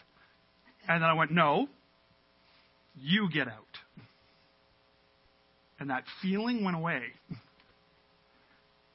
And 0.88 1.02
then 1.02 1.10
I 1.10 1.12
went, 1.12 1.32
No, 1.32 1.68
you 2.98 3.28
get 3.30 3.46
out. 3.46 3.76
And 5.78 5.90
that 5.90 6.04
feeling 6.22 6.64
went 6.64 6.78
away. 6.78 7.02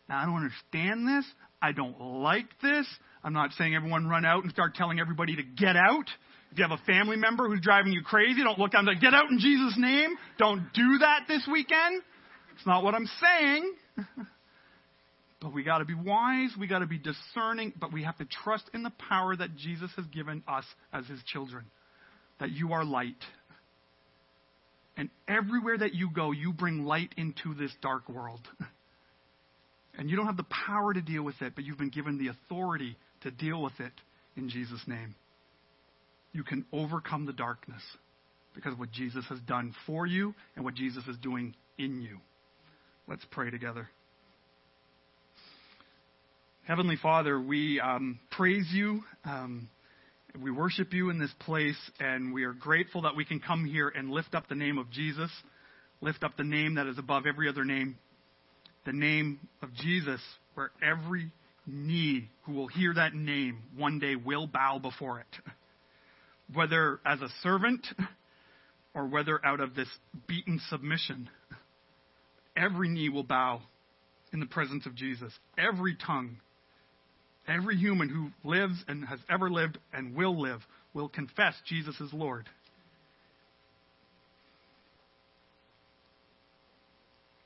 Now, 0.07 0.21
I 0.21 0.25
don't 0.25 0.35
understand 0.35 1.07
this. 1.07 1.25
I 1.61 1.71
don't 1.71 1.99
like 1.99 2.47
this. 2.61 2.85
I'm 3.23 3.33
not 3.33 3.51
saying 3.53 3.73
everyone 3.75 4.07
run 4.07 4.25
out 4.25 4.43
and 4.43 4.51
start 4.51 4.75
telling 4.75 4.99
everybody 4.99 5.35
to 5.35 5.43
get 5.43 5.75
out. 5.75 6.05
If 6.51 6.59
you 6.59 6.63
have 6.63 6.77
a 6.79 6.83
family 6.85 7.17
member 7.17 7.47
who's 7.47 7.61
driving 7.61 7.91
you 7.91 8.01
crazy, 8.03 8.43
don't 8.43 8.59
look 8.59 8.73
at 8.75 8.77
them 8.77 8.85
like, 8.85 9.01
get 9.01 9.13
out 9.13 9.29
in 9.29 9.39
Jesus' 9.39 9.75
name. 9.77 10.11
Don't 10.37 10.71
do 10.73 10.99
that 10.99 11.21
this 11.27 11.45
weekend. 11.51 12.01
It's 12.55 12.65
not 12.65 12.83
what 12.83 12.93
I'm 12.93 13.09
saying. 13.19 13.73
but 15.41 15.53
we 15.53 15.63
got 15.63 15.79
to 15.79 15.85
be 15.85 15.95
wise. 15.95 16.51
We 16.57 16.67
got 16.67 16.79
to 16.79 16.85
be 16.85 16.99
discerning. 16.99 17.73
But 17.79 17.91
we 17.91 18.03
have 18.03 18.17
to 18.19 18.25
trust 18.43 18.69
in 18.73 18.83
the 18.83 18.93
power 19.09 19.35
that 19.35 19.55
Jesus 19.55 19.89
has 19.95 20.05
given 20.07 20.43
us 20.47 20.65
as 20.93 21.05
his 21.07 21.19
children. 21.23 21.65
That 22.39 22.51
you 22.51 22.73
are 22.73 22.85
light. 22.85 23.23
And 24.97 25.09
everywhere 25.27 25.77
that 25.77 25.93
you 25.93 26.09
go, 26.09 26.31
you 26.31 26.53
bring 26.53 26.85
light 26.85 27.13
into 27.17 27.53
this 27.53 27.71
dark 27.81 28.07
world. 28.07 28.47
And 29.97 30.09
you 30.09 30.15
don't 30.17 30.25
have 30.25 30.37
the 30.37 30.45
power 30.67 30.93
to 30.93 31.01
deal 31.01 31.23
with 31.23 31.41
it, 31.41 31.53
but 31.55 31.63
you've 31.63 31.77
been 31.77 31.89
given 31.89 32.17
the 32.17 32.27
authority 32.27 32.97
to 33.21 33.31
deal 33.31 33.61
with 33.61 33.79
it 33.79 33.93
in 34.35 34.49
Jesus' 34.49 34.81
name. 34.87 35.15
You 36.33 36.43
can 36.43 36.65
overcome 36.73 37.25
the 37.25 37.33
darkness 37.33 37.81
because 38.53 38.73
of 38.73 38.79
what 38.79 38.91
Jesus 38.91 39.25
has 39.29 39.39
done 39.41 39.73
for 39.85 40.05
you 40.05 40.33
and 40.55 40.65
what 40.65 40.75
Jesus 40.75 41.05
is 41.07 41.17
doing 41.17 41.55
in 41.77 42.01
you. 42.01 42.19
Let's 43.07 43.25
pray 43.31 43.49
together. 43.51 43.89
Heavenly 46.67 46.97
Father, 47.01 47.39
we 47.39 47.79
um, 47.79 48.19
praise 48.31 48.67
you. 48.73 49.03
Um, 49.23 49.69
we 50.41 50.51
worship 50.51 50.93
you 50.93 51.09
in 51.09 51.19
this 51.19 51.33
place, 51.39 51.77
and 51.99 52.33
we 52.33 52.43
are 52.43 52.53
grateful 52.53 53.03
that 53.03 53.15
we 53.15 53.23
can 53.23 53.39
come 53.39 53.65
here 53.65 53.87
and 53.87 54.09
lift 54.09 54.33
up 54.33 54.49
the 54.49 54.55
name 54.55 54.77
of 54.77 54.89
Jesus, 54.89 55.29
lift 56.01 56.23
up 56.23 56.35
the 56.37 56.43
name 56.43 56.75
that 56.75 56.87
is 56.87 56.97
above 56.97 57.25
every 57.27 57.47
other 57.47 57.63
name, 57.63 57.97
the 58.85 58.93
name 58.93 59.39
of 59.61 59.73
Jesus, 59.73 60.21
where 60.53 60.71
every 60.81 61.31
knee 61.67 62.29
who 62.43 62.53
will 62.53 62.67
hear 62.67 62.93
that 62.93 63.13
name 63.13 63.63
one 63.75 63.99
day 63.99 64.15
will 64.15 64.47
bow 64.47 64.79
before 64.79 65.19
it. 65.19 65.51
Whether 66.53 66.99
as 67.05 67.21
a 67.21 67.29
servant 67.41 67.85
or 68.93 69.07
whether 69.07 69.43
out 69.43 69.59
of 69.59 69.75
this 69.75 69.89
beaten 70.27 70.61
submission, 70.69 71.29
every 72.55 72.87
knee 72.87 73.09
will 73.09 73.23
bow 73.23 73.61
in 74.31 74.39
the 74.39 74.45
presence 74.45 74.85
of 74.85 74.95
Jesus. 74.95 75.33
Every 75.57 75.95
tongue, 75.95 76.37
every 77.47 77.77
human 77.77 78.09
who 78.09 78.29
lives 78.47 78.83
and 78.87 79.05
has 79.05 79.19
ever 79.29 79.49
lived 79.49 79.79
and 79.93 80.15
will 80.15 80.39
live 80.39 80.61
will 80.93 81.09
confess 81.09 81.55
Jesus 81.67 81.99
is 81.99 82.13
Lord. 82.13 82.47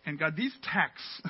And 0.09 0.17
God, 0.17 0.35
these 0.35 0.53
texts, 0.63 1.21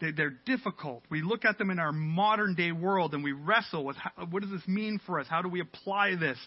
they're 0.00 0.34
difficult. 0.46 1.02
We 1.10 1.20
look 1.20 1.44
at 1.44 1.58
them 1.58 1.70
in 1.70 1.78
our 1.78 1.92
modern 1.92 2.54
day 2.54 2.72
world 2.72 3.12
and 3.12 3.22
we 3.22 3.32
wrestle 3.32 3.84
with 3.84 3.96
how, 3.96 4.24
what 4.30 4.40
does 4.40 4.50
this 4.50 4.66
mean 4.66 4.98
for 5.04 5.20
us? 5.20 5.26
How 5.28 5.42
do 5.42 5.50
we 5.50 5.60
apply 5.60 6.16
this? 6.18 6.38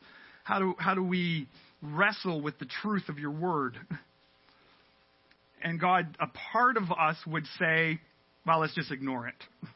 How 0.43 0.57
do, 0.57 0.73
how 0.79 0.95
do 0.95 1.03
we 1.03 1.47
wrestle 1.83 2.41
with 2.41 2.57
the 2.57 2.65
truth 2.81 3.07
of 3.07 3.19
your 3.19 3.31
word? 3.31 3.77
And 5.65 5.79
God, 5.79 6.17
a 6.19 6.27
part 6.51 6.75
of 6.75 6.91
us 6.91 7.15
would 7.25 7.45
say, 7.57 8.01
well, 8.45 8.59
let's 8.59 8.75
just 8.75 8.91
ignore 8.91 9.29
it. 9.29 9.35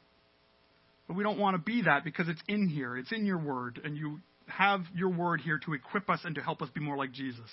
But 1.08 1.16
we 1.16 1.24
don't 1.24 1.40
want 1.40 1.56
to 1.56 1.62
be 1.62 1.84
that 1.84 2.04
because 2.04 2.28
it's 2.28 2.42
in 2.50 2.68
here. 2.68 2.98
It's 2.98 3.14
in 3.14 3.26
your 3.26 3.38
word. 3.38 3.80
And 3.82 3.96
you 3.96 4.20
have 4.48 4.82
your 4.94 5.08
word 5.08 5.40
here 5.40 5.58
to 5.60 5.74
equip 5.74 6.10
us 6.10 6.20
and 6.26 6.36
to 6.36 6.42
help 6.42 6.62
us 6.62 6.68
be 6.76 6.82
more 6.82 6.98
like 6.98 7.14
Jesus. 7.14 7.48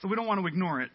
So 0.00 0.08
we 0.08 0.16
don't 0.16 0.26
want 0.26 0.40
to 0.40 0.46
ignore 0.46 0.80
it. 0.80 0.92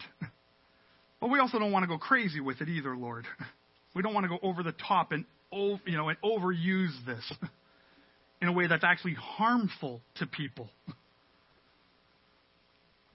But 1.20 1.30
we 1.30 1.38
also 1.40 1.58
don't 1.58 1.72
want 1.72 1.82
to 1.82 1.88
go 1.88 1.98
crazy 1.98 2.40
with 2.40 2.60
it 2.60 2.68
either, 2.68 2.96
Lord. 2.96 3.26
We 3.94 4.02
don't 4.02 4.14
want 4.14 4.24
to 4.24 4.28
go 4.28 4.38
over 4.42 4.62
the 4.62 4.74
top 4.86 5.10
and 5.10 5.24
you 5.50 5.96
know 5.96 6.08
and 6.08 6.18
overuse 6.22 6.94
this 7.04 7.32
in 8.42 8.46
a 8.46 8.52
way 8.52 8.68
that's 8.68 8.84
actually 8.84 9.14
harmful 9.14 10.02
to 10.16 10.26
people. 10.26 10.68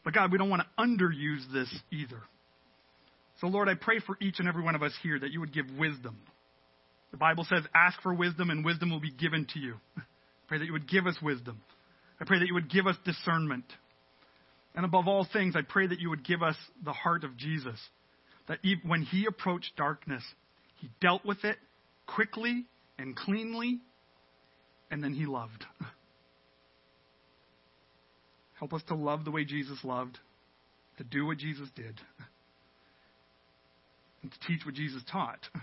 But 0.04 0.14
God, 0.14 0.34
we 0.34 0.38
don't 0.38 0.50
want 0.50 0.64
to 0.64 0.84
underuse 0.84 1.50
this 1.54 1.74
either. 1.90 2.22
So 3.40 3.48
Lord, 3.48 3.70
I 3.70 3.76
pray 3.76 4.00
for 4.06 4.18
each 4.20 4.40
and 4.40 4.50
every 4.50 4.62
one 4.62 4.76
of 4.76 4.84
us 4.84 4.92
here 5.02 5.18
that 5.18 5.32
you 5.32 5.40
would 5.40 5.54
give 5.54 5.66
wisdom. 5.80 6.18
The 7.12 7.18
Bible 7.18 7.46
says, 7.50 7.64
ask 7.74 8.02
for 8.02 8.14
wisdom 8.14 8.50
and 8.50 8.66
wisdom 8.66 8.90
will 8.90 9.00
be 9.00 9.12
given 9.12 9.48
to 9.54 9.60
you. 9.60 9.76
I 9.96 10.02
pray 10.50 10.58
that 10.58 10.66
you 10.66 10.74
would 10.74 10.90
give 10.90 11.08
us 11.08 11.16
wisdom. 11.22 11.62
I 12.20 12.26
pray 12.26 12.40
that 12.40 12.48
you 12.48 12.54
would 12.54 12.70
give 12.70 12.86
us 12.86 12.98
discernment. 13.06 13.66
And 14.76 14.86
above 14.86 15.08
all 15.08 15.28
things, 15.32 15.56
I 15.56 15.62
pray 15.62 15.88
that 15.88 16.00
you 16.00 16.10
would 16.10 16.26
give 16.26 16.42
us 16.42 16.56
the 16.84 16.94
heart 16.94 17.24
of 17.24 17.38
Jesus. 17.38 17.80
That 18.48 18.60
when 18.84 19.04
he 19.04 19.26
approached 19.26 19.72
darkness, 19.78 20.24
he 20.80 20.90
dealt 21.00 21.26
with 21.26 21.44
it 21.44 21.58
quickly 22.08 22.66
and 22.98 23.16
cleanly, 23.16 23.80
and 24.92 25.04
then 25.04 25.14
he 25.14 25.26
loved. 25.26 25.66
Help 28.60 28.74
us 28.74 28.82
to 28.88 28.96
love 28.96 29.26
the 29.26 29.32
way 29.32 29.46
Jesus 29.46 29.78
loved, 29.84 30.18
to 30.98 31.04
do 31.04 31.26
what 31.26 31.38
Jesus 31.38 31.70
did, 31.76 32.00
and 34.22 34.32
to 34.32 34.48
teach 34.48 34.66
what 34.66 34.76
Jesus 34.76 35.02
taught 35.12 35.40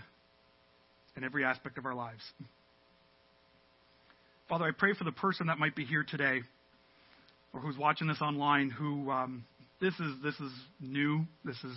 in 1.17 1.23
every 1.23 1.43
aspect 1.43 1.77
of 1.77 1.85
our 1.85 1.95
lives. 1.95 2.23
Father, 4.47 4.65
I 4.65 4.71
pray 4.71 4.93
for 4.93 5.03
the 5.03 5.11
person 5.11 5.47
that 5.47 5.59
might 5.59 5.75
be 5.75 5.85
here 5.85 6.03
today 6.03 6.41
or 7.53 7.59
who's 7.59 7.77
watching 7.77 8.07
this 8.07 8.21
online 8.21 8.69
who 8.69 9.09
um, 9.09 9.45
this 9.79 9.93
is 9.95 10.13
this 10.23 10.35
is 10.35 10.51
new, 10.79 11.25
this 11.43 11.57
is 11.63 11.75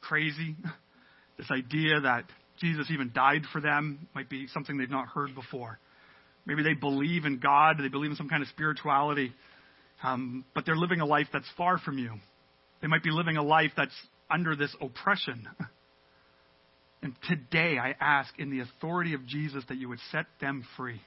crazy. 0.00 0.56
This 1.38 1.50
idea 1.50 2.02
that 2.02 2.24
Jesus 2.60 2.88
even 2.90 3.12
died 3.14 3.44
for 3.50 3.62
them 3.62 4.06
might 4.14 4.28
be 4.28 4.46
something 4.48 4.76
they've 4.76 4.90
not 4.90 5.08
heard 5.08 5.34
before. 5.34 5.78
Maybe 6.44 6.62
they 6.62 6.74
believe 6.74 7.24
in 7.24 7.38
God, 7.38 7.76
they 7.80 7.88
believe 7.88 8.10
in 8.10 8.16
some 8.18 8.28
kind 8.28 8.42
of 8.42 8.48
spirituality, 8.50 9.32
um, 10.02 10.44
but 10.54 10.66
they're 10.66 10.76
living 10.76 11.00
a 11.00 11.06
life 11.06 11.28
that's 11.32 11.48
far 11.56 11.78
from 11.78 11.96
you. 11.96 12.12
They 12.82 12.88
might 12.88 13.02
be 13.02 13.10
living 13.10 13.38
a 13.38 13.42
life 13.42 13.70
that's 13.74 13.94
under 14.30 14.54
this 14.54 14.74
oppression. 14.82 15.48
And 17.02 17.14
today 17.26 17.78
I 17.78 17.94
ask 17.98 18.30
in 18.38 18.50
the 18.50 18.60
authority 18.60 19.14
of 19.14 19.24
Jesus 19.26 19.64
that 19.68 19.78
you 19.78 19.88
would 19.88 20.00
set 20.12 20.26
them 20.38 20.66
free. 20.76 21.00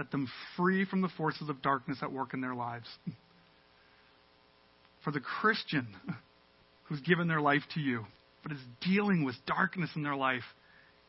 Set 0.00 0.10
them 0.12 0.30
free 0.56 0.86
from 0.86 1.02
the 1.02 1.10
forces 1.18 1.50
of 1.50 1.60
darkness 1.60 1.98
at 2.00 2.10
work 2.10 2.32
in 2.32 2.40
their 2.40 2.54
lives. 2.54 2.86
For 5.04 5.10
the 5.10 5.20
Christian 5.20 5.88
who's 6.84 7.00
given 7.00 7.28
their 7.28 7.42
life 7.42 7.60
to 7.74 7.80
you, 7.80 8.06
but 8.42 8.50
is 8.50 8.58
dealing 8.80 9.26
with 9.26 9.34
darkness 9.46 9.90
in 9.94 10.02
their 10.02 10.16
life, 10.16 10.44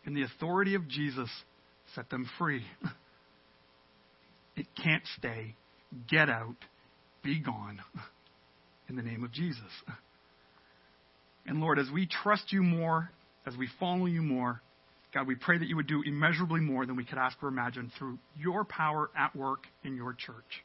in 0.06 0.14
the 0.14 0.24
authority 0.24 0.76
of 0.76 0.90
Jesus, 0.90 1.30
set 1.96 2.10
them 2.10 2.30
free. 2.38 2.66
It 4.58 4.68
can't 4.84 5.04
stay. 5.18 5.56
Get 6.10 6.30
out. 6.30 6.58
Be 7.24 7.40
gone. 7.40 7.80
In 8.90 8.98
the 8.98 9.04
name 9.04 9.24
of 9.24 9.32
Jesus. 9.32 9.72
And 11.46 11.62
Lord, 11.62 11.80
as 11.80 11.88
we 11.94 12.08
trust 12.08 12.52
you 12.52 12.62
more, 12.62 13.10
as 13.48 13.56
we 13.56 13.70
follow 13.80 14.08
you 14.08 14.22
more, 14.22 14.62
God, 15.14 15.28
we 15.28 15.36
pray 15.36 15.58
that 15.58 15.68
you 15.68 15.76
would 15.76 15.88
do 15.88 16.02
immeasurably 16.06 16.62
more 16.62 16.86
than 16.86 16.96
we 16.96 17.04
could 17.04 17.18
ask 17.18 17.42
or 17.44 17.50
imagine 17.50 17.92
through 17.98 18.18
your 18.38 18.64
power 18.64 19.10
at 19.18 19.36
work 19.36 19.66
in 19.84 19.96
your 19.96 20.14
church. 20.14 20.64